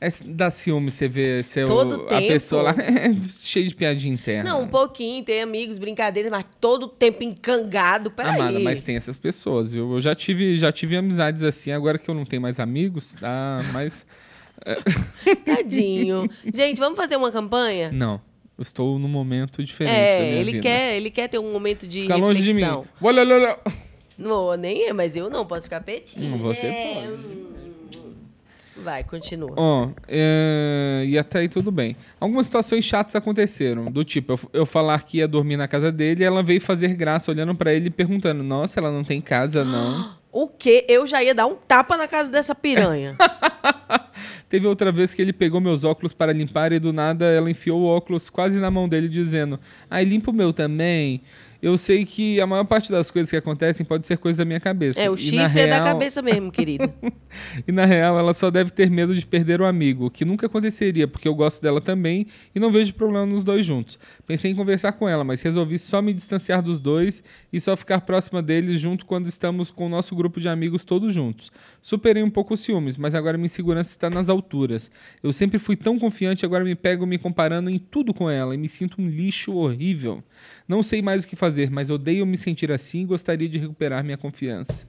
É, 0.00 0.08
dá 0.26 0.50
ciúme 0.50 0.90
você 0.90 1.08
ver 1.08 1.42
seu, 1.44 1.66
Todo 1.66 2.06
a 2.06 2.08
tempo. 2.18 2.28
pessoa 2.28 2.62
lá 2.62 2.74
cheia 3.28 3.66
de 3.66 3.74
piadinha 3.74 4.12
interna. 4.12 4.50
Não, 4.50 4.62
um 4.62 4.68
pouquinho, 4.68 5.24
tem 5.24 5.40
amigos, 5.42 5.78
brincadeiras, 5.78 6.30
mas 6.30 6.44
todo 6.60 6.86
tempo 6.88 7.22
encangado. 7.24 8.10
Peraí. 8.10 8.40
Amada, 8.40 8.58
mas 8.60 8.82
tem 8.82 8.96
essas 8.96 9.16
pessoas, 9.16 9.72
viu? 9.72 9.92
Eu 9.92 10.00
já 10.00 10.14
tive, 10.14 10.58
já 10.58 10.70
tive 10.70 10.96
amizades 10.96 11.42
assim, 11.42 11.70
agora 11.72 11.98
que 11.98 12.08
eu 12.10 12.14
não 12.14 12.24
tenho 12.24 12.42
mais 12.42 12.60
amigos, 12.60 13.14
tá? 13.20 13.60
Mas. 13.72 14.06
Tadinho. 15.44 16.28
Gente, 16.52 16.78
vamos 16.78 16.96
fazer 16.98 17.16
uma 17.16 17.30
campanha? 17.30 17.90
Não. 17.92 18.20
Eu 18.58 18.62
estou 18.62 18.98
num 18.98 19.08
momento 19.08 19.62
diferente. 19.62 19.92
da 19.94 19.98
É, 19.98 20.20
minha 20.22 20.40
ele 20.40 20.50
vida. 20.52 20.62
quer, 20.62 20.96
ele 20.96 21.10
quer 21.10 21.28
ter 21.28 21.38
um 21.38 21.52
momento 21.52 21.86
de 21.86 22.02
Fica 22.02 22.16
longe 22.16 22.40
de 22.42 22.54
mim. 22.54 22.60
reflexão. 22.62 22.86
Olha, 23.02 23.20
olha, 23.20 23.34
olha. 23.34 23.58
Não, 24.16 24.54
nem 24.56 24.84
é, 24.88 24.92
mas 24.94 25.14
eu 25.14 25.28
não 25.28 25.44
posso 25.44 25.64
ficar 25.64 25.82
petinho. 25.82 26.34
Hum, 26.36 26.38
você 26.38 26.66
É, 26.66 26.94
pode. 26.94 27.45
Vai, 28.86 29.02
continua. 29.02 29.52
Ó, 29.56 29.88
é, 30.06 31.02
e 31.08 31.18
até 31.18 31.40
aí 31.40 31.48
tudo 31.48 31.72
bem. 31.72 31.96
Algumas 32.20 32.46
situações 32.46 32.84
chatas 32.84 33.16
aconteceram, 33.16 33.90
do 33.90 34.04
tipo, 34.04 34.34
eu, 34.34 34.40
eu 34.52 34.64
falar 34.64 35.02
que 35.02 35.18
ia 35.18 35.26
dormir 35.26 35.56
na 35.56 35.66
casa 35.66 35.90
dele, 35.90 36.22
ela 36.22 36.40
veio 36.40 36.60
fazer 36.60 36.94
graça 36.94 37.32
olhando 37.32 37.52
pra 37.52 37.74
ele 37.74 37.88
e 37.88 37.90
perguntando: 37.90 38.44
Nossa, 38.44 38.78
ela 38.78 38.92
não 38.92 39.02
tem 39.02 39.20
casa, 39.20 39.64
não. 39.64 40.14
O 40.38 40.48
quê? 40.48 40.84
Eu 40.86 41.06
já 41.06 41.24
ia 41.24 41.34
dar 41.34 41.46
um 41.46 41.54
tapa 41.54 41.96
na 41.96 42.06
casa 42.06 42.30
dessa 42.30 42.54
piranha. 42.54 43.16
Teve 44.50 44.66
outra 44.66 44.92
vez 44.92 45.14
que 45.14 45.22
ele 45.22 45.32
pegou 45.32 45.62
meus 45.62 45.82
óculos 45.82 46.12
para 46.12 46.30
limpar 46.30 46.72
e 46.72 46.78
do 46.78 46.92
nada 46.92 47.24
ela 47.24 47.50
enfiou 47.50 47.80
o 47.80 47.86
óculos 47.86 48.28
quase 48.28 48.60
na 48.60 48.70
mão 48.70 48.86
dele, 48.86 49.08
dizendo: 49.08 49.58
Ai, 49.88 50.04
limpa 50.04 50.30
o 50.30 50.34
meu 50.34 50.52
também. 50.52 51.22
Eu 51.66 51.76
sei 51.76 52.04
que 52.04 52.40
a 52.40 52.46
maior 52.46 52.62
parte 52.62 52.92
das 52.92 53.10
coisas 53.10 53.28
que 53.28 53.36
acontecem 53.36 53.84
pode 53.84 54.06
ser 54.06 54.18
coisa 54.18 54.38
da 54.38 54.44
minha 54.44 54.60
cabeça. 54.60 55.00
é, 55.00 55.10
o 55.10 55.14
E, 55.14 55.32
na 55.32 55.46
chifre 55.46 55.60
é 55.62 55.66
da 55.66 55.80
real- 55.80 55.82
cabeça 55.94 56.22
mesmo, 56.22 56.52
querido. 56.52 56.92
E 57.68 57.72
na 57.72 57.84
real, 57.84 58.18
ela 58.18 58.32
só 58.32 58.50
deve 58.50 58.70
ter 58.70 58.88
medo 58.88 59.14
de 59.14 59.26
perder 59.26 59.60
o 59.60 59.66
amigo, 59.66 60.06
o 60.06 60.10
que 60.10 60.24
nunca 60.24 60.46
aconteceria, 60.46 61.06
porque 61.06 61.28
eu 61.28 61.34
gosto 61.34 61.60
dela 61.60 61.82
também 61.82 62.26
e 62.54 62.60
não 62.60 62.70
vejo 62.70 62.94
problema 62.94 63.26
nos 63.26 63.44
dois 63.44 63.66
juntos. 63.66 63.98
Pensei 64.26 64.52
em 64.52 64.54
conversar 64.54 64.92
com 64.92 65.06
ela, 65.06 65.22
mas 65.22 65.42
resolvi 65.42 65.78
só 65.78 66.00
me 66.00 66.14
distanciar 66.14 66.62
dos 66.62 66.80
dois 66.80 67.22
e 67.52 67.60
só 67.60 67.76
ficar 67.76 68.00
próxima 68.02 68.40
deles 68.40 68.80
junto 68.80 69.04
quando 69.04 69.26
estamos 69.26 69.70
com 69.70 69.84
o 69.84 69.88
nosso 69.88 70.14
grupo 70.16 70.40
de 70.40 70.48
amigos 70.48 70.82
todos 70.82 71.12
juntos. 71.12 71.52
Superei 71.82 72.22
um 72.22 72.30
pouco 72.30 72.54
os 72.54 72.60
ciúmes, 72.60 72.96
mas 72.96 73.14
agora 73.14 73.36
minha 73.36 73.46
insegurança 73.46 73.90
está 73.90 74.08
nas 74.08 74.30
alturas. 74.30 74.90
Eu 75.22 75.32
sempre 75.32 75.58
fui 75.58 75.76
tão 75.76 75.98
confiante, 75.98 76.46
agora 76.46 76.64
me 76.64 76.74
pego 76.74 77.04
me 77.04 77.18
comparando 77.18 77.68
em 77.68 77.78
tudo 77.78 78.14
com 78.14 78.30
ela 78.30 78.54
e 78.54 78.58
me 78.58 78.68
sinto 78.68 79.02
um 79.02 79.06
lixo 79.06 79.52
horrível. 79.54 80.22
Não 80.68 80.82
sei 80.82 81.00
mais 81.00 81.24
o 81.24 81.28
que 81.28 81.36
fazer, 81.36 81.70
mas 81.70 81.90
odeio 81.90 82.26
me 82.26 82.36
sentir 82.36 82.72
assim 82.72 83.02
e 83.02 83.04
gostaria 83.04 83.48
de 83.48 83.58
recuperar 83.58 84.02
minha 84.02 84.16
confiança. 84.16 84.86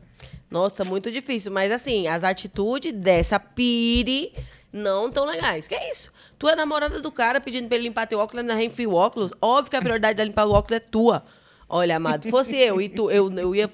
Nossa, 0.49 0.83
muito 0.83 1.11
difícil. 1.11 1.51
Mas 1.51 1.71
assim, 1.71 2.07
as 2.07 2.23
atitudes 2.23 2.93
dessa 2.93 3.39
piri 3.39 4.33
não 4.71 5.11
tão 5.11 5.25
legais. 5.25 5.67
Que 5.67 5.75
é 5.75 5.91
isso? 5.91 6.11
Tu 6.39 6.47
é 6.47 6.55
namorada 6.55 6.99
do 6.99 7.11
cara 7.11 7.39
pedindo 7.41 7.67
pra 7.67 7.77
ele 7.77 7.87
limpar 7.87 8.07
teu 8.07 8.19
óculos, 8.19 8.41
ainda 8.41 8.63
enfia 8.63 8.89
o 8.89 8.93
óculos. 8.93 9.31
Óbvio 9.41 9.71
que 9.71 9.75
a 9.75 9.81
prioridade 9.81 10.17
de 10.17 10.23
limpar 10.23 10.45
o 10.45 10.51
óculos 10.51 10.77
é 10.77 10.79
tua. 10.79 11.23
Olha, 11.69 11.97
amado, 11.97 12.29
fosse 12.29 12.55
eu 12.55 12.81
e 12.81 12.87
tu, 12.87 13.11
eu, 13.11 13.31
eu 13.33 13.53
ia 13.53 13.69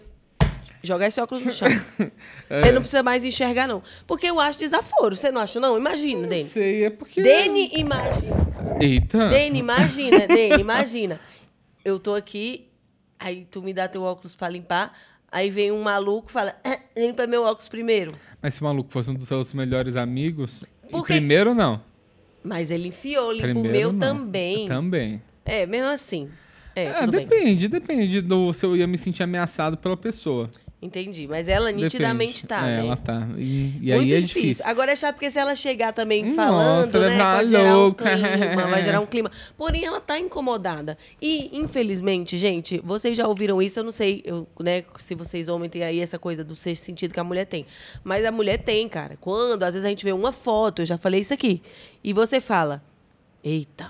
jogar 0.82 1.08
esse 1.08 1.22
óculos 1.22 1.46
no 1.46 1.52
chão. 1.52 1.68
Você 2.50 2.72
não 2.72 2.82
precisa 2.82 3.04
mais 3.04 3.24
enxergar, 3.24 3.68
não. 3.68 3.84
Porque 4.08 4.28
eu 4.28 4.40
acho 4.40 4.60
desaforo. 4.60 5.16
Você 5.16 5.32
não 5.32 5.42
acha, 5.42 5.60
não? 5.60 5.78
Imagina, 5.78 6.28
Dene. 6.28 6.50
Sei, 6.50 6.86
é 6.86 6.90
porque. 6.90 7.22
Dene, 7.22 7.70
imagina. 7.74 8.36
Eita! 8.80 9.30
Dene, 9.30 9.60
imagina, 9.60 10.28
Dene, 10.28 10.60
imagina. 10.62 11.20
Eu 11.84 12.00
tô 12.00 12.16
aqui, 12.16 12.68
aí 13.20 13.46
tu 13.50 13.62
me 13.62 13.74
dá 13.74 13.88
teu 13.88 14.04
óculos 14.04 14.36
pra 14.36 14.50
limpar, 14.50 14.98
aí 15.32 15.50
vem 15.50 15.72
um 15.72 15.82
maluco 15.82 16.30
e 16.30 16.32
fala, 16.32 16.56
"Ah, 16.64 16.80
limpa 16.98 17.28
meu 17.28 17.44
óculos 17.44 17.68
primeiro. 17.68 18.14
Mas 18.42 18.56
se 18.56 18.62
o 18.62 18.64
maluco 18.64 18.92
fosse 18.92 19.10
um 19.10 19.14
dos 19.14 19.28
seus 19.28 19.54
melhores 19.54 19.96
amigos. 19.96 20.64
Por 20.90 21.00
e 21.04 21.08
quê? 21.08 21.14
Primeiro 21.16 21.54
não. 21.54 21.82
Mas 22.44 22.72
ele 22.72 22.90
enfiou, 22.90 23.32
limpa 23.32 23.60
o 23.60 23.64
meu 23.64 23.92
não. 23.94 24.00
também. 24.00 24.68
Também. 24.68 25.22
É, 25.46 25.66
mesmo 25.66 25.88
assim. 25.88 26.30
É, 26.76 26.90
Ah, 26.90 27.00
tudo 27.06 27.12
bem. 27.12 27.28
depende, 27.28 27.68
depende 27.68 28.22
do 28.22 28.52
se 28.54 28.66
eu 28.66 28.76
ia 28.76 28.88
me 28.88 28.98
sentir 28.98 29.24
ameaçado 29.24 29.78
pela 29.78 29.96
pessoa. 29.96 30.50
Entendi. 30.84 31.28
Mas 31.28 31.48
ela 31.48 31.72
nitidamente 31.72 32.44
Depende. 32.46 32.48
tá, 32.48 32.68
é, 32.68 32.78
né? 32.78 32.86
ela 32.86 32.98
tá. 32.98 33.28
E, 33.38 33.78
e 33.82 33.92
Muito 33.92 33.92
aí 33.92 34.14
é 34.14 34.20
difícil. 34.20 34.42
difícil. 34.42 34.66
Agora 34.68 34.92
é 34.92 34.96
chato 34.98 35.16
porque 35.16 35.32
se 35.32 35.40
ela 35.40 35.56
chegar 35.56 35.94
também 35.94 36.26
Nossa, 36.26 36.36
falando, 36.36 36.96
ela 36.96 37.08
né? 37.10 37.18
vai 37.18 37.38
Pode 37.38 37.50
gerar 37.50 37.78
um 37.78 37.80
louca. 37.80 38.04
clima, 38.04 38.68
vai 38.68 38.84
gerar 38.84 39.00
um 39.00 39.06
clima. 39.08 39.32
Porém, 39.58 39.86
ela 39.86 40.02
tá 40.02 40.20
incomodada. 40.20 40.98
E, 41.22 41.58
infelizmente, 41.58 42.38
gente, 42.38 42.82
vocês 42.84 43.16
já 43.16 43.26
ouviram 43.28 43.62
isso, 43.62 43.80
eu 43.80 43.84
não 43.86 43.92
sei, 43.92 44.22
eu, 44.26 44.46
né, 44.60 44.84
se 44.98 45.16
vocês 45.16 45.48
homens 45.48 45.72
têm 45.72 45.84
aí 45.84 46.02
essa 46.02 46.20
coisa 46.20 46.44
do 46.44 46.54
sexto 46.56 46.84
sentido 46.84 47.14
que 47.14 47.20
a 47.20 47.24
mulher 47.24 47.46
tem. 47.46 47.66
Mas 48.04 48.26
a 48.26 48.32
mulher 48.32 48.58
tem, 48.62 48.90
cara. 48.90 49.16
Quando, 49.22 49.64
às 49.64 49.74
vezes, 49.74 49.86
a 49.86 49.90
gente 49.90 50.04
vê 50.04 50.12
uma 50.12 50.34
foto, 50.34 50.82
eu 50.82 50.86
já 50.86 50.98
falei 50.98 51.22
isso 51.22 51.34
aqui, 51.34 51.62
e 52.04 52.12
você 52.12 52.42
fala, 52.42 52.84
eita, 53.42 53.90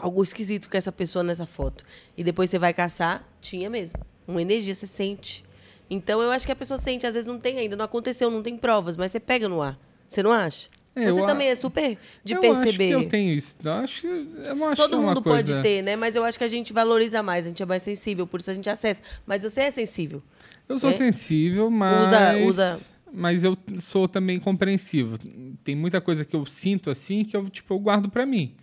algo 0.00 0.22
esquisito 0.22 0.68
com 0.68 0.76
essa 0.76 0.90
pessoa 0.90 1.22
nessa 1.22 1.46
foto. 1.46 1.84
E 2.16 2.24
depois 2.24 2.50
você 2.50 2.58
vai 2.58 2.74
caçar, 2.74 3.24
tinha 3.40 3.70
mesmo. 3.70 4.00
Uma 4.26 4.42
energia, 4.42 4.74
você 4.74 4.88
sente. 4.88 5.45
Então 5.88 6.20
eu 6.20 6.30
acho 6.30 6.44
que 6.46 6.52
a 6.52 6.56
pessoa 6.56 6.78
sente, 6.78 7.06
às 7.06 7.14
vezes 7.14 7.26
não 7.26 7.38
tem 7.38 7.58
ainda, 7.58 7.76
não 7.76 7.84
aconteceu, 7.84 8.30
não 8.30 8.42
tem 8.42 8.56
provas, 8.56 8.96
mas 8.96 9.12
você 9.12 9.20
pega 9.20 9.48
no 9.48 9.62
ar. 9.62 9.78
Você 10.08 10.22
não 10.22 10.32
acha? 10.32 10.68
É, 10.94 11.10
Você 11.12 11.20
eu 11.20 11.24
a- 11.24 11.26
também 11.26 11.48
é 11.48 11.54
super 11.54 11.98
de 12.24 12.34
eu 12.34 12.40
perceber. 12.40 12.68
acho 12.70 12.78
que 12.78 13.04
eu 13.04 13.08
tenho 13.08 13.34
isso. 13.34 13.54
Eu 13.62 13.72
acho, 13.72 14.00
que- 14.00 14.06
eu 14.48 14.54
não 14.56 14.68
acho 14.68 14.80
Todo 14.82 14.90
que 14.92 14.96
é 14.96 15.06
mundo 15.06 15.22
coisa... 15.22 15.52
pode 15.52 15.62
ter, 15.62 15.82
né? 15.82 15.94
Mas 15.94 16.16
eu 16.16 16.24
acho 16.24 16.38
que 16.38 16.44
a 16.44 16.48
gente 16.48 16.72
valoriza 16.72 17.22
mais, 17.22 17.44
a 17.44 17.48
gente 17.50 17.62
é 17.62 17.66
mais 17.66 17.82
sensível, 17.82 18.26
por 18.26 18.40
isso 18.40 18.50
a 18.50 18.54
gente 18.54 18.68
acessa. 18.70 19.02
Mas 19.26 19.42
você 19.42 19.60
é 19.60 19.70
sensível. 19.70 20.22
Eu 20.68 20.78
sou 20.78 20.90
É? 20.90 20.92
sensível, 20.94 21.70
mas... 21.70 22.08
Usa- 22.08 22.36
usa- 22.72 22.96
Mas 23.12 23.44
eu 23.44 23.56
sou 23.78 24.08
também 24.08 24.38
compreensivo. 24.40 25.16
Tem 25.62 25.74
muita 25.76 26.00
coisa 26.00 26.24
que 26.24 26.34
eu 26.34 26.44
sinto 26.46 26.90
assim 26.90 27.24
que 27.24 27.36
eu, 27.36 27.48
tipo, 27.48 27.72
eu 27.74 27.78
guardo 27.78 28.08
pra 28.10 28.26
mim. 28.26 28.54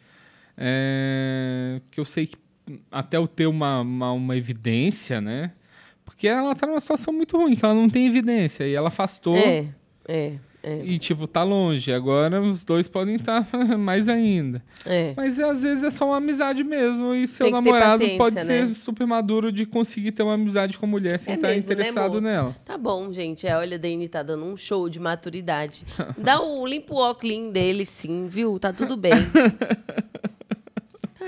É, 0.57 1.81
Que 1.91 1.99
eu 1.99 2.05
sei 2.05 2.27
que 2.27 2.35
até 2.91 3.17
eu 3.17 3.27
ter 3.27 3.45
uma, 3.47 3.81
uma, 3.81 4.11
uma 4.11 4.37
evidência, 4.37 5.19
né? 5.21 5.51
Porque 6.05 6.27
ela 6.27 6.53
tá 6.55 6.67
numa 6.67 6.79
situação 6.79 7.13
muito 7.13 7.37
ruim, 7.37 7.55
que 7.55 7.63
ela 7.63 7.73
não 7.73 7.89
tem 7.89 8.05
evidência. 8.05 8.65
E 8.67 8.73
ela 8.73 8.87
afastou 8.89 9.35
É, 9.37 9.65
é, 10.07 10.33
é, 10.61 10.81
e, 10.83 10.97
tipo, 10.97 11.27
tá 11.27 11.43
longe. 11.43 11.91
Agora 11.91 12.41
os 12.41 12.63
dois 12.63 12.87
podem 12.87 13.15
estar 13.15 13.45
mais 13.77 14.07
ainda. 14.07 14.63
é. 14.85 15.13
Mas 15.15 15.37
às 15.39 15.63
vezes 15.63 15.83
é 15.83 15.89
só 15.91 16.05
uma 16.05 16.17
amizade 16.17 16.63
mesmo. 16.63 17.13
E 17.13 17.27
seu 17.27 17.49
namorado 17.51 18.05
pode 18.17 18.35
né? 18.35 18.43
ser 18.43 18.73
super 18.75 19.05
maduro 19.05 19.51
de 19.51 19.65
conseguir 19.65 20.11
ter 20.13 20.23
uma 20.23 20.35
amizade 20.35 20.77
com 20.77 20.85
a 20.85 20.89
mulher 20.89 21.19
sem 21.19 21.33
É 21.33 21.35
estar 21.35 21.47
mesmo, 21.49 21.67
né, 21.67 21.73
interessado 21.73 22.17
amor? 22.17 22.21
nela. 22.21 22.55
Tá 22.63 22.77
bom, 22.77 23.11
gente. 23.11 23.45
É, 23.47 23.57
olha, 23.57 23.75
a 23.75 23.79
Dani 23.79 24.07
tá 24.07 24.23
dando 24.23 24.45
um 24.45 24.55
show 24.55 24.87
de 24.87 24.99
maturidade. 24.99 25.85
Dá 26.17 26.41
o 26.41 26.65
limpo 26.65 26.95
óculos 26.95 27.51
dele, 27.51 27.85
sim, 27.85 28.27
viu? 28.29 28.57
Tá 28.59 28.71
tudo 28.71 28.95
bem. 28.95 29.13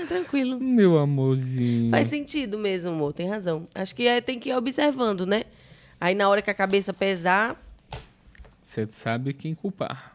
Tá 0.00 0.06
tranquilo. 0.06 0.58
Meu 0.60 0.98
amorzinho. 0.98 1.90
Faz 1.90 2.08
sentido 2.08 2.58
mesmo, 2.58 2.90
amor. 2.90 3.12
Tem 3.12 3.28
razão. 3.28 3.66
Acho 3.74 3.94
que 3.94 4.06
é, 4.06 4.20
tem 4.20 4.38
que 4.38 4.50
ir 4.50 4.54
observando, 4.56 5.26
né? 5.26 5.44
Aí 6.00 6.14
na 6.14 6.28
hora 6.28 6.42
que 6.42 6.50
a 6.50 6.54
cabeça 6.54 6.92
pesar, 6.92 7.60
Você 8.66 8.86
sabe 8.90 9.32
quem 9.32 9.54
culpar. 9.54 10.14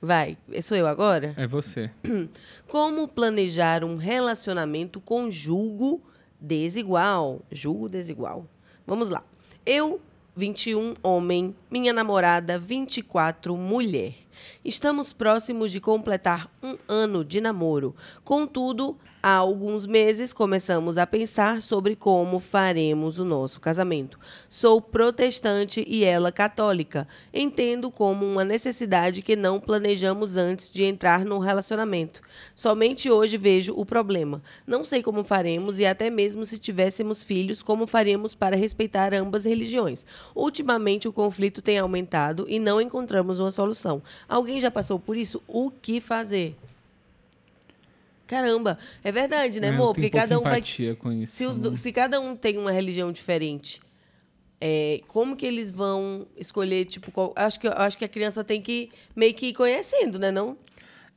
vai. 0.00 0.36
Sou 0.62 0.76
eu 0.76 0.86
agora? 0.86 1.32
É 1.36 1.46
você. 1.46 1.90
Como 2.68 3.08
planejar 3.08 3.82
um 3.84 3.96
relacionamento 3.96 5.00
com 5.00 5.30
julgo 5.30 6.02
desigual? 6.38 7.40
Julgo 7.50 7.88
desigual. 7.88 8.46
Vamos 8.86 9.08
lá. 9.08 9.22
Eu, 9.64 9.98
21, 10.36 10.94
homem. 11.02 11.54
Minha 11.70 11.92
namorada, 11.94 12.58
24, 12.58 13.56
mulher. 13.56 14.12
Estamos 14.62 15.12
próximos 15.14 15.72
de 15.72 15.80
completar 15.80 16.50
um 16.62 16.76
ano 16.86 17.24
de 17.24 17.40
namoro. 17.40 17.94
Contudo, 18.22 18.98
há 19.24 19.36
alguns 19.36 19.86
meses 19.86 20.34
começamos 20.34 20.98
a 20.98 21.06
pensar 21.06 21.62
sobre 21.62 21.96
como 21.96 22.38
faremos 22.38 23.18
o 23.18 23.24
nosso 23.24 23.58
casamento. 23.58 24.20
Sou 24.50 24.82
protestante 24.82 25.82
e 25.88 26.04
ela 26.04 26.30
católica. 26.30 27.08
Entendo 27.32 27.90
como 27.90 28.26
uma 28.26 28.44
necessidade 28.44 29.22
que 29.22 29.34
não 29.34 29.58
planejamos 29.58 30.36
antes 30.36 30.70
de 30.70 30.84
entrar 30.84 31.24
no 31.24 31.38
relacionamento. 31.38 32.20
Somente 32.54 33.10
hoje 33.10 33.38
vejo 33.38 33.72
o 33.74 33.86
problema. 33.86 34.42
Não 34.66 34.84
sei 34.84 35.02
como 35.02 35.24
faremos 35.24 35.78
e 35.78 35.86
até 35.86 36.10
mesmo 36.10 36.44
se 36.44 36.58
tivéssemos 36.58 37.22
filhos, 37.22 37.62
como 37.62 37.86
faríamos 37.86 38.34
para 38.34 38.56
respeitar 38.56 39.14
ambas 39.14 39.46
religiões. 39.46 40.04
Ultimamente 40.34 41.08
o 41.08 41.12
conflito 41.14 41.62
tem 41.62 41.78
aumentado 41.78 42.44
e 42.46 42.58
não 42.58 42.78
encontramos 42.78 43.40
uma 43.40 43.50
solução. 43.50 44.02
Alguém 44.28 44.60
já 44.60 44.70
passou 44.70 44.98
por 44.98 45.16
isso? 45.16 45.42
O 45.48 45.70
que 45.70 45.98
fazer? 45.98 46.54
Caramba, 48.26 48.78
é 49.02 49.12
verdade, 49.12 49.60
né, 49.60 49.68
É, 49.68 49.70
amor? 49.70 49.94
Porque 49.94 50.08
cada 50.10 50.38
um 50.38 50.42
vai 50.42 50.62
com 50.98 51.12
isso. 51.12 51.36
se, 51.36 51.46
os 51.46 51.58
do- 51.58 51.76
se 51.76 51.92
cada 51.92 52.20
um 52.20 52.34
tem 52.34 52.56
uma 52.56 52.72
religião 52.72 53.12
diferente, 53.12 53.80
é, 54.60 55.00
como 55.08 55.36
que 55.36 55.44
eles 55.44 55.70
vão 55.70 56.26
escolher, 56.36 56.86
tipo, 56.86 57.10
qual- 57.10 57.32
acho 57.36 57.60
que, 57.60 57.68
acho 57.68 57.98
que 57.98 58.04
a 58.04 58.08
criança 58.08 58.42
tem 58.42 58.62
que 58.62 58.90
meio 59.14 59.34
que 59.34 59.46
ir 59.48 59.52
conhecendo, 59.52 60.18
né, 60.18 60.30
não? 60.30 60.56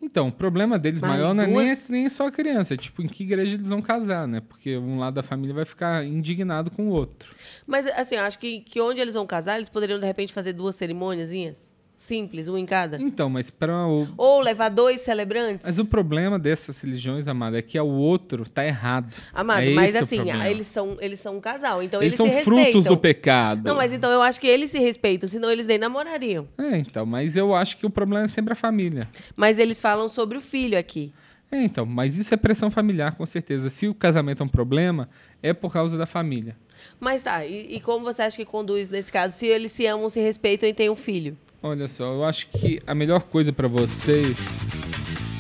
Então, 0.02 0.28
o 0.28 0.32
problema 0.32 0.78
deles 0.78 1.02
Mas 1.02 1.10
maior 1.10 1.34
não 1.34 1.44
é 1.44 1.48
nem, 1.48 1.78
nem 1.90 2.10
só 2.10 2.28
a 2.28 2.32
criança. 2.32 2.76
É 2.76 2.78
tipo, 2.78 3.02
em 3.02 3.08
que 3.08 3.24
igreja 3.24 3.56
eles 3.56 3.70
vão 3.70 3.82
casar, 3.82 4.28
né? 4.28 4.42
Porque 4.42 4.78
um 4.78 5.00
lado 5.00 5.16
da 5.16 5.24
família 5.24 5.56
vai 5.56 5.66
ficar 5.66 6.06
indignado 6.06 6.70
com 6.70 6.88
o 6.90 6.92
outro. 6.92 7.34
Mas, 7.66 7.88
assim, 7.88 8.14
eu 8.16 8.22
acho 8.22 8.38
que, 8.38 8.60
que 8.60 8.80
onde 8.80 9.02
eles 9.02 9.16
vão 9.16 9.26
casar, 9.26 9.56
eles 9.56 9.70
poderiam, 9.70 10.00
de 10.00 10.06
repente, 10.06 10.32
fazer 10.34 10.54
duas 10.54 10.76
cerimôniazinhas 10.76 11.72
simples, 12.08 12.48
um 12.48 12.58
em 12.58 12.66
cada. 12.66 12.98
Então, 13.02 13.30
mas 13.30 13.50
para 13.50 13.86
o... 13.86 14.08
Ou 14.18 14.40
levar 14.40 14.70
dois 14.70 15.02
celebrantes. 15.02 15.66
Mas 15.66 15.78
o 15.78 15.86
problema 15.86 16.40
dessas 16.40 16.80
religiões, 16.82 17.28
amada, 17.28 17.60
é 17.60 17.62
que 17.62 17.80
o 17.80 17.86
outro 17.86 18.48
tá 18.48 18.66
errado. 18.66 19.14
Amado, 19.34 19.64
É 19.64 19.70
mas 19.72 19.96
assim, 19.96 20.18
problema. 20.18 20.48
eles 20.50 20.68
são, 20.68 20.98
eles 21.00 21.20
são 21.20 21.38
um 21.38 21.42
casal, 21.42 21.84
então 21.84 22.02
Eles 22.02 22.18
eles, 22.20 22.34
são 22.34 22.44
frutos 22.44 22.64
respeitam. 22.66 22.94
do 22.94 22.98
pecado. 22.98 23.64
Não, 23.68 23.76
mas 23.76 23.92
então 23.92 24.10
eu 24.10 24.22
acho 24.22 24.40
que 24.40 24.48
eles 24.48 24.72
se 24.72 24.80
respeitam, 24.80 25.28
senão 25.28 25.52
eles 25.52 25.68
nem 25.68 25.78
namorariam. 25.78 26.48
É, 26.58 26.78
então, 26.78 27.06
mas 27.06 27.36
eu 27.36 27.54
acho 27.54 27.78
que 27.78 27.86
o 27.86 27.90
problema 27.90 28.24
é 28.26 28.28
sempre 28.28 28.54
a 28.54 28.56
família. 28.56 29.08
Mas 29.36 29.60
eles 29.60 29.82
falam 29.82 30.08
sobre 30.10 30.38
o 30.38 30.42
filho 30.42 30.78
aqui. 30.80 31.12
É, 31.52 31.62
então, 31.64 31.86
mas 31.86 32.18
isso 32.18 32.34
é 32.34 32.38
pressão 32.38 32.70
familiar, 32.72 33.16
com 33.16 33.26
certeza. 33.26 33.70
Se 33.70 33.88
o 33.88 33.94
casamento 33.94 34.44
é 34.44 34.46
um 34.46 34.50
problema, 34.50 35.10
é 35.42 35.54
por 35.54 35.72
causa 35.72 35.98
da 35.98 36.06
família. 36.06 36.56
Mas 37.00 37.22
tá, 37.22 37.46
e, 37.46 37.76
e 37.76 37.80
como 37.80 38.04
você 38.06 38.22
acha 38.22 38.38
que 38.38 38.46
conduz 38.46 38.90
nesse 38.90 39.12
caso? 39.12 39.36
Se 39.36 39.46
eles 39.48 39.72
se 39.72 39.86
amam, 39.86 40.10
se 40.10 40.20
respeitam 40.20 40.68
e 40.68 40.74
têm 40.74 40.90
um 40.90 40.96
filho? 40.96 41.38
Olha 41.68 41.86
só, 41.90 42.14
eu 42.14 42.24
acho 42.24 42.48
que 42.48 42.82
a 42.88 42.96
melhor 42.96 43.24
coisa 43.24 43.52
pra 43.52 43.68
vocês 43.68 44.38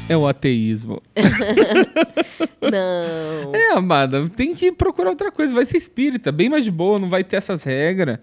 é 0.09 0.17
o 0.17 0.27
ateísmo. 0.27 1.01
Não. 2.59 3.55
É, 3.55 3.71
amada, 3.71 4.27
tem 4.27 4.53
que 4.53 4.69
procurar 4.73 5.11
outra 5.11 5.31
coisa. 5.31 5.55
Vai 5.55 5.65
ser 5.65 5.77
espírita, 5.77 6.29
bem 6.29 6.49
mais 6.49 6.65
de 6.65 6.71
boa, 6.71 6.99
não 6.99 7.09
vai 7.09 7.23
ter 7.23 7.37
essas 7.37 7.63
regras. 7.63 8.19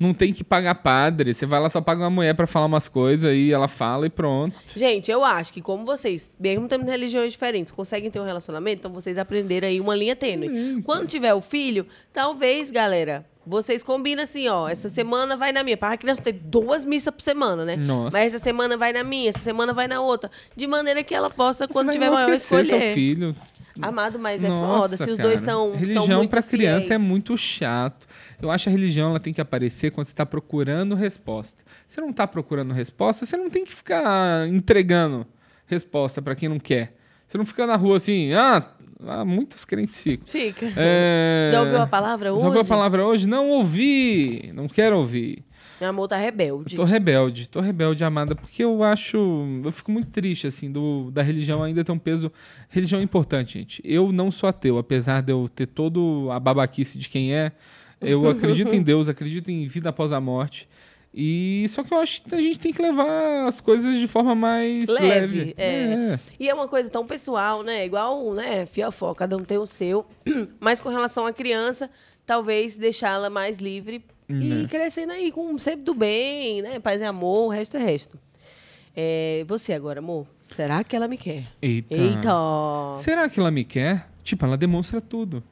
Não 0.00 0.12
tem 0.12 0.32
que 0.32 0.42
pagar 0.42 0.74
padre. 0.74 1.32
Você 1.32 1.46
vai 1.46 1.60
lá, 1.60 1.68
só 1.68 1.80
paga 1.80 2.02
uma 2.02 2.10
mulher 2.10 2.34
pra 2.34 2.48
falar 2.48 2.66
umas 2.66 2.88
coisas 2.88 3.32
e 3.32 3.52
ela 3.52 3.68
fala 3.68 4.06
e 4.06 4.10
pronto. 4.10 4.56
Gente, 4.74 5.12
eu 5.12 5.24
acho 5.24 5.52
que 5.52 5.62
como 5.62 5.84
vocês, 5.84 6.36
mesmo 6.40 6.66
tendo 6.66 6.84
religiões 6.84 7.30
diferentes, 7.30 7.72
conseguem 7.72 8.10
ter 8.10 8.18
um 8.18 8.24
relacionamento, 8.24 8.80
então 8.80 8.92
vocês 8.92 9.16
aprenderam 9.16 9.68
aí 9.68 9.80
uma 9.80 9.94
linha 9.94 10.16
tênue. 10.16 10.82
Quando 10.82 11.06
tiver 11.06 11.32
o 11.34 11.40
filho, 11.40 11.86
talvez, 12.12 12.72
galera, 12.72 13.24
vocês 13.46 13.82
combinam 13.82 14.22
assim, 14.24 14.48
ó, 14.48 14.68
essa 14.68 14.88
semana 14.88 15.36
vai 15.36 15.52
na 15.52 15.62
minha. 15.62 15.76
Para 15.76 15.94
a 15.94 15.96
criança 15.96 16.22
ter 16.22 16.32
duas 16.32 16.84
missas 16.84 17.12
por 17.14 17.22
semana, 17.22 17.64
né? 17.64 17.76
Nossa. 17.76 18.16
Mas 18.16 18.34
essa 18.34 18.42
semana 18.42 18.76
vai 18.76 18.92
na 18.92 19.04
minha, 19.04 19.28
essa 19.28 19.40
semana 19.40 19.72
vai 19.72 19.86
na 19.86 20.00
outra. 20.00 20.30
De 20.56 20.66
maneira 20.66 21.02
que 21.04 21.14
ela 21.14 21.28
possa, 21.30 21.68
quando 21.68 21.86
Você 21.86 21.92
tiver 21.92 22.10
vai 22.10 22.24
maior, 22.24 22.34
escolher. 22.34 22.64
seu 22.64 22.80
filho. 22.94 23.36
Amado, 23.82 24.18
mas 24.18 24.42
é 24.44 24.48
Nossa, 24.48 24.80
foda. 24.80 24.96
Se 24.96 25.10
os 25.10 25.18
dois 25.18 25.40
cara. 25.40 25.52
são, 25.52 25.72
religião 25.72 26.06
são 26.06 26.16
muito 26.18 26.30
pra 26.30 26.42
criança 26.42 26.84
é 26.86 26.88
fiéis. 26.88 27.00
muito 27.00 27.36
chato. 27.36 28.06
Eu 28.40 28.50
acho 28.50 28.64
que 28.64 28.68
a 28.68 28.72
religião 28.72 29.10
ela 29.10 29.20
tem 29.20 29.32
que 29.32 29.40
aparecer 29.40 29.90
quando 29.90 30.06
você 30.06 30.12
está 30.12 30.24
procurando 30.24 30.94
resposta. 30.94 31.64
Se 31.88 32.00
não 32.00 32.10
está 32.10 32.26
procurando 32.26 32.72
resposta, 32.72 33.26
você 33.26 33.36
não 33.36 33.50
tem 33.50 33.64
que 33.64 33.74
ficar 33.74 34.46
entregando 34.48 35.26
resposta 35.66 36.22
pra 36.22 36.34
quem 36.34 36.48
não 36.48 36.58
quer. 36.58 36.94
Você 37.26 37.38
não 37.38 37.46
fica 37.46 37.66
na 37.66 37.74
rua 37.74 37.96
assim, 37.96 38.32
ah, 38.32 38.62
ah, 39.06 39.24
muitos 39.24 39.64
crentes 39.64 40.00
ficam. 40.00 40.26
Fica. 40.26 40.72
É... 40.76 41.48
Já 41.50 41.62
ouviu 41.62 41.80
a 41.80 41.86
palavra 41.86 42.32
hoje? 42.32 42.40
Já 42.40 42.46
ouviu 42.46 42.62
a 42.62 42.64
palavra 42.64 43.04
hoje? 43.04 43.26
Não 43.26 43.48
ouvi, 43.50 44.50
não 44.54 44.68
quero 44.68 44.98
ouvir. 44.98 45.44
Meu 45.80 45.90
amor 45.90 46.08
tá 46.08 46.16
rebelde. 46.16 46.76
Tô 46.76 46.84
rebelde, 46.84 47.48
tô 47.48 47.60
rebelde, 47.60 48.04
amada, 48.04 48.34
porque 48.34 48.62
eu 48.62 48.82
acho. 48.82 49.18
Eu 49.64 49.72
fico 49.72 49.90
muito 49.90 50.08
triste, 50.08 50.46
assim, 50.46 50.70
do, 50.70 51.10
da 51.10 51.22
religião 51.22 51.62
ainda 51.62 51.82
ter 51.82 51.92
um 51.92 51.98
peso. 51.98 52.30
Religião 52.68 53.00
é 53.00 53.04
importante, 53.04 53.58
gente. 53.58 53.82
Eu 53.84 54.12
não 54.12 54.30
sou 54.30 54.48
ateu, 54.48 54.78
apesar 54.78 55.20
de 55.20 55.32
eu 55.32 55.48
ter 55.48 55.66
todo 55.66 56.28
a 56.30 56.38
babaquice 56.38 56.96
de 56.96 57.08
quem 57.08 57.34
é. 57.34 57.52
Eu 58.00 58.26
acredito 58.30 58.74
em 58.74 58.82
Deus, 58.82 59.08
acredito 59.08 59.50
em 59.50 59.66
vida 59.66 59.88
após 59.88 60.12
a 60.12 60.20
morte. 60.20 60.68
E 61.16 61.64
só 61.68 61.84
que 61.84 61.94
eu 61.94 61.98
acho 61.98 62.22
que 62.22 62.34
a 62.34 62.40
gente 62.40 62.58
tem 62.58 62.72
que 62.72 62.82
levar 62.82 63.46
as 63.46 63.60
coisas 63.60 63.98
de 63.98 64.08
forma 64.08 64.34
mais 64.34 64.88
Leve, 64.88 65.06
leve. 65.08 65.54
é. 65.56 66.18
E 66.40 66.48
é 66.48 66.54
uma 66.54 66.66
coisa 66.66 66.90
tão 66.90 67.06
pessoal, 67.06 67.62
né? 67.62 67.86
Igual, 67.86 68.34
né, 68.34 68.66
fiofó, 68.66 69.14
cada 69.14 69.36
um 69.36 69.44
tem 69.44 69.56
o 69.56 69.64
seu. 69.66 70.04
Mas 70.58 70.80
com 70.80 70.88
relação 70.88 71.24
à 71.24 71.32
criança, 71.32 71.88
talvez 72.26 72.76
deixá-la 72.76 73.30
mais 73.30 73.58
livre 73.58 74.04
e 74.28 74.66
crescendo 74.68 75.12
aí 75.12 75.30
com 75.30 75.56
sempre 75.58 75.82
do 75.84 75.94
bem, 75.94 76.62
né? 76.62 76.80
Paz 76.80 77.00
e 77.00 77.04
amor, 77.04 77.46
o 77.46 77.48
resto 77.48 77.76
é 77.76 77.84
resto. 77.84 78.18
É, 78.96 79.44
você 79.46 79.72
agora, 79.72 80.00
amor. 80.00 80.26
Será 80.48 80.82
que 80.82 80.96
ela 80.96 81.06
me 81.06 81.16
quer? 81.16 81.44
Eita. 81.60 81.94
Eita! 81.94 82.96
Será 82.96 83.28
que 83.28 83.38
ela 83.38 83.50
me 83.50 83.64
quer? 83.64 84.08
Tipo, 84.22 84.46
ela 84.46 84.56
demonstra 84.56 85.00
tudo. 85.00 85.42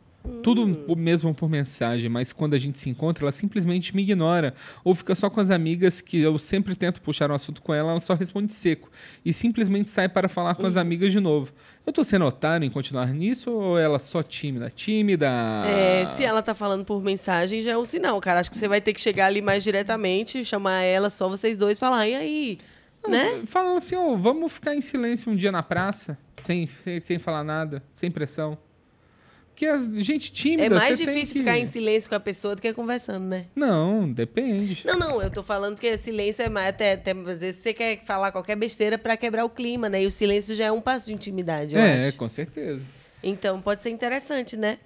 Tudo 0.42 0.66
mesmo 0.96 1.34
por 1.34 1.48
mensagem, 1.48 2.08
mas 2.08 2.32
quando 2.32 2.54
a 2.54 2.58
gente 2.58 2.78
se 2.78 2.88
encontra, 2.90 3.24
ela 3.24 3.32
simplesmente 3.32 3.94
me 3.94 4.02
ignora. 4.02 4.54
Ou 4.84 4.94
fica 4.94 5.14
só 5.14 5.28
com 5.28 5.40
as 5.40 5.50
amigas 5.50 6.00
que 6.00 6.20
eu 6.20 6.38
sempre 6.38 6.74
tento 6.76 7.00
puxar 7.00 7.30
um 7.30 7.34
assunto 7.34 7.60
com 7.62 7.72
ela, 7.74 7.90
ela 7.90 8.00
só 8.00 8.14
responde 8.14 8.52
seco. 8.52 8.90
E 9.24 9.32
simplesmente 9.32 9.90
sai 9.90 10.08
para 10.08 10.28
falar 10.28 10.54
com 10.54 10.66
as 10.66 10.76
Hum. 10.76 10.80
amigas 10.80 11.12
de 11.12 11.20
novo. 11.20 11.52
Eu 11.86 11.92
tô 11.92 12.04
sendo 12.04 12.24
otário 12.24 12.64
em 12.64 12.70
continuar 12.70 13.06
nisso 13.12 13.50
ou 13.50 13.78
ela 13.78 13.98
só 13.98 14.22
tímida? 14.22 14.70
Tímida. 14.70 15.28
É, 15.66 16.06
se 16.06 16.24
ela 16.24 16.42
tá 16.42 16.54
falando 16.54 16.84
por 16.84 17.02
mensagem, 17.02 17.60
já 17.60 17.72
é 17.72 17.78
um 17.78 17.84
sinal, 17.84 18.20
cara. 18.20 18.40
Acho 18.40 18.50
que 18.50 18.56
você 18.56 18.68
vai 18.68 18.80
ter 18.80 18.92
que 18.92 19.00
chegar 19.00 19.26
ali 19.26 19.42
mais 19.42 19.62
diretamente, 19.64 20.44
chamar 20.44 20.82
ela, 20.82 21.10
só 21.10 21.28
vocês 21.28 21.56
dois 21.56 21.78
falar, 21.78 22.06
e 22.08 22.14
aí? 22.14 22.58
Não, 23.02 23.10
né? 23.10 23.42
Fala 23.46 23.76
assim, 23.78 23.96
ó, 23.96 24.14
vamos 24.14 24.52
ficar 24.52 24.74
em 24.76 24.80
silêncio 24.80 25.30
um 25.32 25.34
dia 25.36 25.50
na 25.50 25.62
praça, 25.62 26.16
sem, 26.44 26.66
sem, 26.68 27.00
sem 27.00 27.18
falar 27.18 27.42
nada, 27.42 27.82
sem 27.96 28.10
pressão. 28.10 28.56
Porque 29.54 29.66
a 29.66 29.78
gente 30.02 30.32
tímida. 30.32 30.64
É 30.64 30.68
mais 30.70 30.96
difícil 30.98 31.34
que- 31.34 31.38
ficar 31.40 31.58
em 31.58 31.66
silêncio 31.66 32.08
com 32.08 32.16
a 32.16 32.20
pessoa 32.20 32.56
do 32.56 32.62
que 32.62 32.72
conversando, 32.72 33.24
né? 33.26 33.44
Não, 33.54 34.10
depende. 34.10 34.82
Não, 34.86 34.98
não, 34.98 35.22
eu 35.22 35.30
tô 35.30 35.42
falando 35.42 35.76
que 35.78 35.96
silêncio 35.98 36.42
é 36.42 36.48
mais. 36.48 36.68
Até, 36.70 36.92
até 36.94 37.12
às 37.12 37.40
vezes 37.40 37.56
você 37.60 37.72
quer 37.74 38.02
falar 38.04 38.32
qualquer 38.32 38.56
besteira 38.56 38.96
pra 38.98 39.16
quebrar 39.16 39.44
o 39.44 39.50
clima, 39.50 39.88
né? 39.88 40.02
E 40.02 40.06
o 40.06 40.10
silêncio 40.10 40.54
já 40.54 40.64
é 40.64 40.72
um 40.72 40.80
passo 40.80 41.06
de 41.06 41.14
intimidade, 41.14 41.74
eu 41.76 41.80
é, 41.80 42.08
acho. 42.08 42.16
com 42.16 42.28
certeza. 42.28 42.88
Então 43.22 43.60
pode 43.60 43.82
ser 43.82 43.90
interessante, 43.90 44.56
né? 44.56 44.78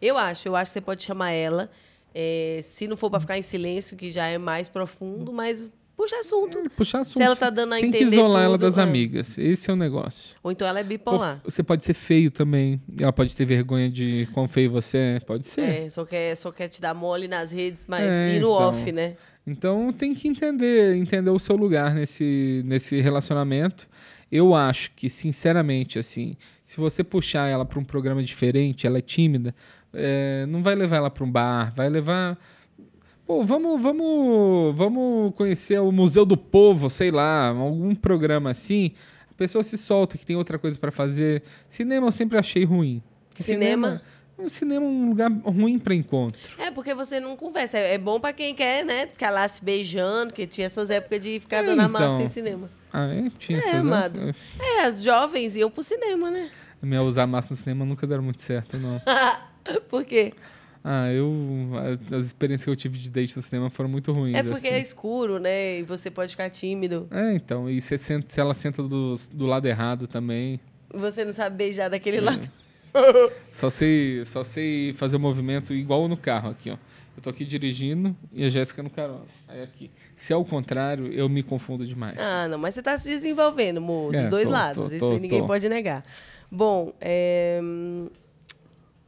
Eu 0.00 0.18
acho, 0.18 0.48
eu 0.48 0.56
acho 0.56 0.70
que 0.70 0.74
você 0.74 0.80
pode 0.80 1.02
chamar 1.02 1.30
ela. 1.32 1.70
é, 2.14 2.60
se 2.62 2.88
não 2.88 2.96
for 2.96 3.10
pra 3.10 3.20
ficar 3.20 3.36
em 3.36 3.42
silêncio, 3.42 3.94
que 3.96 4.10
já 4.10 4.26
é 4.26 4.38
mais 4.38 4.68
profundo, 4.68 5.32
mas 5.34 5.70
puxa 5.96 6.16
assunto. 6.20 6.70
Puxar 6.76 7.00
assunto. 7.00 7.18
Se 7.18 7.22
ela 7.22 7.34
tá 7.36 7.50
dando 7.50 7.72
a 7.72 7.76
Tem 7.80 7.90
que 7.90 7.96
entender 7.98 8.16
isolar 8.16 8.42
ela 8.44 8.58
tudo, 8.58 8.66
das 8.66 8.78
é. 8.78 8.82
amigas. 8.82 9.38
Esse 9.38 9.70
é 9.70 9.72
o 9.72 9.76
negócio. 9.76 10.36
Ou 10.42 10.52
então 10.52 10.66
ela 10.68 10.80
é 10.80 10.84
bipolar. 10.84 11.40
Você 11.44 11.62
pode 11.62 11.84
ser 11.84 11.94
feio 11.94 12.30
também. 12.30 12.80
Ela 13.00 13.12
pode 13.12 13.34
ter 13.34 13.44
vergonha 13.44 13.90
de 13.90 14.28
quão 14.32 14.46
feio 14.46 14.70
você 14.70 14.98
é. 14.98 15.20
Pode 15.20 15.46
ser. 15.46 15.62
É, 15.62 15.88
só 15.88 16.04
quer, 16.04 16.36
só 16.36 16.52
quer 16.52 16.68
te 16.68 16.80
dar 16.80 16.94
mole 16.94 17.26
nas 17.26 17.50
redes, 17.50 17.84
mas 17.88 18.02
É, 18.02 18.36
e 18.36 18.40
no 18.40 18.54
então. 18.54 18.68
off, 18.68 18.92
né? 18.92 19.16
Então 19.46 19.92
tem 19.92 20.12
que 20.12 20.26
entender, 20.28 20.96
entender 20.96 21.30
o 21.30 21.38
seu 21.38 21.56
lugar 21.56 21.94
nesse, 21.94 22.62
nesse 22.64 23.00
relacionamento. 23.00 23.88
Eu 24.30 24.54
acho 24.54 24.90
que, 24.96 25.08
sinceramente, 25.08 26.00
assim, 26.00 26.36
se 26.64 26.78
você 26.78 27.04
puxar 27.04 27.48
ela 27.48 27.64
para 27.64 27.78
um 27.78 27.84
programa 27.84 28.22
diferente, 28.24 28.84
ela 28.86 28.98
é 28.98 29.00
tímida, 29.00 29.54
é, 29.94 30.44
não 30.48 30.64
vai 30.64 30.74
levar 30.74 30.96
ela 30.96 31.10
para 31.10 31.22
um 31.24 31.30
bar, 31.30 31.72
vai 31.76 31.88
levar. 31.88 32.36
Pô, 33.26 33.42
vamos, 33.42 33.82
vamos, 33.82 34.76
vamos 34.76 35.34
conhecer 35.34 35.80
o 35.80 35.90
Museu 35.90 36.24
do 36.24 36.36
Povo, 36.36 36.88
sei 36.88 37.10
lá, 37.10 37.48
algum 37.48 37.94
programa 37.94 38.50
assim. 38.50 38.92
A 39.30 39.34
pessoa 39.34 39.64
se 39.64 39.76
solta 39.76 40.16
que 40.16 40.24
tem 40.24 40.36
outra 40.36 40.58
coisa 40.58 40.78
para 40.78 40.92
fazer. 40.92 41.42
Cinema 41.68 42.06
eu 42.06 42.12
sempre 42.12 42.38
achei 42.38 42.64
ruim. 42.64 43.02
Cinema? 43.34 44.00
O 44.38 44.48
cinema 44.50 44.84
é 44.84 44.88
um 44.88 45.08
lugar 45.08 45.30
ruim 45.44 45.78
para 45.78 45.94
encontro. 45.94 46.38
É, 46.58 46.70
porque 46.70 46.94
você 46.94 47.18
não 47.18 47.36
conversa. 47.36 47.78
É 47.78 47.94
é 47.94 47.98
bom 47.98 48.20
pra 48.20 48.32
quem 48.32 48.54
quer, 48.54 48.84
né? 48.84 49.06
Ficar 49.06 49.30
lá 49.30 49.48
se 49.48 49.64
beijando, 49.64 50.32
que 50.32 50.46
tinha 50.46 50.66
essas 50.66 50.88
épocas 50.90 51.20
de 51.20 51.40
ficar 51.40 51.58
É, 51.58 51.62
dando 51.64 51.80
a 51.80 51.88
massa 51.88 52.14
então. 52.14 52.20
em 52.26 52.28
cinema. 52.28 52.70
Ah, 52.92 53.06
é? 53.08 53.30
Tinha 53.38 53.58
É, 53.58 53.72
né? 53.72 53.78
amado. 53.78 54.34
É, 54.60 54.82
as 54.82 55.02
jovens 55.02 55.56
iam 55.56 55.70
pro 55.70 55.82
cinema, 55.82 56.30
né? 56.30 56.50
Minha 56.80 57.02
usar 57.02 57.26
massa 57.26 57.54
no 57.54 57.56
cinema 57.56 57.84
nunca 57.84 58.06
deram 58.06 58.22
muito 58.22 58.42
certo, 58.42 58.76
não. 58.76 59.00
Por 59.88 60.04
quê? 60.04 60.32
Ah, 60.88 61.12
eu. 61.12 61.32
As, 61.74 62.12
as 62.12 62.26
experiências 62.26 62.64
que 62.64 62.70
eu 62.70 62.76
tive 62.76 62.96
de 62.96 63.10
date 63.10 63.36
no 63.36 63.42
cinema 63.42 63.68
foram 63.68 63.90
muito 63.90 64.12
ruins. 64.12 64.36
É 64.36 64.42
porque 64.44 64.68
é 64.68 64.74
assim. 64.76 64.82
escuro, 64.82 65.40
né? 65.40 65.80
E 65.80 65.82
você 65.82 66.12
pode 66.12 66.30
ficar 66.30 66.48
tímido. 66.48 67.08
É, 67.10 67.34
então. 67.34 67.68
E 67.68 67.80
você 67.80 67.98
senta, 67.98 68.26
se 68.32 68.38
ela 68.40 68.54
senta 68.54 68.84
do, 68.84 69.16
do 69.32 69.46
lado 69.46 69.66
errado 69.66 70.06
também. 70.06 70.60
Você 70.94 71.24
não 71.24 71.32
sabe 71.32 71.56
beijar 71.56 71.86
É. 71.86 71.90
daquele 71.90 72.20
lado. 72.20 72.48
Só 73.52 73.68
sei, 73.68 74.24
só 74.24 74.42
sei 74.42 74.94
fazer 74.94 75.16
o 75.16 75.20
movimento 75.20 75.74
igual 75.74 76.08
no 76.08 76.16
carro 76.16 76.48
aqui, 76.50 76.70
ó. 76.70 76.76
Eu 77.14 77.22
tô 77.22 77.28
aqui 77.28 77.44
dirigindo 77.44 78.16
e 78.32 78.42
a 78.44 78.48
Jéssica 78.48 78.82
no 78.82 78.88
carona. 78.88 79.24
Aí 79.48 79.62
aqui. 79.62 79.90
Se 80.14 80.32
é 80.32 80.36
o 80.36 80.44
contrário, 80.46 81.12
eu 81.12 81.28
me 81.28 81.42
confundo 81.42 81.86
demais. 81.86 82.16
Ah, 82.18 82.46
não, 82.48 82.56
mas 82.56 82.74
você 82.74 82.82
tá 82.82 82.96
se 82.96 83.08
desenvolvendo, 83.10 83.78
amor, 83.78 84.12
dos 84.12 84.22
É, 84.22 84.28
dois 84.30 84.44
tô, 84.44 84.50
lados. 84.50 84.88
tô, 84.88 84.94
Isso 84.94 84.98
tô, 85.10 85.18
ninguém 85.18 85.46
pode 85.46 85.68
negar. 85.68 86.04
Bom, 86.50 86.92
é... 87.00 87.60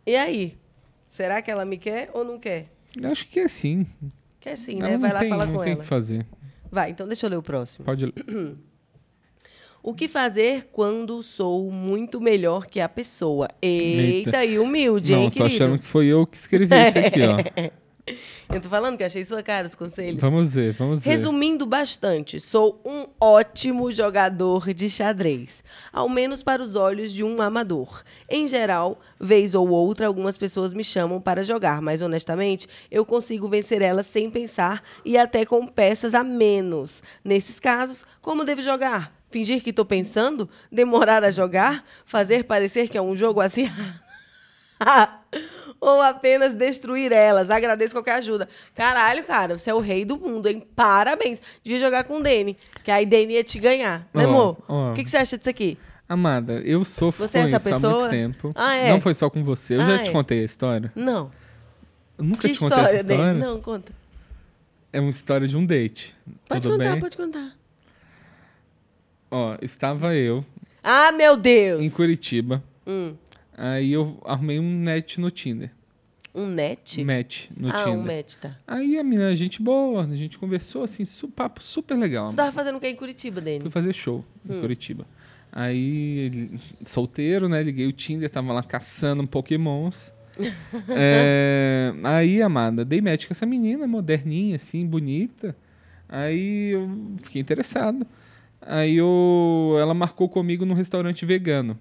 e 0.06 0.16
aí? 0.16 0.56
Será 1.18 1.42
que 1.42 1.50
ela 1.50 1.64
me 1.64 1.76
quer 1.76 2.10
ou 2.14 2.24
não 2.24 2.38
quer? 2.38 2.66
Eu 2.96 3.10
Acho 3.10 3.26
que 3.26 3.40
é 3.40 3.48
sim. 3.48 3.84
Quer 4.38 4.56
sim, 4.56 4.78
Ela 4.80 4.90
né? 4.90 4.92
não 4.92 5.00
Vai 5.00 5.12
lá 5.12 5.18
tem, 5.18 5.28
falar 5.28 5.46
não 5.46 5.54
com 5.54 5.62
tem 5.64 5.72
ela. 5.72 5.80
o 5.80 5.82
que 5.82 5.88
fazer. 5.88 6.24
Vai, 6.70 6.90
então 6.92 7.08
deixa 7.08 7.26
eu 7.26 7.30
ler 7.30 7.36
o 7.38 7.42
próximo. 7.42 7.84
Pode 7.84 8.06
ler. 8.06 8.14
O 9.82 9.94
que 9.94 10.06
fazer 10.06 10.68
quando 10.70 11.20
sou 11.24 11.70
muito 11.72 12.20
melhor 12.20 12.66
que 12.66 12.78
a 12.80 12.88
pessoa? 12.88 13.48
Eita, 13.60 14.42
Eita. 14.42 14.44
e 14.44 14.58
humilde, 14.60 15.12
Não, 15.12 15.22
hein, 15.22 15.30
tô 15.30 15.34
querido? 15.44 15.54
achando 15.54 15.78
que 15.80 15.86
foi 15.86 16.06
eu 16.06 16.24
que 16.26 16.36
escrevi 16.36 16.72
isso 16.88 16.98
aqui, 16.98 17.20
ó. 17.22 17.36
Eu 18.48 18.60
tô 18.62 18.68
falando 18.70 18.96
que 18.96 19.02
eu 19.02 19.06
achei 19.06 19.22
sua 19.26 19.42
cara 19.42 19.66
os 19.66 19.74
conselhos. 19.74 20.20
Vamos 20.22 20.54
ver, 20.54 20.72
vamos 20.72 21.04
ver. 21.04 21.10
Resumindo 21.10 21.66
bastante, 21.66 22.40
sou 22.40 22.80
um 22.82 23.06
ótimo 23.20 23.92
jogador 23.92 24.72
de 24.72 24.88
xadrez, 24.88 25.62
ao 25.92 26.08
menos 26.08 26.42
para 26.42 26.62
os 26.62 26.74
olhos 26.74 27.12
de 27.12 27.22
um 27.22 27.42
amador. 27.42 28.02
Em 28.26 28.48
geral, 28.48 28.98
vez 29.20 29.54
ou 29.54 29.68
outra, 29.68 30.06
algumas 30.06 30.38
pessoas 30.38 30.72
me 30.72 30.82
chamam 30.82 31.20
para 31.20 31.44
jogar, 31.44 31.82
mas 31.82 32.00
honestamente, 32.00 32.66
eu 32.90 33.04
consigo 33.04 33.48
vencer 33.48 33.82
elas 33.82 34.06
sem 34.06 34.30
pensar 34.30 34.82
e 35.04 35.18
até 35.18 35.44
com 35.44 35.66
peças 35.66 36.14
a 36.14 36.24
menos. 36.24 37.02
Nesses 37.22 37.60
casos, 37.60 38.04
como 38.22 38.46
devo 38.46 38.62
jogar? 38.62 39.12
Fingir 39.30 39.62
que 39.62 39.70
estou 39.70 39.84
pensando? 39.84 40.48
Demorar 40.72 41.22
a 41.22 41.30
jogar? 41.30 41.84
Fazer 42.06 42.44
parecer 42.44 42.88
que 42.88 42.96
é 42.96 43.02
um 43.02 43.14
jogo 43.14 43.42
assim? 43.42 43.70
Ou 45.80 46.00
apenas 46.02 46.54
destruir 46.54 47.12
elas. 47.12 47.50
Agradeço 47.50 47.94
qualquer 47.94 48.14
ajuda. 48.16 48.48
Caralho, 48.74 49.22
cara, 49.24 49.56
você 49.56 49.70
é 49.70 49.74
o 49.74 49.78
rei 49.80 50.04
do 50.04 50.16
mundo, 50.18 50.48
hein? 50.48 50.66
Parabéns. 50.74 51.40
Devia 51.62 51.78
jogar 51.78 52.04
com 52.04 52.18
o 52.18 52.22
Dani, 52.22 52.56
que 52.82 52.90
aí 52.90 53.06
Dani 53.06 53.34
ia 53.34 53.44
te 53.44 53.58
ganhar. 53.60 54.08
Né, 54.12 54.24
amor? 54.24 54.56
O 54.66 54.92
que, 54.94 55.04
que 55.04 55.10
você 55.10 55.18
acha 55.18 55.38
disso 55.38 55.48
aqui? 55.50 55.78
Amada, 56.08 56.54
eu 56.64 56.84
sofro 56.84 57.28
Você 57.28 57.38
é 57.38 57.40
com 57.42 57.46
essa 57.48 57.56
isso 57.58 57.68
há 57.68 57.72
pessoa? 57.74 57.98
muito 57.98 58.10
tempo. 58.10 58.50
Ah, 58.54 58.74
é? 58.74 58.90
Não 58.90 59.00
foi 59.00 59.12
só 59.14 59.28
com 59.30 59.44
você. 59.44 59.76
Eu 59.76 59.82
Ah, 59.82 59.84
já 59.90 59.98
te 60.02 60.08
é? 60.08 60.12
contei 60.12 60.40
a 60.40 60.44
história. 60.44 60.90
Não. 60.96 61.30
Eu 62.16 62.24
nunca 62.24 62.48
que 62.48 62.54
te 62.54 62.58
contei 62.60 62.78
essa 62.78 62.96
história, 62.96 63.00
história. 63.14 63.24
Dani? 63.34 63.38
Não, 63.40 63.60
conta. 63.60 63.92
É 64.92 64.98
uma 65.00 65.10
história 65.10 65.46
de 65.46 65.56
um 65.56 65.64
date. 65.66 66.16
Pode 66.48 66.62
Tudo 66.62 66.78
contar, 66.78 66.90
bem? 66.92 67.00
pode 67.00 67.16
contar. 67.16 67.52
Ó, 69.30 69.56
estava 69.60 70.14
eu 70.14 70.44
Ah, 70.82 71.12
meu 71.12 71.36
Deus! 71.36 71.84
em 71.84 71.90
Curitiba. 71.90 72.62
Hum, 72.86 73.14
Aí 73.60 73.92
eu 73.92 74.20
arrumei 74.24 74.58
um 74.60 74.70
net 74.78 75.20
no 75.20 75.30
Tinder. 75.32 75.72
um 76.32 76.46
net? 76.46 77.02
Match 77.02 77.46
no 77.56 77.68
ah, 77.68 77.72
Tinder. 77.84 77.98
um 77.98 78.02
match, 78.04 78.34
tá. 78.36 78.56
Aí 78.66 78.96
a 78.96 79.02
menina, 79.02 79.34
gente 79.34 79.60
boa, 79.60 80.04
a 80.04 80.14
gente 80.16 80.38
conversou 80.38 80.84
assim, 80.84 81.04
su 81.04 81.26
papo 81.28 81.62
super 81.64 81.96
legal. 81.96 82.30
Você 82.30 82.36
tava 82.36 82.52
fazendo 82.52 82.76
o 82.76 82.80
que 82.80 82.86
em 82.86 82.94
Curitiba, 82.94 83.42
Fui 83.42 83.58
Dani? 83.58 83.70
fazer 83.70 83.92
show 83.92 84.24
Hum. 84.48 84.56
em 84.56 84.60
Curitiba. 84.60 85.04
Aí, 85.50 86.50
solteiro, 86.84 87.48
né? 87.48 87.62
Liguei 87.62 87.86
o 87.86 87.92
Tinder, 87.92 88.30
tava 88.30 88.52
lá 88.52 88.62
caçando 88.62 89.26
pokémons. 89.26 90.12
É, 90.90 91.92
aí, 92.04 92.40
amada, 92.40 92.84
dei 92.84 93.00
match 93.00 93.26
com 93.26 93.32
essa 93.32 93.44
menina 93.44 93.86
moderninha, 93.88 94.54
assim, 94.56 94.86
bonita. 94.86 95.56
Aí 96.08 96.70
eu 96.70 96.88
fiquei 97.22 97.40
interessado. 97.42 98.06
Aí 98.62 98.96
eu, 98.96 99.76
ela 99.80 99.94
marcou 99.94 100.28
comigo 100.28 100.64
num 100.64 100.74
restaurante 100.74 101.26
vegano. 101.26 101.76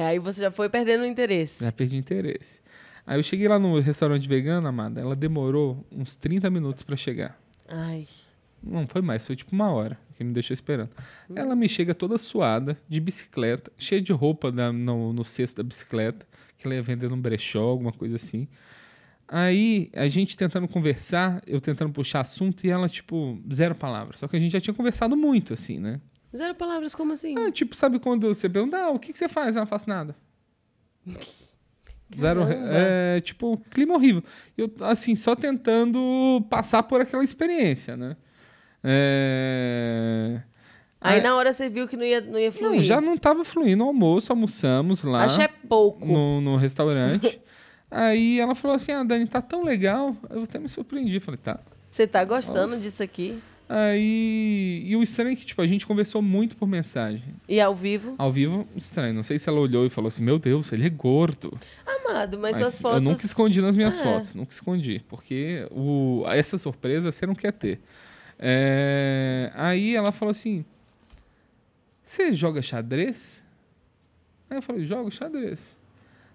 Ah, 0.00 0.08
aí 0.08 0.18
você 0.18 0.40
já 0.40 0.50
foi 0.50 0.68
perdendo 0.68 1.02
o 1.02 1.06
interesse. 1.06 1.64
Já 1.64 1.72
perdi 1.72 1.96
interesse. 1.96 2.60
Aí 3.06 3.18
eu 3.18 3.22
cheguei 3.22 3.48
lá 3.48 3.58
no 3.58 3.78
restaurante 3.80 4.28
vegano, 4.28 4.66
amada. 4.68 5.00
Ela 5.00 5.16
demorou 5.16 5.84
uns 5.90 6.14
30 6.16 6.48
minutos 6.50 6.82
pra 6.82 6.96
chegar. 6.96 7.38
Ai. 7.68 8.06
Não, 8.62 8.86
foi 8.86 9.00
mais, 9.00 9.26
foi 9.26 9.34
tipo 9.36 9.52
uma 9.54 9.70
hora 9.70 9.98
que 10.14 10.22
me 10.22 10.32
deixou 10.34 10.52
esperando. 10.52 10.90
Ela 11.34 11.56
me 11.56 11.66
chega 11.68 11.94
toda 11.94 12.18
suada, 12.18 12.76
de 12.88 13.00
bicicleta, 13.00 13.72
cheia 13.78 14.02
de 14.02 14.12
roupa 14.12 14.52
da- 14.52 14.70
no, 14.72 15.12
no 15.14 15.24
cesto 15.24 15.56
da 15.56 15.62
bicicleta, 15.66 16.26
que 16.58 16.66
ela 16.66 16.74
ia 16.74 16.82
vender 16.82 17.08
num 17.08 17.18
brechó, 17.20 17.62
alguma 17.62 17.90
coisa 17.92 18.16
assim. 18.16 18.46
Aí, 19.26 19.90
a 19.94 20.08
gente 20.08 20.36
tentando 20.36 20.66
conversar, 20.66 21.40
eu 21.46 21.60
tentando 21.60 21.92
puxar 21.92 22.20
assunto, 22.20 22.64
e 22.66 22.70
ela, 22.70 22.88
tipo, 22.88 23.40
zero 23.52 23.74
palavras. 23.74 24.18
Só 24.18 24.26
que 24.28 24.36
a 24.36 24.40
gente 24.40 24.50
já 24.52 24.60
tinha 24.60 24.74
conversado 24.74 25.16
muito, 25.16 25.54
assim, 25.54 25.78
né? 25.78 26.00
Zero 26.36 26.54
palavras, 26.54 26.94
como 26.94 27.12
assim? 27.12 27.34
Ah, 27.36 27.50
tipo, 27.50 27.76
sabe 27.76 27.98
quando 27.98 28.28
você 28.28 28.48
pergunta, 28.48 28.78
ah, 28.78 28.90
o 28.90 28.98
que, 28.98 29.12
que 29.12 29.18
você 29.18 29.28
faz? 29.28 29.56
Ah, 29.56 29.60
não 29.60 29.66
faço 29.66 29.88
nada. 29.88 30.14
Zero, 32.18 32.42
é, 32.48 33.20
tipo, 33.20 33.56
clima 33.70 33.94
horrível. 33.94 34.22
Eu, 34.58 34.70
assim, 34.80 35.14
só 35.14 35.36
tentando 35.36 36.44
passar 36.50 36.82
por 36.82 37.00
aquela 37.00 37.22
experiência, 37.22 37.96
né? 37.96 38.16
É... 38.82 40.40
Aí 41.00 41.18
Ah, 41.20 41.22
na 41.22 41.36
hora 41.36 41.52
você 41.52 41.68
viu 41.68 41.86
que 41.86 41.96
não 41.96 42.04
ia, 42.04 42.20
não 42.20 42.38
ia 42.38 42.50
fluir. 42.50 42.76
Não, 42.76 42.82
já 42.82 43.00
não 43.00 43.16
tava 43.16 43.44
fluindo 43.44 43.84
o 43.84 43.86
almoço, 43.86 44.32
almoçamos 44.32 45.04
lá 45.04 45.24
Acho 45.24 45.40
é 45.40 45.48
pouco. 45.48 46.06
no, 46.06 46.40
no 46.40 46.56
restaurante. 46.56 47.40
Aí 47.90 48.38
ela 48.38 48.54
falou 48.54 48.74
assim, 48.76 48.92
ah, 48.92 49.02
Dani, 49.02 49.26
tá 49.26 49.40
tão 49.40 49.64
legal. 49.64 50.16
Eu 50.28 50.42
até 50.42 50.58
me 50.58 50.68
surpreendi. 50.68 51.18
Falei, 51.18 51.38
tá. 51.38 51.58
Você 51.90 52.06
tá 52.06 52.24
gostando 52.24 52.72
Nossa. 52.72 52.80
disso 52.80 53.02
aqui? 53.02 53.40
Aí... 53.72 54.82
E 54.84 54.96
o 54.96 55.02
estranho 55.02 55.32
é 55.32 55.36
que, 55.36 55.46
tipo, 55.46 55.62
a 55.62 55.66
gente 55.66 55.86
conversou 55.86 56.20
muito 56.20 56.56
por 56.56 56.66
mensagem. 56.66 57.22
E 57.48 57.60
ao 57.60 57.72
vivo? 57.72 58.16
Ao 58.18 58.32
vivo, 58.32 58.66
estranho. 58.74 59.14
Não 59.14 59.22
sei 59.22 59.38
se 59.38 59.48
ela 59.48 59.60
olhou 59.60 59.86
e 59.86 59.90
falou 59.90 60.08
assim, 60.08 60.24
meu 60.24 60.40
Deus, 60.40 60.72
ele 60.72 60.86
é 60.86 60.90
gordo. 60.90 61.56
Amado, 61.86 62.36
mas, 62.36 62.56
Mas 62.56 62.62
suas 62.62 62.80
fotos. 62.80 62.98
Eu 62.98 63.02
nunca 63.04 63.24
escondi 63.24 63.60
nas 63.62 63.76
minhas 63.76 63.96
Ah. 63.98 64.02
fotos, 64.02 64.34
nunca 64.34 64.52
escondi, 64.52 65.04
porque 65.08 65.68
o, 65.70 66.24
essa 66.26 66.58
surpresa 66.58 67.12
você 67.12 67.24
não 67.26 67.34
quer 67.34 67.52
ter. 67.52 67.80
É, 68.36 69.52
aí 69.54 69.94
ela 69.94 70.10
falou 70.10 70.30
assim: 70.30 70.64
Você 72.02 72.34
joga 72.34 72.60
xadrez? 72.62 73.40
Aí 74.48 74.56
eu 74.58 74.62
falei: 74.62 74.84
Jogo 74.84 75.10
xadrez. 75.12 75.76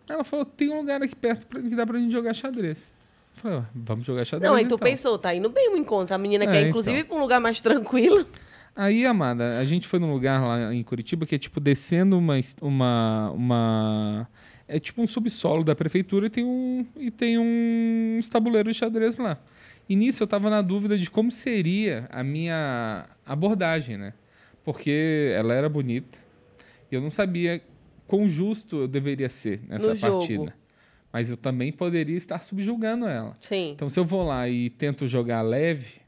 Aí 0.07 0.13
ela 0.13 0.23
falou: 0.23 0.45
Tem 0.45 0.69
um 0.69 0.77
lugar 0.77 1.01
aqui 1.01 1.15
perto 1.15 1.45
que 1.47 1.75
dá 1.75 1.85
pra 1.85 1.99
gente 1.99 2.11
jogar 2.11 2.33
xadrez. 2.33 2.93
Falei: 3.35 3.57
"Ó, 3.59 3.61
Vamos 3.73 4.05
jogar 4.05 4.25
xadrez. 4.25 4.49
Não, 4.49 4.57
aí 4.57 4.63
tu 4.65 4.75
então." 4.75 4.77
pensou, 4.87 5.17
tá 5.17 5.33
indo 5.33 5.49
bem 5.49 5.73
o 5.73 5.77
encontro. 5.77 6.15
A 6.15 6.17
menina 6.17 6.43
É, 6.45 6.47
quer, 6.47 6.67
inclusive, 6.67 6.97
ir 6.97 6.99
então. 7.01 7.09
pra 7.09 7.17
um 7.17 7.21
lugar 7.21 7.39
mais 7.39 7.61
tranquilo. 7.61 8.25
Aí, 8.77 9.05
amada, 9.05 9.57
a 9.57 9.63
gente 9.63 9.87
foi 9.87 9.99
num 9.99 10.11
lugar 10.11 10.41
lá 10.45 10.73
em 10.73 10.83
Curitiba 10.83 11.25
que 11.25 11.33
é 11.35 11.37
tipo 11.37 11.61
descendo 11.61 12.17
uma. 12.17 12.37
es- 12.37 12.57
uma, 12.61 13.31
uma 13.31 14.27
É 14.67 14.77
tipo 14.79 15.01
um 15.01 15.07
subsolo 15.07 15.63
da 15.63 15.73
prefeitura 15.73 16.25
e 16.25 16.29
tem 16.29 16.43
um, 16.43 16.85
e 16.97 17.09
tem 17.09 17.37
um 17.39 18.19
tabuleiro 18.29 18.69
de 18.69 18.77
xadrez 18.77 19.15
lá. 19.15 19.37
E 19.87 19.95
nisso 19.95 20.21
eu 20.23 20.27
tava 20.27 20.49
na 20.49 20.61
dúvida 20.61 20.97
de 20.97 21.09
como 21.09 21.31
seria 21.31 22.05
a 22.11 22.21
minha 22.21 23.05
abordagem, 23.25 23.95
né? 23.97 24.11
Porque 24.63 25.31
ela 25.37 25.53
era 25.53 25.69
bonita. 25.69 26.17
E 26.91 26.95
eu 26.95 27.01
não 27.01 27.09
sabia 27.09 27.61
quão 28.07 28.27
justo 28.27 28.75
eu 28.81 28.87
deveria 28.89 29.29
ser 29.29 29.61
nessa 29.69 29.89
No 29.89 29.95
jogo. 29.95 30.17
partida. 30.17 30.53
Mas 31.15 31.29
eu 31.29 31.37
também 31.37 31.71
poderia 31.71 32.17
estar 32.17 32.41
subjugando 32.41 33.07
ela. 33.07 33.37
Sim. 33.39 33.71
Então, 33.73 33.89
se 33.89 33.97
eu 33.97 34.03
vou 34.03 34.21
lá 34.27 34.49
e 34.49 34.69
tento 34.69 35.07
jogar 35.07 35.41
leve 35.43 36.01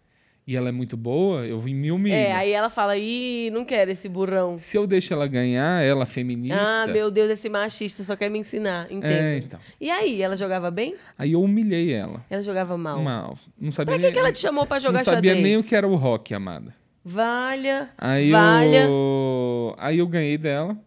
e 0.46 0.54
ela 0.54 0.68
é 0.68 0.72
muito 0.74 0.98
boa, 0.98 1.46
eu 1.46 1.62
me 1.62 1.90
humilho. 1.94 2.14
É, 2.14 2.34
aí 2.34 2.52
ela 2.52 2.70
fala, 2.70 2.98
ih, 2.98 3.50
não 3.52 3.64
quero 3.64 3.90
esse 3.90 4.10
burrão. 4.10 4.58
Se 4.60 4.78
eu 4.78 4.86
deixo 4.86 5.14
ela 5.14 5.26
ganhar, 5.26 5.82
ela 5.82 6.06
feminista. 6.06 6.58
Ah, 6.60 6.88
meu 6.88 7.10
Deus, 7.10 7.32
esse 7.32 7.48
machista 7.48 8.04
só 8.04 8.18
quer 8.18 8.30
me 8.30 8.38
ensinar. 8.40 8.92
Entendo. 8.92 9.06
É, 9.14 9.38
então. 9.38 9.60
E 9.80 9.90
aí, 9.90 10.22
ela 10.22 10.36
jogava 10.36 10.70
bem? 10.70 10.94
Aí 11.18 11.32
eu 11.32 11.42
humilhei 11.42 11.94
ela. 11.94 12.22
Ela 12.30 12.42
jogava 12.42 12.78
mal. 12.78 13.02
Mal. 13.02 13.38
Não 13.58 13.72
sabia 13.72 13.94
Pra 13.94 13.96
que, 13.96 14.04
nem, 14.08 14.12
que 14.12 14.20
ela 14.20 14.32
te 14.34 14.40
chamou 14.40 14.66
pra 14.66 14.78
jogar 14.78 14.98
Não 14.98 15.06
sabia 15.06 15.32
xadrez? 15.32 15.42
nem 15.42 15.56
o 15.56 15.64
que 15.64 15.74
era 15.74 15.88
o 15.88 15.96
rock, 15.96 16.34
amada. 16.34 16.76
Valha, 17.02 17.92
Aí 17.98 18.30
valha. 18.30 18.84
eu, 18.84 19.74
aí 19.78 20.00
eu 20.00 20.08
ganhei 20.08 20.38
dela. 20.38 20.78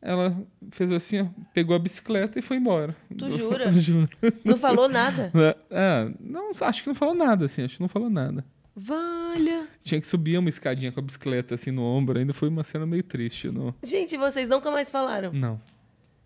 Ela 0.00 0.36
fez 0.70 0.92
assim, 0.92 1.20
ó, 1.22 1.26
pegou 1.52 1.74
a 1.74 1.78
bicicleta 1.78 2.38
e 2.38 2.42
foi 2.42 2.56
embora. 2.56 2.94
Tu 3.16 3.30
jura? 3.36 3.70
Juro. 3.72 4.08
Não 4.44 4.56
falou 4.56 4.88
nada. 4.88 5.32
Ah, 5.70 6.08
não, 6.20 6.52
acho 6.60 6.82
que 6.82 6.88
não 6.88 6.94
falou 6.94 7.14
nada, 7.14 7.44
assim, 7.46 7.62
acho 7.64 7.76
que 7.76 7.82
não 7.82 7.88
falou 7.88 8.08
nada. 8.08 8.44
Valha. 8.76 9.66
Tinha 9.82 10.00
que 10.00 10.06
subir 10.06 10.38
uma 10.38 10.48
escadinha 10.48 10.92
com 10.92 11.00
a 11.00 11.02
bicicleta 11.02 11.56
assim 11.56 11.72
no 11.72 11.82
ombro, 11.82 12.16
ainda 12.18 12.32
foi 12.32 12.48
uma 12.48 12.62
cena 12.62 12.86
meio 12.86 13.02
triste. 13.02 13.50
Não, 13.50 13.74
Gente, 13.82 14.16
vocês 14.16 14.48
nunca 14.48 14.70
mais 14.70 14.88
falaram. 14.88 15.32
não. 15.32 15.60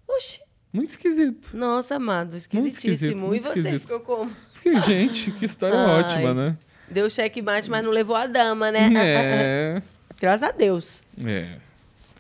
Oxi. 0.06 0.40
Muito 0.70 0.90
esquisito. 0.90 1.50
Nossa, 1.54 1.96
amado, 1.96 2.36
esquisitíssimo. 2.36 2.92
esquisito, 2.94 3.20
muito 3.24 3.42
e 3.42 3.44
você 3.52 3.58
esquisito. 3.60 3.80
ficou 3.82 4.00
como? 4.00 4.30
Fiquei, 4.54 4.80
gente, 4.80 5.30
que 5.32 5.44
história 5.46 5.76
Ai. 5.78 6.00
ótima, 6.00 6.32
né? 6.34 6.58
Deu 6.90 7.08
checkmate, 7.10 7.70
mas 7.70 7.82
não 7.84 7.90
levou 7.90 8.16
a 8.16 8.26
dama, 8.26 8.70
né? 8.70 8.88
É. 8.96 9.82
Graças 10.20 10.42
a 10.42 10.50
Deus. 10.52 11.04
é. 11.24 11.56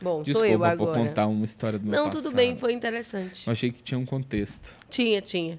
Bom, 0.02 0.16
sou 0.16 0.24
Desculpa 0.24 0.48
eu 0.48 0.58
por 0.58 0.66
agora. 0.66 0.98
contar 0.98 1.26
uma 1.26 1.44
história 1.44 1.78
do 1.78 1.84
meu 1.86 1.94
Não, 1.96 2.06
passado. 2.06 2.22
tudo 2.24 2.34
bem, 2.34 2.56
foi 2.56 2.72
interessante. 2.72 3.46
Eu 3.46 3.52
achei 3.52 3.70
que 3.70 3.82
tinha 3.82 3.98
um 3.98 4.04
contexto. 4.06 4.74
Tinha, 4.90 5.20
tinha. 5.20 5.58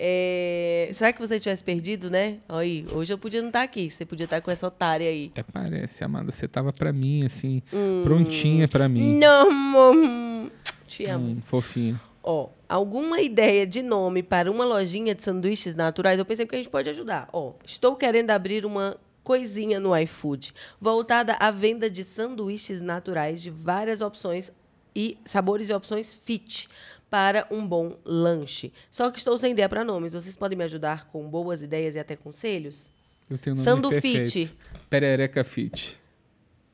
É, 0.00 0.88
Será 0.92 1.12
que 1.12 1.18
você 1.18 1.40
tivesse 1.40 1.64
perdido, 1.64 2.08
né? 2.08 2.36
Aí, 2.48 2.86
hoje 2.92 3.12
eu 3.12 3.18
podia 3.18 3.40
não 3.40 3.48
estar 3.48 3.62
aqui. 3.62 3.90
Você 3.90 4.06
podia 4.06 4.24
estar 4.24 4.40
com 4.40 4.50
essa 4.50 4.66
otária 4.68 5.08
aí. 5.08 5.30
Até 5.32 5.42
parece, 5.42 6.04
Amanda, 6.04 6.30
você 6.30 6.46
tava 6.46 6.72
pra 6.72 6.92
mim, 6.92 7.24
assim, 7.26 7.60
prontinha 8.04 8.68
pra 8.68 8.88
mim. 8.88 9.16
Não, 9.18 9.50
mom. 9.50 10.48
Te 10.86 11.04
amo. 11.06 11.26
Hum, 11.30 11.40
fofinha. 11.44 12.00
Ó, 12.22 12.48
alguma 12.68 13.20
ideia 13.20 13.66
de 13.66 13.82
nome 13.82 14.22
para 14.22 14.50
uma 14.50 14.64
lojinha 14.64 15.14
de 15.14 15.22
sanduíches 15.22 15.74
naturais? 15.74 16.18
Eu 16.18 16.24
pensei 16.24 16.46
que 16.46 16.54
a 16.54 16.58
gente 16.58 16.70
pode 16.70 16.88
ajudar. 16.90 17.28
Ó, 17.32 17.54
estou 17.64 17.96
querendo 17.96 18.30
abrir 18.30 18.64
uma 18.64 18.96
coisinha 19.28 19.78
no 19.78 19.94
iFood, 19.94 20.54
voltada 20.80 21.34
à 21.34 21.50
venda 21.50 21.90
de 21.90 22.02
sanduíches 22.02 22.80
naturais 22.80 23.42
de 23.42 23.50
várias 23.50 24.00
opções 24.00 24.50
e 24.96 25.18
sabores 25.26 25.68
e 25.68 25.74
opções 25.74 26.14
fit 26.14 26.66
para 27.10 27.46
um 27.50 27.66
bom 27.66 27.98
lanche. 28.06 28.72
Só 28.90 29.10
que 29.10 29.18
estou 29.18 29.36
sem 29.36 29.52
ideia 29.52 29.68
para 29.68 29.84
nomes. 29.84 30.14
Vocês 30.14 30.34
podem 30.34 30.56
me 30.56 30.64
ajudar 30.64 31.08
com 31.08 31.28
boas 31.28 31.62
ideias 31.62 31.94
e 31.94 31.98
até 31.98 32.16
conselhos? 32.16 32.90
Eu 33.28 33.36
tenho 33.36 33.54
um 33.54 33.58
nome 33.58 33.70
Sandu 33.70 33.90
perfeito. 33.90 34.30
Fit. 34.30 34.56
Perereca 34.88 35.44
Fit. 35.44 36.00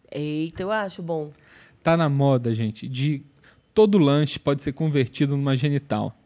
Eita, 0.08 0.62
eu 0.62 0.70
acho 0.70 1.02
bom. 1.02 1.32
Tá 1.82 1.96
na 1.96 2.08
moda, 2.08 2.54
gente, 2.54 2.88
de 2.88 3.20
todo 3.74 3.98
lanche 3.98 4.38
pode 4.38 4.62
ser 4.62 4.74
convertido 4.74 5.36
numa 5.36 5.56
genital. 5.56 6.16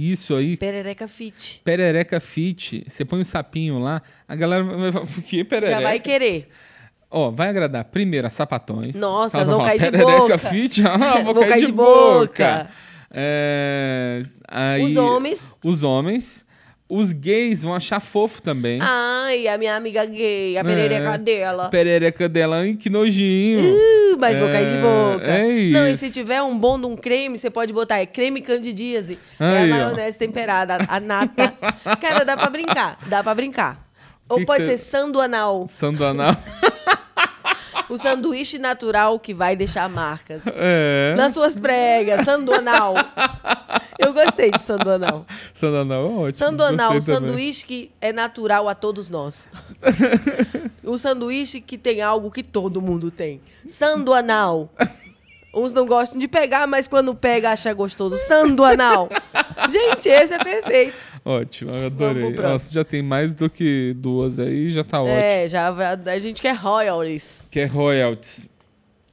Isso 0.00 0.36
aí, 0.36 0.56
Perereca 0.56 1.08
fit. 1.08 1.60
perereca 1.64 2.20
fit, 2.20 2.84
você 2.86 3.04
põe 3.04 3.18
um 3.20 3.24
sapinho 3.24 3.80
lá, 3.80 4.00
a 4.28 4.36
galera 4.36 4.62
vai 4.62 4.92
falar, 4.92 5.04
o 5.04 5.22
que 5.22 5.42
perereca? 5.42 5.80
Já 5.80 5.80
vai 5.88 5.98
querer. 5.98 6.48
Ó, 7.10 7.32
vai 7.32 7.48
agradar 7.48 7.84
primeiro 7.86 8.24
as 8.26 8.32
sapatões. 8.32 8.94
Nossa, 8.94 9.38
Elas 9.38 9.48
vão 9.48 9.60
cair 9.60 9.80
de 9.80 9.90
perereca 9.90 10.18
boca. 10.20 10.38
fit, 10.38 10.86
ah, 10.86 11.22
vou, 11.24 11.34
Vou 11.34 11.46
cair, 11.46 11.66
de, 11.66 11.72
boca. 11.72 12.68
É, 13.10 14.22
aí, 14.46 14.84
Os 14.84 14.96
homens. 14.96 15.56
Os 15.64 15.82
homens. 15.82 16.44
Os 16.90 17.12
gays 17.12 17.62
vão 17.62 17.74
achar 17.74 18.00
fofo 18.00 18.40
também. 18.40 18.78
Ai, 18.80 19.46
a 19.46 19.58
minha 19.58 19.76
amiga 19.76 20.06
gay, 20.06 20.56
a 20.56 20.64
perereca 20.64 21.14
É. 21.14 21.18
dela. 21.18 21.68
Perereca 21.68 22.28
dela, 22.30 22.60
ai, 22.60 22.74
que 22.80 22.88
nojinho. 22.88 23.60
Uh, 23.60 24.16
mas 24.18 24.38
vou 24.38 24.48
cair 24.48 24.68
de 24.68 24.76
É, 24.78 24.80
boca. 24.80 25.26
é 25.30 25.70
Não, 25.70 25.86
e 25.86 25.92
isso. 25.92 26.06
se 26.06 26.10
tiver 26.10 26.40
um 26.40 26.56
bom 26.58 26.80
de 26.80 26.86
um 26.86 26.96
creme, 26.96 27.36
você 27.36 27.50
pode 27.50 27.74
botar 27.74 27.98
é 27.98 28.06
creme 28.06 28.40
candidíase. 28.40 29.18
é 29.38 29.44
a 29.44 29.50
Aí, 29.60 29.70
ó. 29.70 29.74
maionese 29.74 30.16
temperada, 30.16 30.78
a 30.88 30.98
nata. 30.98 31.52
Cara, 32.00 32.24
dá 32.24 32.36
pra 32.38 32.48
brincar. 32.48 32.98
Dá 33.06 33.22
pra 33.22 33.34
brincar. 33.34 33.86
Ou 34.26 34.38
Que 34.38 34.46
pode 34.46 34.64
que 34.64 34.70
ser 34.70 34.78
você- 34.78 34.84
sanduanal. 34.90 35.66
O 37.88 37.96
sanduíche 37.96 38.58
natural 38.58 39.18
que 39.18 39.32
vai 39.34 39.56
deixar 39.56 39.88
marcas. 39.88 40.42
é. 40.46 41.14
Nas 41.16 41.32
suas 41.34 41.54
pregas, 41.54 42.24
sanduanal. 42.24 42.94
Eu 43.98 44.12
gostei 44.12 44.50
de 44.50 44.60
sanduanal. 44.60 45.26
Sandanal 45.54 46.02
é 46.02 46.10
ótimo. 46.10 46.34
Sanduanal, 46.34 46.96
o 46.96 47.02
sanduíche 47.02 47.64
que 47.66 47.90
é 48.00 48.12
natural 48.12 48.68
a 48.68 48.74
todos 48.74 49.10
nós. 49.10 49.48
o 50.84 50.96
sanduíche 50.96 51.60
que 51.60 51.76
tem 51.76 52.00
algo 52.00 52.30
que 52.30 52.42
todo 52.42 52.80
mundo 52.80 53.10
tem. 53.10 53.40
Sanduanal. 53.66 54.70
Uns 55.52 55.72
não 55.72 55.86
gostam 55.86 56.18
de 56.18 56.28
pegar, 56.28 56.66
mas 56.66 56.86
quando 56.86 57.14
pega 57.14 57.50
acha 57.50 57.72
gostoso. 57.72 58.16
Sanduanal. 58.18 59.08
Gente, 59.68 60.08
esse 60.08 60.34
é 60.34 60.38
perfeito. 60.38 60.94
Ótimo, 61.28 61.72
eu 61.72 61.86
adorei. 61.86 62.30
Nossa, 62.32 62.72
já 62.72 62.82
tem 62.82 63.02
mais 63.02 63.34
do 63.34 63.50
que 63.50 63.94
duas 63.98 64.40
aí, 64.40 64.70
já 64.70 64.82
tá 64.82 65.02
ótimo. 65.02 65.18
É, 65.18 65.46
já 65.46 65.68
a 65.68 66.18
gente 66.18 66.40
quer 66.40 66.54
royalties. 66.56 67.42
Que 67.50 67.60
é 67.60 67.64
royalties. 67.66 68.48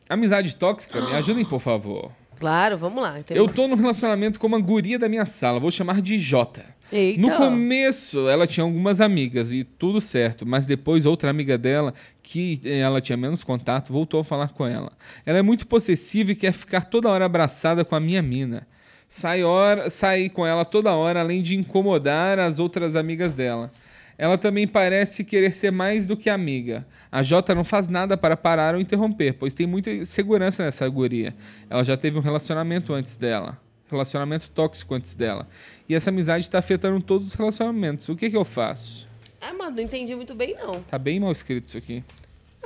Amizade 0.07 0.55
tóxica, 0.55 1.01
me 1.01 1.11
ajudem, 1.11 1.43
por 1.43 1.59
favor. 1.59 2.09
Claro, 2.39 2.77
vamos 2.77 3.03
lá. 3.03 3.17
Eu 3.17 3.23
Temos- 3.23 3.55
tô 3.55 3.67
num 3.67 3.75
relacionamento 3.75 4.39
com 4.39 4.47
uma 4.47 4.59
guria 4.59 4.97
da 4.97 5.09
minha 5.09 5.25
sala, 5.25 5.59
vou 5.59 5.69
chamar 5.69 6.01
de 6.01 6.17
Jota. 6.17 6.63
Eita. 6.89 7.19
No 7.19 7.31
começo, 7.31 8.29
ela 8.29 8.47
tinha 8.47 8.63
algumas 8.63 9.01
amigas 9.01 9.51
e 9.51 9.65
tudo 9.65 9.99
certo, 9.99 10.45
mas 10.45 10.65
depois 10.65 11.05
outra 11.05 11.29
amiga 11.29 11.57
dela, 11.57 11.93
que 12.23 12.61
eh, 12.63 12.77
ela 12.79 13.01
tinha 13.01 13.17
menos 13.17 13.43
contato, 13.43 13.91
voltou 13.91 14.21
a 14.21 14.23
falar 14.23 14.49
com 14.49 14.65
ela. 14.65 14.93
Ela 15.25 15.39
é 15.39 15.41
muito 15.41 15.67
possessiva 15.67 16.31
e 16.31 16.35
quer 16.35 16.53
ficar 16.53 16.85
toda 16.85 17.09
hora 17.09 17.25
abraçada 17.25 17.83
com 17.83 17.95
a 17.95 17.99
minha 17.99 18.21
mina. 18.21 18.65
Sai, 19.07 19.43
hora, 19.43 19.89
sai 19.89 20.29
com 20.29 20.45
ela 20.45 20.65
toda 20.65 20.93
hora, 20.93 21.19
além 21.19 21.41
de 21.41 21.55
incomodar 21.55 22.39
as 22.39 22.59
outras 22.59 22.95
amigas 22.95 23.33
dela. 23.33 23.71
Ela 24.17 24.37
também 24.37 24.67
parece 24.67 25.23
querer 25.23 25.53
ser 25.53 25.71
mais 25.71 26.05
do 26.05 26.15
que 26.15 26.29
amiga. 26.29 26.85
A 27.11 27.21
Jota 27.21 27.53
não 27.53 27.65
faz 27.65 27.87
nada 27.87 28.15
para 28.15 28.37
parar 28.37 28.73
ou 28.73 28.81
interromper, 28.81 29.33
pois 29.33 29.53
tem 29.53 29.67
muita 29.67 30.05
segurança 30.05 30.63
nessa 30.63 30.87
guria. 30.87 31.35
Ela 31.69 31.83
já 31.83 31.97
teve 31.97 32.17
um 32.17 32.21
relacionamento 32.21 32.93
antes 32.93 33.17
dela. 33.17 33.59
Relacionamento 33.91 34.49
tóxico 34.49 34.95
antes 34.95 35.13
dela. 35.13 35.47
E 35.87 35.93
essa 35.93 36.09
amizade 36.09 36.45
está 36.45 36.59
afetando 36.59 37.01
todos 37.01 37.27
os 37.27 37.33
relacionamentos. 37.33 38.07
O 38.09 38.15
que, 38.15 38.29
que 38.29 38.37
eu 38.37 38.45
faço? 38.45 39.07
Ah, 39.39 39.53
mas 39.53 39.75
não 39.75 39.83
entendi 39.83 40.15
muito 40.15 40.33
bem, 40.33 40.55
não. 40.55 40.81
Tá 40.83 40.97
bem 40.97 41.19
mal 41.19 41.31
escrito 41.31 41.67
isso 41.67 41.77
aqui. 41.77 42.03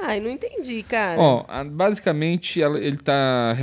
Ai, 0.02 0.20
não 0.20 0.30
entendi, 0.30 0.82
cara. 0.84 1.20
Ó, 1.20 1.46
basicamente 1.66 2.62
ele 2.62 2.98
tá 2.98 3.54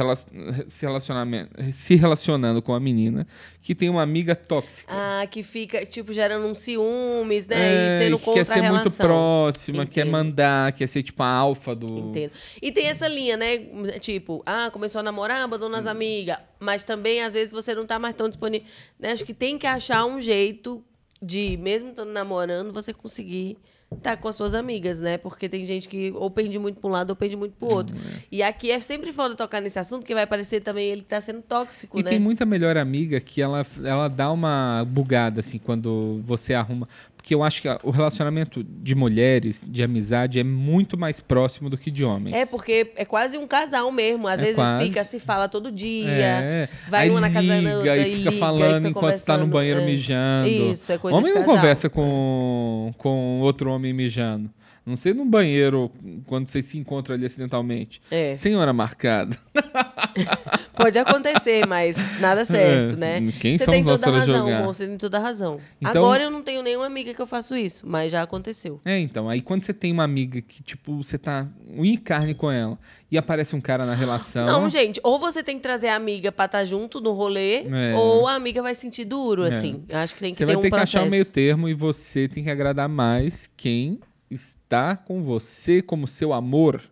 se, 0.66 0.84
relacionamento- 0.84 1.50
se 1.72 1.94
relacionando 1.96 2.60
com 2.60 2.74
a 2.74 2.80
menina 2.80 3.26
que 3.62 3.74
tem 3.74 3.88
uma 3.88 4.02
amiga 4.02 4.36
tóxica. 4.36 4.92
Ah, 4.92 5.26
que 5.26 5.42
fica, 5.42 5.84
tipo, 5.84 6.12
gerando 6.12 6.46
uns 6.46 6.58
ciúmes, 6.58 7.48
né? 7.48 7.56
É, 7.56 7.96
e 7.98 8.02
sendo 8.04 8.18
contra 8.18 8.44
quer 8.44 8.52
ser 8.54 8.60
relação. 8.60 8.84
muito 8.84 8.96
próxima, 8.96 9.86
quer 9.86 10.02
Entendo. 10.02 10.12
mandar, 10.12 10.72
quer 10.72 10.86
ser 10.86 11.02
tipo 11.02 11.22
a 11.22 11.26
alfa 11.28 11.74
do. 11.74 11.86
Entendo. 12.10 12.30
E 12.62 12.70
tem 12.70 12.86
essa 12.86 13.08
linha, 13.08 13.36
né? 13.36 13.58
Tipo, 13.98 14.42
ah, 14.46 14.70
começou 14.70 15.00
a 15.00 15.02
namorar, 15.02 15.42
abandonou 15.42 15.76
Hum. 15.76 15.80
as 15.80 15.86
amigas. 15.86 16.36
Mas 16.60 16.84
também, 16.84 17.22
às 17.22 17.34
vezes, 17.34 17.50
você 17.52 17.74
não 17.74 17.86
tá 17.86 17.98
mais 17.98 18.14
tão 18.14 18.28
disponível. 18.28 18.66
Né? 19.00 19.10
Acho 19.12 19.24
que 19.24 19.34
tem 19.34 19.58
que 19.58 19.66
achar 19.66 20.04
um 20.04 20.20
jeito 20.20 20.84
de, 21.20 21.56
mesmo 21.56 21.90
estando 21.90 22.12
namorando, 22.12 22.72
você 22.72 22.92
conseguir 22.92 23.56
estar 23.94 24.16
com 24.16 24.28
as 24.28 24.34
suas 24.36 24.52
amigas, 24.54 24.98
né? 24.98 25.16
Porque 25.16 25.48
tem 25.48 25.64
gente 25.64 25.88
que 25.88 26.10
ou 26.14 26.30
pende 26.30 26.58
muito 26.58 26.80
pra 26.80 26.88
um 26.88 26.92
lado 26.92 27.10
ou 27.10 27.16
pende 27.16 27.36
muito 27.36 27.54
pro 27.54 27.72
outro. 27.72 27.96
Hum, 27.96 28.00
E 28.30 28.42
aqui 28.42 28.70
é 28.70 28.80
sempre 28.80 29.12
foda 29.12 29.34
tocar 29.34 29.60
nesse 29.60 29.78
assunto, 29.78 30.00
porque 30.00 30.14
vai 30.14 30.26
parecer 30.26 30.60
também 30.60 30.88
ele 30.88 31.02
que 31.02 31.08
tá 31.08 31.20
sendo 31.20 31.42
tóxico, 31.42 31.98
E 31.98 32.02
né? 32.02 32.10
tem 32.10 32.18
muita 32.18 32.44
melhor 32.44 32.76
amiga 32.76 33.20
que 33.20 33.40
ela, 33.40 33.64
ela 33.84 34.08
dá 34.08 34.30
uma 34.32 34.84
bugada, 34.88 35.40
assim, 35.40 35.58
quando 35.58 36.20
você 36.24 36.52
arruma. 36.54 36.88
Porque 37.26 37.34
eu 37.34 37.42
acho 37.42 37.60
que 37.60 37.68
o 37.82 37.90
relacionamento 37.90 38.62
de 38.62 38.94
mulheres, 38.94 39.66
de 39.66 39.82
amizade, 39.82 40.38
é 40.38 40.44
muito 40.44 40.96
mais 40.96 41.18
próximo 41.18 41.68
do 41.68 41.76
que 41.76 41.90
de 41.90 42.04
homens. 42.04 42.36
É, 42.36 42.46
porque 42.46 42.92
é 42.94 43.04
quase 43.04 43.36
um 43.36 43.48
casal 43.48 43.90
mesmo. 43.90 44.28
Às 44.28 44.38
É 44.38 44.42
vezes 44.42 44.54
quase. 44.54 44.84
fica, 44.84 45.02
se 45.02 45.18
fala 45.18 45.48
todo 45.48 45.72
dia. 45.72 46.08
É. 46.08 46.68
Vai 46.88 47.00
aí 47.02 47.10
uma 47.10 47.20
na 47.20 47.28
casa 47.28 47.48
da 47.48 47.78
outra 47.78 47.96
e 47.96 48.12
fica 48.12 48.30
liga, 48.30 48.32
falando 48.38 48.76
fica 48.76 48.88
enquanto 48.90 49.16
está 49.16 49.36
no 49.36 49.48
banheiro 49.48 49.80
é. 49.80 49.84
mijando. 49.84 50.48
Isso, 50.48 50.92
é 50.92 50.98
coisa 50.98 51.18
Homem 51.18 51.34
não 51.34 51.42
conversa 51.42 51.90
com, 51.90 52.94
com 52.96 53.40
outro 53.40 53.72
homem 53.72 53.92
mijando. 53.92 54.48
Não 54.86 54.94
sei 54.94 55.12
no 55.12 55.24
banheiro, 55.24 55.90
quando 56.26 56.46
vocês 56.46 56.64
se 56.64 56.78
encontram 56.78 57.16
ali 57.16 57.26
acidentalmente. 57.26 58.00
É. 58.08 58.36
Sem 58.36 58.54
hora 58.54 58.72
marcada. 58.72 59.36
Pode 60.76 60.98
acontecer, 60.98 61.66
mas 61.66 61.96
nada 62.20 62.44
certo, 62.44 62.94
É, 62.94 62.96
né? 62.96 63.32
quem 63.40 63.58
você 63.58 63.66
tem 63.66 63.82
toda 63.82 64.06
a 64.06 64.10
razão, 64.10 64.46
amor, 64.48 64.74
você 64.74 64.86
tem 64.86 64.96
toda 64.96 65.16
a 65.16 65.20
razão. 65.20 65.60
Então- 65.80 66.02
Agora 66.02 66.22
eu 66.22 66.30
não 66.30 66.42
tenho 66.42 66.62
nenhuma 66.62 66.86
amiga 66.86 67.12
que 67.12 67.20
eu 67.20 67.26
faço 67.26 67.56
isso, 67.56 67.86
mas 67.86 68.12
já 68.12 68.22
aconteceu. 68.22 68.80
É, 68.84 68.98
então, 68.98 69.28
aí 69.28 69.40
quando 69.40 69.62
você 69.62 69.72
tem 69.74 69.90
uma 69.92 70.04
amiga 70.04 70.40
que, 70.40 70.62
tipo, 70.62 71.02
você 71.02 71.18
tá 71.18 71.48
unha 71.76 71.94
e 71.94 71.98
carne 71.98 72.34
com 72.34 72.50
ela 72.50 72.78
e 73.10 73.18
aparece 73.18 73.56
um 73.56 73.60
cara 73.60 73.84
na 73.84 73.94
relação. 73.94 74.46
Não, 74.46 74.68
gente, 74.68 75.00
ou 75.02 75.18
você 75.18 75.42
tem 75.42 75.56
que 75.56 75.62
trazer 75.62 75.88
a 75.88 75.96
amiga 75.96 76.30
pra 76.30 76.44
estar 76.44 76.64
junto 76.64 77.00
no 77.00 77.12
rolê, 77.12 77.64
É. 77.64 77.94
ou 77.96 78.26
a 78.28 78.34
amiga 78.34 78.62
vai 78.62 78.74
sentir 78.74 79.04
duro, 79.04 79.44
É. 79.44 79.48
assim. 79.48 79.82
Acho 79.92 80.14
que 80.14 80.20
tem 80.20 80.32
que 80.32 80.38
Você 80.38 80.44
ter 80.44 80.46
vai 80.46 80.56
um 80.56 80.60
ter 80.60 80.68
que 80.70 80.76
processo. 80.76 80.98
achar 80.98 81.08
o 81.08 81.10
meio 81.10 81.24
termo 81.24 81.68
e 81.68 81.74
você 81.74 82.28
tem 82.28 82.44
que 82.44 82.50
agradar 82.50 82.88
mais 82.88 83.48
quem 83.56 83.98
está 84.30 84.96
com 84.96 85.22
você 85.22 85.80
como 85.82 86.06
seu 86.06 86.32
amor. 86.32 86.82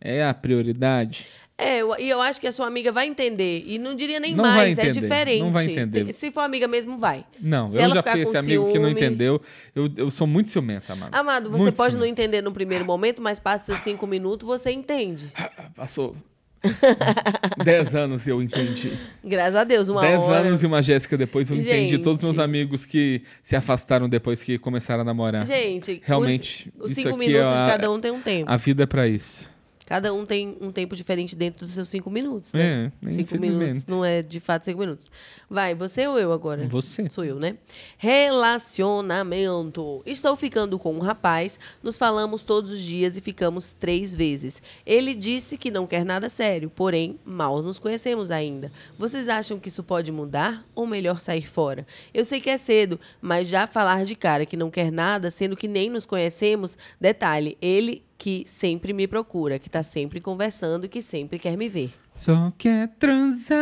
É 0.00 0.24
a 0.24 0.34
prioridade. 0.34 1.26
É, 1.56 1.78
eu- 1.80 1.94
e 1.96 2.08
eu 2.10 2.20
acho 2.20 2.40
que 2.40 2.46
a 2.48 2.50
sua 2.50 2.66
amiga 2.66 2.90
vai 2.90 3.06
entender. 3.06 3.62
E 3.66 3.78
não 3.78 3.94
diria 3.94 4.18
nem 4.18 4.34
Não 4.34 4.42
mais, 4.42 4.76
é 4.76 4.82
entender, 4.88 5.00
diferente. 5.00 5.40
não 5.42 5.52
vai 5.52 5.64
entender. 5.66 6.12
Se 6.12 6.32
for 6.32 6.40
amiga 6.40 6.66
mesmo, 6.66 6.98
vai. 6.98 7.24
Não, 7.40 7.68
Se 7.68 7.76
eu 7.76 7.82
ela 7.82 7.94
já 7.94 8.02
ficar 8.02 8.12
fui 8.16 8.22
com 8.24 8.28
esse 8.30 8.36
amigo 8.36 8.64
que 8.72 8.78
não 8.80 8.88
ciúme- 8.88 9.00
entendeu. 9.00 9.40
Eu, 9.74 9.88
eu 9.96 10.10
sou 10.10 10.26
muito 10.26 10.50
ciumento, 10.50 10.92
amado. 10.92 11.14
Amado, 11.14 11.50
você 11.50 11.62
Muito 11.62 11.76
pode 11.76 11.94
não 11.94 12.02
ciumento. 12.02 12.20
entender 12.20 12.42
no 12.42 12.50
primeiro 12.50 12.84
momento, 12.84 13.22
mas 13.22 13.38
passa 13.38 13.66
seus 13.66 13.80
cinco 13.80 14.08
minutos, 14.08 14.44
você 14.44 14.72
entende. 14.72 15.28
Passou 15.76 16.16
dez 17.64 17.94
anos 17.94 18.26
eu 18.26 18.42
entendi. 18.42 18.92
Graças 19.24 19.56
a 19.56 19.64
Deus, 19.64 19.88
uma 19.88 20.00
Dez 20.00 20.22
hora. 20.22 20.46
anos 20.46 20.62
e 20.62 20.66
uma 20.66 20.80
Jéssica 20.82 21.16
depois 21.16 21.50
eu 21.50 21.56
entendi 21.56 21.88
Gente. 21.90 22.02
todos 22.02 22.20
meus 22.22 22.38
amigos 22.38 22.84
que 22.86 23.22
se 23.42 23.56
afastaram 23.56 24.08
depois 24.08 24.42
que 24.42 24.58
começaram 24.58 25.02
a 25.02 25.04
namorar. 25.04 25.44
Gente, 25.44 26.00
Realmente, 26.04 26.72
os, 26.78 26.86
os 26.86 26.92
isso 26.92 27.02
cinco 27.02 27.16
aqui 27.16 27.26
minutos 27.26 27.44
é 27.50 27.54
a- 27.54 27.64
de 27.66 27.70
cada 27.72 27.90
um 27.90 28.00
tem 28.00 28.10
um 28.10 28.20
tempo. 28.20 28.50
A 28.50 28.56
vida 28.56 28.82
é 28.84 28.86
pra 28.86 29.06
isso. 29.08 29.50
Cada 29.86 30.14
um 30.14 30.24
tem 30.24 30.56
um 30.60 30.70
tempo 30.70 30.94
diferente 30.94 31.34
dentro 31.34 31.66
dos 31.66 31.74
seus 31.74 31.88
cinco 31.88 32.10
minutos, 32.10 32.52
né? 32.52 32.92
É, 33.04 33.10
cinco 33.10 33.38
minutos 33.38 33.84
não 33.86 34.04
é 34.04 34.22
de 34.22 34.40
fato 34.40 34.64
cinco 34.64 34.80
minutos. 34.80 35.10
Vai, 35.50 35.74
você 35.74 36.06
ou 36.06 36.18
eu 36.18 36.32
agora? 36.32 36.66
Você. 36.68 37.08
Sou 37.10 37.24
eu, 37.24 37.38
né? 37.38 37.56
Relacionamento. 37.98 40.02
Estou 40.06 40.36
ficando 40.36 40.78
com 40.78 40.94
um 40.94 41.00
rapaz, 41.00 41.58
nos 41.82 41.98
falamos 41.98 42.42
todos 42.42 42.70
os 42.70 42.80
dias 42.80 43.16
e 43.16 43.20
ficamos 43.20 43.72
três 43.72 44.14
vezes. 44.14 44.62
Ele 44.86 45.14
disse 45.14 45.58
que 45.58 45.70
não 45.70 45.86
quer 45.86 46.04
nada 46.04 46.28
sério, 46.28 46.70
porém, 46.70 47.18
mal 47.24 47.60
nos 47.60 47.78
conhecemos 47.78 48.30
ainda. 48.30 48.70
Vocês 48.98 49.28
acham 49.28 49.58
que 49.58 49.68
isso 49.68 49.82
pode 49.82 50.12
mudar 50.12 50.64
ou 50.74 50.86
melhor 50.86 51.20
sair 51.20 51.46
fora? 51.46 51.86
Eu 52.14 52.24
sei 52.24 52.40
que 52.40 52.50
é 52.50 52.56
cedo, 52.56 52.98
mas 53.20 53.48
já 53.48 53.66
falar 53.66 54.04
de 54.04 54.14
cara 54.14 54.46
que 54.46 54.56
não 54.56 54.70
quer 54.70 54.92
nada, 54.92 55.30
sendo 55.30 55.56
que 55.56 55.68
nem 55.68 55.90
nos 55.90 56.06
conhecemos, 56.06 56.78
detalhe, 57.00 57.58
ele 57.60 58.02
que 58.22 58.44
sempre 58.46 58.92
me 58.92 59.08
procura, 59.08 59.58
que 59.58 59.68
tá 59.68 59.82
sempre 59.82 60.20
conversando 60.20 60.86
e 60.86 60.88
que 60.88 61.02
sempre 61.02 61.40
quer 61.40 61.56
me 61.56 61.68
ver. 61.68 61.92
Só 62.14 62.52
quer 62.56 62.86
transar. 62.96 63.58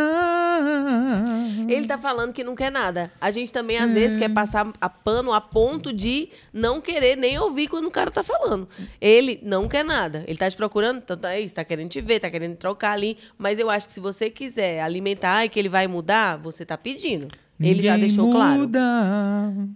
Ele 1.67 1.87
tá 1.87 1.97
falando 1.97 2.35
que 2.35 2.45
não 2.45 2.55
quer 2.55 2.71
nada. 2.71 3.11
A 3.19 3.31
gente 3.31 3.51
também, 3.51 3.79
às 3.79 3.95
vezes, 3.95 4.19
quer 4.19 4.29
passar 4.29 4.71
a 4.79 4.91
pano 4.91 5.33
a 5.33 5.41
ponto 5.41 5.95
de 5.95 6.29
não 6.53 6.79
querer 6.79 7.17
nem 7.17 7.39
ouvir 7.39 7.69
quando 7.69 7.87
o 7.87 7.91
cara 7.91 8.11
tá 8.11 8.23
falando. 8.23 8.69
Ele 9.01 9.41
não 9.43 9.67
quer 9.67 9.83
nada. 9.83 10.25
Ele 10.27 10.37
tá 10.37 10.51
te 10.51 10.59
procurando, 10.59 10.99
então 10.99 11.17
tá 11.17 11.39
isso, 11.39 11.55
tá 11.55 11.65
querendo 11.65 11.89
te 11.89 12.03
ver, 12.03 12.21
tá 12.21 12.29
querendo 12.29 12.57
trocar 12.57 12.93
ali. 12.93 13.17
Mas 13.39 13.59
eu 13.59 13.71
acho 13.71 13.87
que 13.87 13.95
se 13.95 14.01
você 14.01 14.29
quiser 14.29 14.83
alimentar 14.83 15.47
e 15.47 15.49
que 15.49 15.59
ele 15.59 15.71
vai 15.71 15.87
mudar, 15.87 16.37
você 16.37 16.67
tá 16.67 16.77
pedindo. 16.77 17.29
Ele 17.61 17.83
já 17.83 17.93
Ninguém 17.93 18.09
deixou 18.09 18.31
claro. 18.31 18.61
muda. 18.61 18.81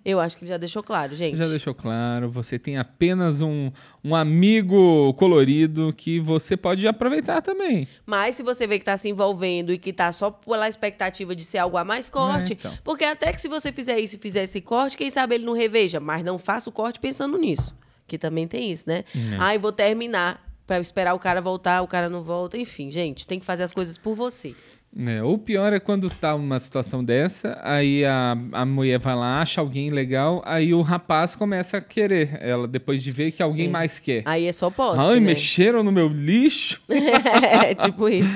Eu 0.03 0.19
acho 0.19 0.39
que 0.39 0.45
ele 0.45 0.49
já 0.49 0.57
deixou 0.57 0.83
claro, 0.83 1.15
gente. 1.15 1.37
Já 1.37 1.47
deixou 1.47 1.75
claro, 1.75 2.31
você 2.31 2.59
tem 2.59 2.79
apenas 2.79 3.43
um, 3.43 3.71
um 4.03 4.17
amigo 4.17 5.13
colorido 5.15 5.93
que 5.95 6.19
você 6.19 6.57
pode 6.57 6.89
aproveitar 6.89 7.43
também. 7.43 7.87
Mas 8.07 8.37
se 8.37 8.43
você 8.43 8.67
vê 8.67 8.79
que 8.79 8.85
tá 8.87 8.97
se 8.97 9.11
envolvendo 9.11 9.71
e 9.71 9.77
que 9.77 9.93
tá 9.93 10.11
só 10.13 10.31
pela 10.31 10.67
expectativa 10.67 11.37
de 11.37 11.45
ser 11.45 11.59
algo 11.59 11.77
a 11.77 11.85
mais, 11.85 12.09
corte. 12.09 12.53
É, 12.53 12.57
então. 12.57 12.79
Porque 12.83 13.05
até 13.05 13.31
que 13.33 13.41
se 13.41 13.49
você 13.49 13.71
fizer 13.71 13.99
isso 14.01 14.17
e 14.17 14.19
fizer 14.19 14.45
esse 14.45 14.63
corte, 14.63 14.97
quem 14.97 15.11
sabe 15.11 15.35
ele 15.35 15.45
não 15.45 15.53
reveja. 15.53 16.01
Mas 16.01 16.25
não 16.25 16.39
faça 16.39 16.71
o 16.71 16.73
corte 16.73 16.99
pensando 16.99 17.37
nisso. 17.37 17.77
Que 18.07 18.17
também 18.17 18.49
tem 18.49 18.71
isso, 18.73 18.85
né? 18.87 19.05
É. 19.15 19.37
Ai, 19.39 19.59
vou 19.59 19.73
terminar. 19.73 20.43
Pra 20.67 20.79
esperar 20.81 21.13
o 21.13 21.19
cara 21.19 21.43
voltar, 21.43 21.83
o 21.83 21.87
cara 21.87 22.09
não 22.09 22.23
volta. 22.23 22.57
Enfim, 22.57 22.91
gente, 22.91 23.27
tem 23.27 23.39
que 23.39 23.45
fazer 23.45 23.65
as 23.65 23.73
coisas 23.73 23.99
por 23.99 24.15
você. 24.15 24.55
É, 24.97 25.23
ou 25.23 25.37
pior 25.37 25.73
é 25.73 25.81
quando 25.81 26.09
tá 26.09 26.35
uma 26.35 26.61
situação 26.61 27.03
dessa, 27.03 27.59
aí 27.63 28.05
a, 28.05 28.37
a 28.53 28.65
mulher 28.65 28.99
vai 28.99 29.17
lá, 29.17 29.41
acha 29.41 29.61
alguém 29.61 29.91
legal, 29.91 30.41
aí 30.47 30.73
o 30.73 30.83
rapaz 30.83 31.35
começa 31.35 31.79
a 31.79 31.81
querer 31.81 32.39
ela, 32.41 32.69
depois 32.69 33.03
de 33.03 33.11
ver 33.11 33.33
que 33.33 33.43
alguém 33.43 33.69
mais 33.69 33.99
quer. 33.99 34.23
Aí 34.25 34.47
é 34.47 34.53
só 34.53 34.71
posse, 34.71 35.01
Ai, 35.01 35.15
né? 35.15 35.21
mexeram 35.21 35.83
no 35.83 35.91
meu 35.91 36.07
lixo. 36.07 36.81
é, 36.89 37.75
tipo 37.75 38.09
isso. 38.09 38.31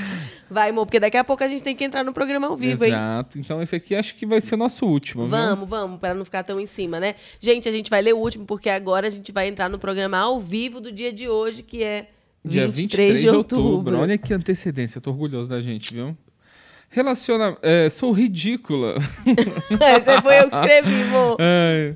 Vai, 0.51 0.71
amor, 0.71 0.87
porque 0.87 0.99
daqui 0.99 1.17
a 1.17 1.23
pouco 1.23 1.45
a 1.45 1.49
gente 1.49 1.63
tem 1.63 1.77
que 1.77 1.85
entrar 1.85 2.03
no 2.03 2.13
programa 2.13 2.47
ao 2.47 2.57
vivo, 2.57 2.85
hein? 2.85 2.91
Exato. 2.91 3.39
Então 3.39 3.63
esse 3.63 3.77
aqui 3.77 3.95
acho 3.95 4.15
que 4.15 4.27
vai 4.27 4.41
ser 4.41 4.55
o 4.55 4.59
nosso 4.59 4.87
último. 4.87 5.25
viu? 5.25 5.31
Vamos, 5.31 5.69
vamos, 5.69 6.01
para 6.01 6.15
não 6.15 6.25
ficar 6.25 6.43
tão 6.43 6.59
em 6.59 6.67
cima, 6.67 6.99
né? 6.99 7.15
Gente, 7.39 7.69
a 7.69 7.73
gente 7.73 7.91
vai 7.91 8.01
ler 8.01 8.15
o 8.15 8.19
último, 8.19 8.47
porque 8.47 8.71
agora 8.71 9.07
a 9.07 9.11
gente 9.11 9.31
vai 9.31 9.47
entrar 9.47 9.69
no 9.69 9.79
programa 9.79 10.19
ao 10.19 10.41
vivo 10.41 10.81
do 10.81 10.91
dia 10.91 11.13
de 11.13 11.29
hoje, 11.29 11.63
que 11.63 11.85
é 11.85 12.09
Dia 12.45 12.69
23 12.69 13.21
de 13.21 13.29
outubro. 13.29 13.99
Olha 13.99 14.17
que 14.17 14.33
antecedência, 14.33 14.99
eu 14.99 15.03
tô 15.03 15.11
orgulhoso 15.11 15.51
da 15.51 15.61
gente, 15.61 15.93
viu? 15.93 16.17
Relaciona... 16.91 17.57
é, 17.61 17.91
sou 17.91 18.13
ridícula. 18.13 18.95
Esse 19.97 20.23
foi 20.23 20.41
eu 20.41 20.49
que 20.49 20.55
escrevi, 20.55 20.91
e 21.03 21.05
meu 21.05 21.37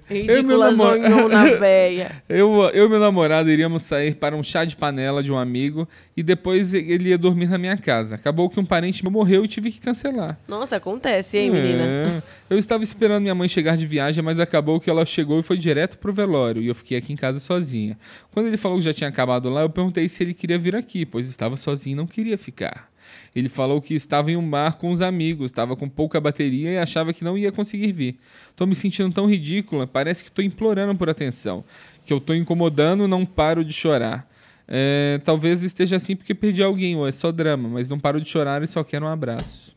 Ridícula 0.09 0.70
namo- 0.70 0.76
zonhona 0.76 1.45
véia. 1.59 2.22
Eu, 2.28 2.62
eu 2.74 2.86
e 2.86 2.88
meu 2.88 3.01
namorado 3.01 3.51
iríamos 3.51 3.82
sair 3.82 4.14
para 4.14 4.36
um 4.36 4.43
chá 4.43 4.64
de 4.66 4.76
panela 4.76 5.22
de 5.22 5.32
um 5.32 5.38
amigo 5.38 5.88
e 6.14 6.22
depois 6.22 6.74
ele 6.74 7.09
ia 7.09 7.16
dormir 7.16 7.49
na 7.49 7.57
minha 7.57 7.76
casa. 7.76 8.16
Acabou 8.16 8.51
que 8.51 8.61
um 8.61 8.64
parente 8.66 9.03
morreu 9.05 9.45
e 9.45 9.49
tive 9.49 9.70
que 9.72 9.80
cancelar. 9.80 10.38
Nossa, 10.47 10.76
acontece, 10.76 11.38
hein, 11.38 11.51
menina? 11.51 11.84
É. 11.84 12.22
Eu 12.51 12.59
estava 12.59 12.84
esperando 12.84 13.22
minha 13.22 13.34
mãe 13.34 13.49
chegar 13.49 13.76
de 13.78 13.86
viagem, 13.86 14.22
mas 14.22 14.38
acabou 14.38 14.78
que 14.78 14.90
ela 14.90 15.07
chegou 15.07 15.40
e 15.40 15.43
foi 15.43 15.57
direto 15.57 15.97
pro 15.97 16.12
velório 16.12 16.61
e 16.62 16.68
eu 16.68 16.74
fiquei 16.74 16.99
aqui 16.99 17.12
em 17.12 17.16
casa 17.16 17.40
sozinha. 17.40 17.99
Quando 18.30 18.47
ele 18.47 18.59
falou 18.59 18.76
que 18.78 18.84
já 18.84 18.93
tinha 18.93 19.09
acabado 19.09 19.49
lá, 19.49 19.62
eu 19.62 19.70
perguntei 19.70 20.07
se 20.09 20.22
ele 20.22 20.34
queria 20.34 20.59
vir 20.59 20.76
aqui, 20.76 21.07
pois 21.07 21.28
estava 21.28 21.57
sozinho 21.57 21.95
e 21.95 21.97
não 21.97 22.07
queria 22.07 22.36
ficar. 22.36 22.91
Ele 23.34 23.48
falou 23.48 23.80
que 23.80 23.94
estava 23.94 24.30
em 24.30 24.36
um 24.36 24.48
bar 24.48 24.76
com 24.76 24.90
os 24.90 25.00
amigos, 25.00 25.50
estava 25.50 25.74
com 25.76 25.88
pouca 25.88 26.20
bateria 26.20 26.70
e 26.70 26.78
achava 26.78 27.12
que 27.12 27.24
não 27.24 27.36
ia 27.36 27.50
conseguir 27.50 27.92
vir. 27.92 28.18
Tô 28.56 28.66
me 28.66 28.74
sentindo 28.74 29.12
tão 29.12 29.26
ridícula, 29.26 29.86
parece 29.86 30.24
que 30.24 30.30
tô 30.30 30.42
implorando 30.42 30.94
por 30.94 31.08
atenção, 31.08 31.64
que 32.04 32.12
eu 32.12 32.20
tô 32.20 32.34
incomodando, 32.34 33.08
não 33.08 33.24
paro 33.24 33.64
de 33.64 33.72
chorar. 33.72 34.30
É, 34.68 35.20
talvez 35.24 35.62
esteja 35.62 35.96
assim 35.96 36.16
porque 36.16 36.34
perdi 36.34 36.62
alguém, 36.62 36.96
ou 36.96 37.06
é 37.06 37.12
só 37.12 37.32
drama, 37.32 37.68
mas 37.68 37.90
não 37.90 37.98
paro 37.98 38.20
de 38.20 38.28
chorar 38.28 38.62
e 38.62 38.66
só 38.66 38.82
quero 38.84 39.04
um 39.04 39.08
abraço. 39.08 39.74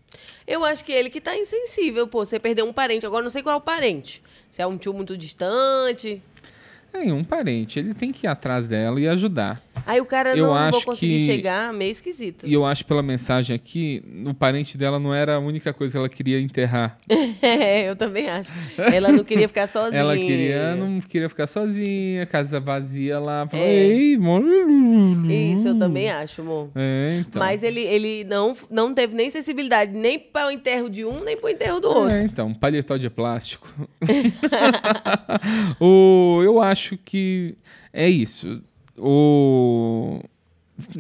Eu 0.48 0.64
acho 0.64 0.86
que 0.86 0.92
ele 0.92 1.10
que 1.10 1.20
tá 1.20 1.36
insensível, 1.36 2.08
pô. 2.08 2.24
Você 2.24 2.40
perdeu 2.40 2.66
um 2.66 2.74
parente. 2.74 3.06
Agora 3.06 3.24
não 3.24 3.30
sei 3.30 3.42
qual 3.42 3.56
é 3.56 3.58
o 3.58 3.62
parente. 3.62 4.22
Se 4.52 4.62
é 4.62 4.68
um 4.68 4.78
tio 4.78 4.94
muito 4.94 5.18
distante. 5.18 6.22
É, 6.94 7.12
um 7.12 7.24
parente, 7.24 7.78
ele 7.78 7.94
tem 7.94 8.12
que 8.12 8.26
ir 8.26 8.30
atrás 8.30 8.68
dela 8.68 9.02
e 9.02 9.08
ajudar. 9.08 9.62
Aí 9.86 10.00
o 10.02 10.06
cara 10.06 10.36
Eu 10.36 10.48
não 10.48 10.56
acho 10.56 10.72
vou 10.72 10.82
conseguir 10.82 11.18
que- 11.18 11.26
chegar, 11.26 11.74
meio 11.74 11.92
esquisito. 11.92 12.48
E 12.48 12.54
eu 12.54 12.66
acho 12.66 12.86
pela 12.86 13.02
mensagem 13.04 13.56
aqui, 13.56 14.04
o 14.26 14.34
parente 14.34 14.78
dela 14.78 15.00
não 15.00 15.14
era 15.14 15.36
a 15.36 15.40
única 15.40 15.74
coisa 15.74 15.92
que 15.94 15.98
ela 15.98 16.10
queria 16.10 16.40
enterrar. 16.40 16.98
É, 17.42 17.90
eu 17.90 17.96
também 17.96 18.28
acho. 18.28 18.54
Ela 18.78 19.12
não 19.12 19.24
queria 19.24 19.48
ficar 19.48 19.68
sozinha. 19.68 20.00
Ela 20.00 20.16
queria, 20.18 20.76
não 20.76 21.00
queria 21.00 21.30
ficar 21.30 21.48
sozinha, 21.48 22.26
casa 22.26 22.60
vazia 22.60 23.20
lá. 23.20 23.48
Falou, 23.48 23.66
É. 23.66 23.74
Ei. 23.76 24.18
Isso, 25.54 25.68
eu 25.70 25.78
também 25.80 26.10
acho, 26.10 26.42
amor. 26.42 26.70
É, 26.76 27.18
então. 27.20 27.40
Mas 27.40 27.64
ele, 27.64 27.82
ele 27.82 28.24
não, 28.24 28.56
não 28.70 28.94
teve 28.94 29.16
nem 29.16 29.30
sensibilidade 29.30 29.92
nem 29.94 30.18
para 30.20 30.48
o 30.48 30.52
enterro 30.52 30.90
de 30.90 31.06
um, 31.06 31.24
nem 31.24 31.38
para 31.38 31.48
o 31.48 31.50
enterro 31.50 31.80
do 31.80 31.88
outro. 31.90 32.16
É, 32.16 32.24
então, 32.24 32.54
paletó 32.54 32.98
de 32.98 33.10
plástico. 33.10 33.68
o, 35.80 36.42
eu 36.44 36.62
acho 36.62 36.98
que 36.98 37.56
é 37.94 38.10
isso. 38.10 38.62
O, 38.98 40.20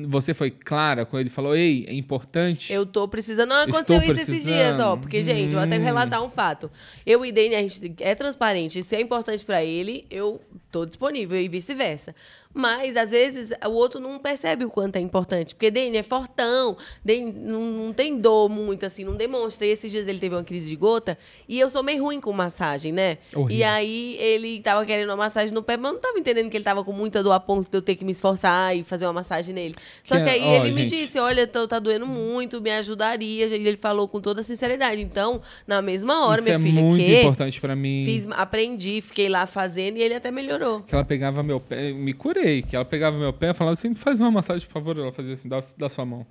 você 0.07 0.33
foi 0.33 0.51
clara 0.51 1.05
quando 1.05 1.21
ele 1.21 1.29
falou, 1.29 1.55
ei, 1.55 1.85
é 1.87 1.93
importante. 1.93 2.71
Eu 2.71 2.85
tô 2.85 3.07
precisando. 3.07 3.49
Não, 3.49 3.63
aconteceu 3.63 3.97
Estou 3.97 4.01
isso 4.01 4.11
esses 4.13 4.25
precisando. 4.25 4.53
dias, 4.53 4.79
ó. 4.79 4.95
Porque, 4.97 5.21
gente, 5.23 5.53
eu 5.53 5.59
vou 5.59 5.67
até 5.67 5.77
Hum. 5.77 5.83
relatar 5.83 6.23
um 6.23 6.29
fato. 6.29 6.71
Eu 7.05 7.25
e 7.25 7.31
Dani, 7.31 7.55
a 7.55 7.61
gente 7.61 7.93
é 7.99 8.15
transparente. 8.15 8.81
Se 8.83 8.95
é 8.95 9.01
importante 9.01 9.43
pra 9.43 9.63
ele, 9.63 10.05
eu 10.09 10.41
tô 10.71 10.85
disponível 10.85 11.39
e 11.39 11.47
vice-versa. 11.49 12.15
Mas, 12.57 12.95
às 12.95 13.11
vezes, 13.11 13.51
o 13.67 13.71
outro 13.71 13.99
não 13.99 14.17
percebe 14.17 14.63
o 14.63 14.69
quanto 14.69 14.95
é 14.95 14.99
importante. 15.01 15.53
Porque 15.53 15.69
Dani 15.69 15.97
é 15.97 16.03
fortão, 16.03 16.77
Dani 17.03 17.33
não, 17.33 17.61
não 17.61 17.93
tem 17.93 18.17
dor 18.17 18.47
muito, 18.47 18.85
assim, 18.85 19.03
não 19.03 19.15
demonstra. 19.17 19.67
E 19.67 19.71
esses 19.71 19.91
dias 19.91 20.07
ele 20.07 20.19
teve 20.19 20.33
uma 20.35 20.43
crise 20.43 20.69
de 20.69 20.75
gota 20.77 21.17
e 21.49 21.59
eu 21.59 21.69
sou 21.69 21.83
meio 21.83 22.01
ruim 22.01 22.21
com 22.21 22.31
massagem, 22.31 22.93
né? 22.93 23.17
Horrível. 23.35 23.57
E 23.57 23.63
aí 23.63 24.15
ele 24.21 24.61
tava 24.61 24.85
querendo 24.85 25.09
uma 25.09 25.17
massagem 25.17 25.53
no 25.53 25.61
pé, 25.61 25.75
mas 25.75 25.87
eu 25.89 25.93
não 25.95 25.99
tava 26.01 26.17
entendendo 26.17 26.49
que 26.49 26.55
ele 26.55 26.63
tava 26.63 26.81
com 26.81 26.93
muita 26.93 27.21
dor 27.21 27.33
a 27.33 27.39
ponto 27.41 27.69
de 27.69 27.77
eu 27.77 27.81
ter 27.81 27.95
que 27.95 28.05
me 28.05 28.11
esforçar 28.11 28.73
e 28.75 28.83
fazer 28.83 29.05
uma 29.05 29.11
massagem 29.13 29.53
nele. 29.53 29.75
Só 30.01 30.15
Que 30.15 30.23
que 30.23 30.29
é- 30.29 30.31
aí 30.33 30.41
ó, 30.41 30.63
ele 30.65 30.73
me 30.73 30.81
gente. 30.87 30.95
disse: 30.97 31.19
olha, 31.19 31.45
tô- 31.45 31.67
tá 31.67 31.77
doendo 31.77 32.07
muito, 32.07 32.61
me 32.61 32.71
ajudaria. 32.71 33.47
E 33.47 33.53
ele 33.53 33.75
falou 33.75 34.07
com 34.07 34.21
toda 34.21 34.41
sinceridade. 34.43 35.01
Então, 35.01 35.41
na 35.67 35.81
mesma 35.81 36.25
hora, 36.25 36.39
Isso 36.39 36.45
minha 36.49 36.55
é 36.55 36.59
filha, 36.59 36.81
muito 36.81 37.03
que 37.03 37.19
importante 37.19 37.59
pra 37.59 37.75
mim. 37.75 38.03
fiz, 38.05 38.25
aprendi, 38.31 39.01
fiquei 39.01 39.27
lá 39.27 39.45
fazendo 39.45 39.97
e 39.97 40.01
ele 40.01 40.13
até 40.13 40.31
melhorou. 40.31 40.81
Que 40.83 40.95
ela 40.95 41.03
pegava 41.03 41.43
meu 41.43 41.59
pé, 41.59 41.91
me 41.91 42.13
curei, 42.13 42.44
que 42.67 42.75
ela 42.75 42.85
pegava 42.85 43.17
meu 43.17 43.33
pé 43.33 43.51
e 43.51 43.53
falava 43.53 43.73
assim, 43.73 43.93
faz 43.95 44.19
uma 44.19 44.31
massagem, 44.31 44.67
por 44.67 44.73
favor. 44.73 44.97
Ela 44.97 45.11
fazia 45.11 45.33
assim, 45.33 45.47
dá, 45.47 45.61
dá 45.77 45.89
sua 45.89 46.05
mão. 46.05 46.25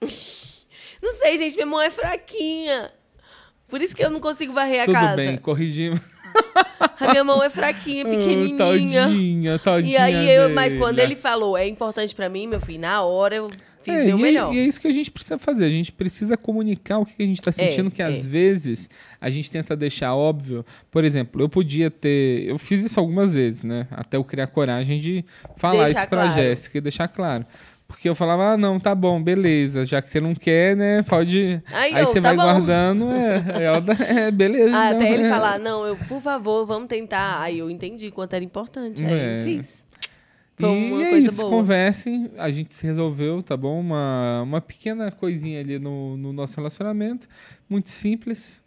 sei, 1.26 1.38
gente. 1.38 1.54
Minha 1.56 1.66
mão 1.66 1.82
é 1.82 1.90
fraquinha. 1.90 2.92
Por 3.68 3.82
isso 3.82 3.94
que 3.96 4.04
eu 4.04 4.10
não 4.10 4.20
consigo 4.20 4.52
varrer 4.52 4.82
a 4.82 4.84
Tudo 4.84 4.94
casa. 4.94 5.16
bem, 5.16 5.36
corrigimos. 5.36 6.00
A 7.00 7.10
minha 7.10 7.24
mão 7.24 7.42
é 7.42 7.48
fraquinha, 7.50 8.04
pequenininha. 8.08 8.56
Tadinha, 8.58 9.58
tadinha 9.58 9.92
E 9.92 9.96
aí, 9.96 10.30
eu, 10.30 10.50
mas 10.50 10.74
quando 10.74 10.98
ele 10.98 11.16
falou, 11.16 11.56
é 11.56 11.66
importante 11.66 12.14
pra 12.14 12.28
mim, 12.28 12.46
meu 12.46 12.60
filho, 12.60 12.80
na 12.80 13.02
hora 13.02 13.34
eu 13.36 13.48
fiz 13.86 14.00
É, 14.00 14.04
meu 14.04 14.16
e, 14.18 14.20
é- 14.20 14.22
melhor. 14.22 14.54
e 14.54 14.58
é 14.58 14.62
isso 14.64 14.80
que 14.80 14.88
a 14.88 14.90
gente 14.92 15.10
precisa 15.10 15.38
fazer. 15.38 15.64
A 15.64 15.70
gente 15.70 15.90
precisa 15.92 16.36
comunicar 16.36 16.98
o 16.98 17.06
que 17.06 17.22
a 17.22 17.26
gente 17.26 17.38
está 17.38 17.50
sentindo, 17.52 17.90
que 17.90 18.02
às 18.02 18.24
é. 18.24 18.28
vezes 18.28 18.90
a 19.20 19.30
gente 19.30 19.50
tenta 19.50 19.74
deixar 19.76 20.14
óbvio. 20.14 20.64
Por 20.90 21.04
exemplo, 21.04 21.40
eu 21.40 21.48
podia 21.48 21.90
ter. 21.90 22.44
Eu 22.48 22.58
fiz 22.58 22.82
isso 22.82 22.98
algumas 23.00 23.34
vezes, 23.34 23.64
né? 23.64 23.86
Até 23.90 24.16
eu 24.16 24.24
criar 24.24 24.48
coragem 24.48 24.98
de 24.98 25.24
falar 25.56 25.84
Deixar 25.84 26.00
isso 26.00 26.10
pra 26.10 26.22
claro. 26.24 26.40
Jéssica 26.40 26.78
e 26.78 26.80
deixar 26.80 27.08
claro. 27.08 27.46
Porque 27.88 28.08
eu 28.08 28.16
falava, 28.16 28.54
ah, 28.54 28.56
não, 28.56 28.80
tá 28.80 28.96
bom, 28.96 29.22
beleza. 29.22 29.84
Já 29.84 30.02
que 30.02 30.10
você 30.10 30.20
não 30.20 30.34
quer, 30.34 30.76
né? 30.76 31.02
Pode. 31.04 31.62
Aí 31.72 31.92
você 32.04 32.20
tá 32.20 32.32
vai 32.34 32.36
bom. 32.36 32.42
guardando. 32.42 33.08
É, 33.12 33.62
ela 33.64 33.84
é, 34.08 34.30
beleza. 34.32 34.76
Ah, 34.76 34.86
então, 34.92 35.00
até 35.06 35.14
ele 35.14 35.22
é. 35.22 35.30
falar, 35.30 35.58
não, 35.60 35.86
eu, 35.86 35.96
por 35.96 36.20
favor, 36.20 36.66
vamos 36.66 36.88
tentar. 36.88 37.40
Aí 37.40 37.60
eu 37.60 37.70
entendi 37.70 38.10
quanto 38.10 38.34
era 38.34 38.44
importante. 38.44 39.04
Aí 39.04 39.12
É. 39.12 39.38
eu 39.40 39.44
fiz. 39.44 39.85
Foi 40.58 40.68
e 40.70 41.02
é 41.02 41.18
isso, 41.18 41.42
boa. 41.42 41.50
conversem, 41.50 42.30
a 42.38 42.50
gente 42.50 42.74
se 42.74 42.86
resolveu, 42.86 43.42
tá 43.42 43.56
bom? 43.56 43.78
Uma, 43.78 44.42
uma 44.42 44.60
pequena 44.60 45.10
coisinha 45.10 45.60
ali 45.60 45.78
no, 45.78 46.16
no 46.16 46.32
nosso 46.32 46.56
relacionamento, 46.56 47.28
muito 47.68 47.90
simples, 47.90 48.62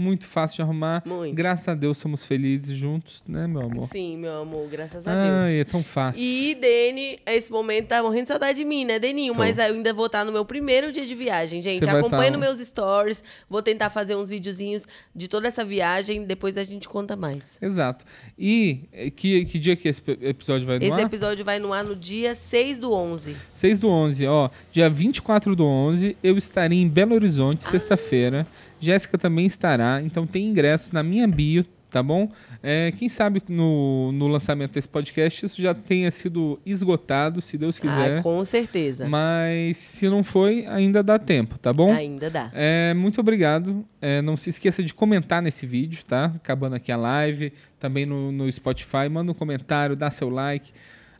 muito 0.00 0.26
fácil 0.26 0.56
de 0.56 0.62
arrumar. 0.62 1.02
Muito. 1.04 1.34
Graças 1.34 1.68
a 1.68 1.74
Deus 1.74 1.98
somos 1.98 2.24
felizes 2.24 2.76
juntos, 2.76 3.22
né, 3.28 3.46
meu 3.46 3.62
amor? 3.62 3.88
Sim, 3.92 4.16
meu 4.16 4.40
amor, 4.42 4.68
graças 4.68 5.06
a 5.06 5.14
Deus. 5.14 5.44
Ai, 5.44 5.60
é 5.60 5.64
tão 5.64 5.84
fácil. 5.84 6.22
E 6.22 6.54
Dene, 6.54 7.20
esse 7.26 7.52
momento 7.52 7.88
tá 7.88 8.02
morrendo 8.02 8.22
de 8.22 8.28
saudade 8.28 8.58
de 8.58 8.64
mim, 8.64 8.84
né, 8.84 8.98
Deninho? 8.98 9.32
Tô. 9.34 9.38
Mas 9.38 9.58
eu 9.58 9.64
ainda 9.64 9.92
vou 9.92 10.06
estar 10.06 10.24
no 10.24 10.32
meu 10.32 10.44
primeiro 10.44 10.90
dia 10.90 11.04
de 11.04 11.14
viagem, 11.14 11.60
gente. 11.60 11.88
Acompanha 11.88 12.32
tá- 12.32 12.38
nos 12.38 12.40
meus 12.40 12.58
stories. 12.66 13.22
Vou 13.48 13.62
tentar 13.62 13.90
fazer 13.90 14.16
uns 14.16 14.28
videozinhos 14.28 14.86
de 15.14 15.28
toda 15.28 15.48
essa 15.48 15.64
viagem. 15.64 16.24
Depois 16.24 16.56
a 16.56 16.64
gente 16.64 16.88
conta 16.88 17.16
mais. 17.16 17.58
Exato. 17.60 18.04
E 18.38 18.88
eh, 18.92 19.10
que, 19.10 19.44
que 19.44 19.58
dia 19.58 19.76
que 19.76 19.88
esse 19.88 20.02
episódio 20.22 20.66
vai 20.66 20.78
no 20.78 20.84
Esse 20.84 20.94
ar? 21.00 21.06
episódio 21.06 21.44
vai 21.44 21.58
no 21.58 21.72
ar 21.72 21.84
no 21.84 21.94
dia 21.94 22.34
6 22.34 22.78
do 22.78 22.92
11. 22.92 23.36
6 23.54 23.78
do 23.78 23.88
11, 23.88 24.26
ó. 24.26 24.50
Dia 24.72 24.88
24 24.88 25.54
do 25.54 25.64
11, 25.66 26.16
eu 26.22 26.36
estarei 26.38 26.80
em 26.80 26.88
Belo 26.88 27.14
Horizonte, 27.14 27.64
sexta-feira. 27.64 28.46
Jéssica 28.80 29.18
também 29.18 29.46
estará, 29.46 30.00
então 30.02 30.26
tem 30.26 30.46
ingressos 30.46 30.92
na 30.92 31.02
minha 31.02 31.28
bio, 31.28 31.64
tá 31.90 32.02
bom? 32.02 32.30
É, 32.62 32.92
quem 32.96 33.08
sabe 33.08 33.42
no, 33.48 34.12
no 34.12 34.28
lançamento 34.28 34.72
desse 34.72 34.88
podcast 34.88 35.44
isso 35.44 35.60
já 35.60 35.74
tenha 35.74 36.10
sido 36.10 36.58
esgotado, 36.64 37.42
se 37.42 37.58
Deus 37.58 37.78
quiser. 37.78 38.18
Ah, 38.18 38.22
com 38.22 38.42
certeza. 38.44 39.08
Mas 39.08 39.76
se 39.76 40.08
não 40.08 40.22
foi, 40.22 40.64
ainda 40.66 41.02
dá 41.02 41.18
tempo, 41.18 41.58
tá 41.58 41.72
bom? 41.72 41.92
Ainda 41.92 42.30
dá. 42.30 42.50
É, 42.54 42.94
muito 42.94 43.20
obrigado. 43.20 43.84
É, 44.00 44.22
não 44.22 44.36
se 44.36 44.50
esqueça 44.50 44.82
de 44.82 44.94
comentar 44.94 45.42
nesse 45.42 45.66
vídeo, 45.66 46.04
tá? 46.06 46.32
Acabando 46.36 46.76
aqui 46.76 46.92
a 46.92 46.96
live, 46.96 47.52
também 47.78 48.06
no, 48.06 48.30
no 48.32 48.50
Spotify. 48.50 49.08
Manda 49.10 49.32
um 49.32 49.34
comentário, 49.34 49.96
dá 49.96 50.10
seu 50.10 50.30
like. 50.30 50.72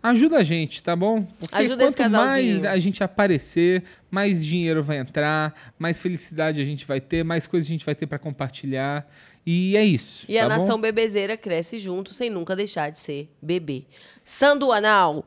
Ajuda 0.02 0.38
a 0.38 0.42
gente, 0.42 0.82
tá 0.82 0.96
bom? 0.96 1.22
Porque 1.38 1.54
Ajuda 1.54 1.84
esse 1.84 1.96
quanto 1.96 2.10
mais 2.12 2.44
casalzinho. 2.44 2.70
a 2.70 2.78
gente 2.78 3.04
aparecer, 3.04 3.82
mais 4.10 4.44
dinheiro 4.44 4.82
vai 4.82 4.98
entrar, 4.98 5.54
mais 5.78 6.00
felicidade 6.00 6.60
a 6.60 6.64
gente 6.64 6.86
vai 6.86 7.00
ter, 7.00 7.22
mais 7.22 7.46
coisas 7.46 7.68
a 7.68 7.72
gente 7.72 7.84
vai 7.84 7.94
ter 7.94 8.06
para 8.06 8.18
compartilhar. 8.18 9.06
E 9.44 9.76
é 9.76 9.84
isso. 9.84 10.24
E 10.28 10.38
a 10.38 10.42
tá 10.42 10.54
bom? 10.54 10.60
nação 10.62 10.80
bebezeira 10.80 11.36
cresce 11.36 11.78
junto 11.78 12.12
sem 12.14 12.30
nunca 12.30 12.54
deixar 12.56 12.90
de 12.90 12.98
ser 12.98 13.30
bebê. 13.42 13.84
Sanduanal. 14.24 15.24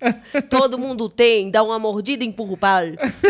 Todo 0.50 0.78
mundo 0.78 1.08
tem, 1.08 1.50
dá 1.50 1.62
uma 1.62 1.78
mordida 1.78 2.24
e 2.24 2.26
empurra 2.26 2.52
o 2.52 2.56
pau. 2.56 2.82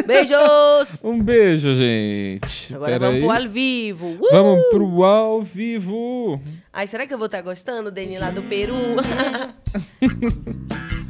Beijos! 0.07 1.01
Um 1.05 1.23
beijo, 1.23 1.75
gente. 1.75 2.75
Agora 2.75 2.93
Pera 2.93 3.07
vamos 3.07 3.17
aí. 3.17 3.27
pro 3.27 3.31
ao 3.33 3.49
vivo. 3.49 4.07
Uh! 4.07 4.31
Vamos 4.31 4.65
pro 4.71 5.05
ao 5.05 5.43
vivo. 5.43 6.41
Ai, 6.73 6.87
será 6.87 7.07
que 7.07 7.13
eu 7.13 7.19
vou 7.19 7.27
estar 7.27 7.43
gostando, 7.43 7.91
Deni, 7.91 8.19
lá 8.19 8.31
do 8.31 8.43
Peru? 8.43 8.75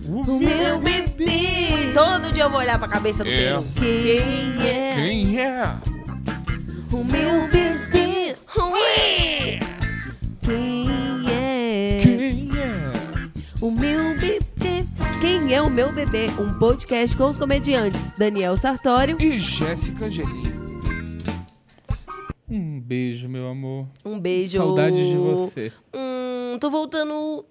o 0.08 0.38
meu 0.38 0.78
bebê. 0.80 1.92
Todo 1.94 2.32
dia 2.32 2.42
eu 2.44 2.50
vou 2.50 2.58
olhar 2.60 2.78
pra 2.78 2.88
cabeça 2.88 3.22
do 3.22 3.30
É. 3.30 3.36
Peru. 3.52 3.64
Quem 3.76 4.68
é 4.68 4.94
Quem 4.96 5.40
é? 5.40 5.62
o 6.90 7.04
meu 7.04 7.48
bebê? 7.48 8.34
Ué! 8.56 9.58
Quem 10.40 10.84
é 11.30 11.98
Quem 12.02 12.50
é? 12.58 12.90
o 13.60 13.70
meu 13.70 14.16
bebê? 14.18 14.84
Quem 15.20 15.54
é 15.54 15.62
o 15.62 15.70
meu 15.70 15.92
bebê? 15.92 16.26
Um 16.40 16.58
podcast 16.58 17.16
com 17.16 17.28
os 17.28 17.36
comediantes 17.36 18.10
Daniel 18.18 18.56
Sartório. 18.56 19.16
E 19.20 19.38
Jéssica 19.38 20.06
Angelim. 20.06 20.61
Um 22.54 22.78
beijo, 22.78 23.30
meu 23.30 23.48
amor. 23.48 23.86
Um 24.04 24.20
beijo. 24.20 24.58
Saudades 24.58 25.06
de 25.06 25.16
você. 25.16 25.72
Hum, 25.94 26.58
tô 26.60 26.68
voltando 26.68 27.46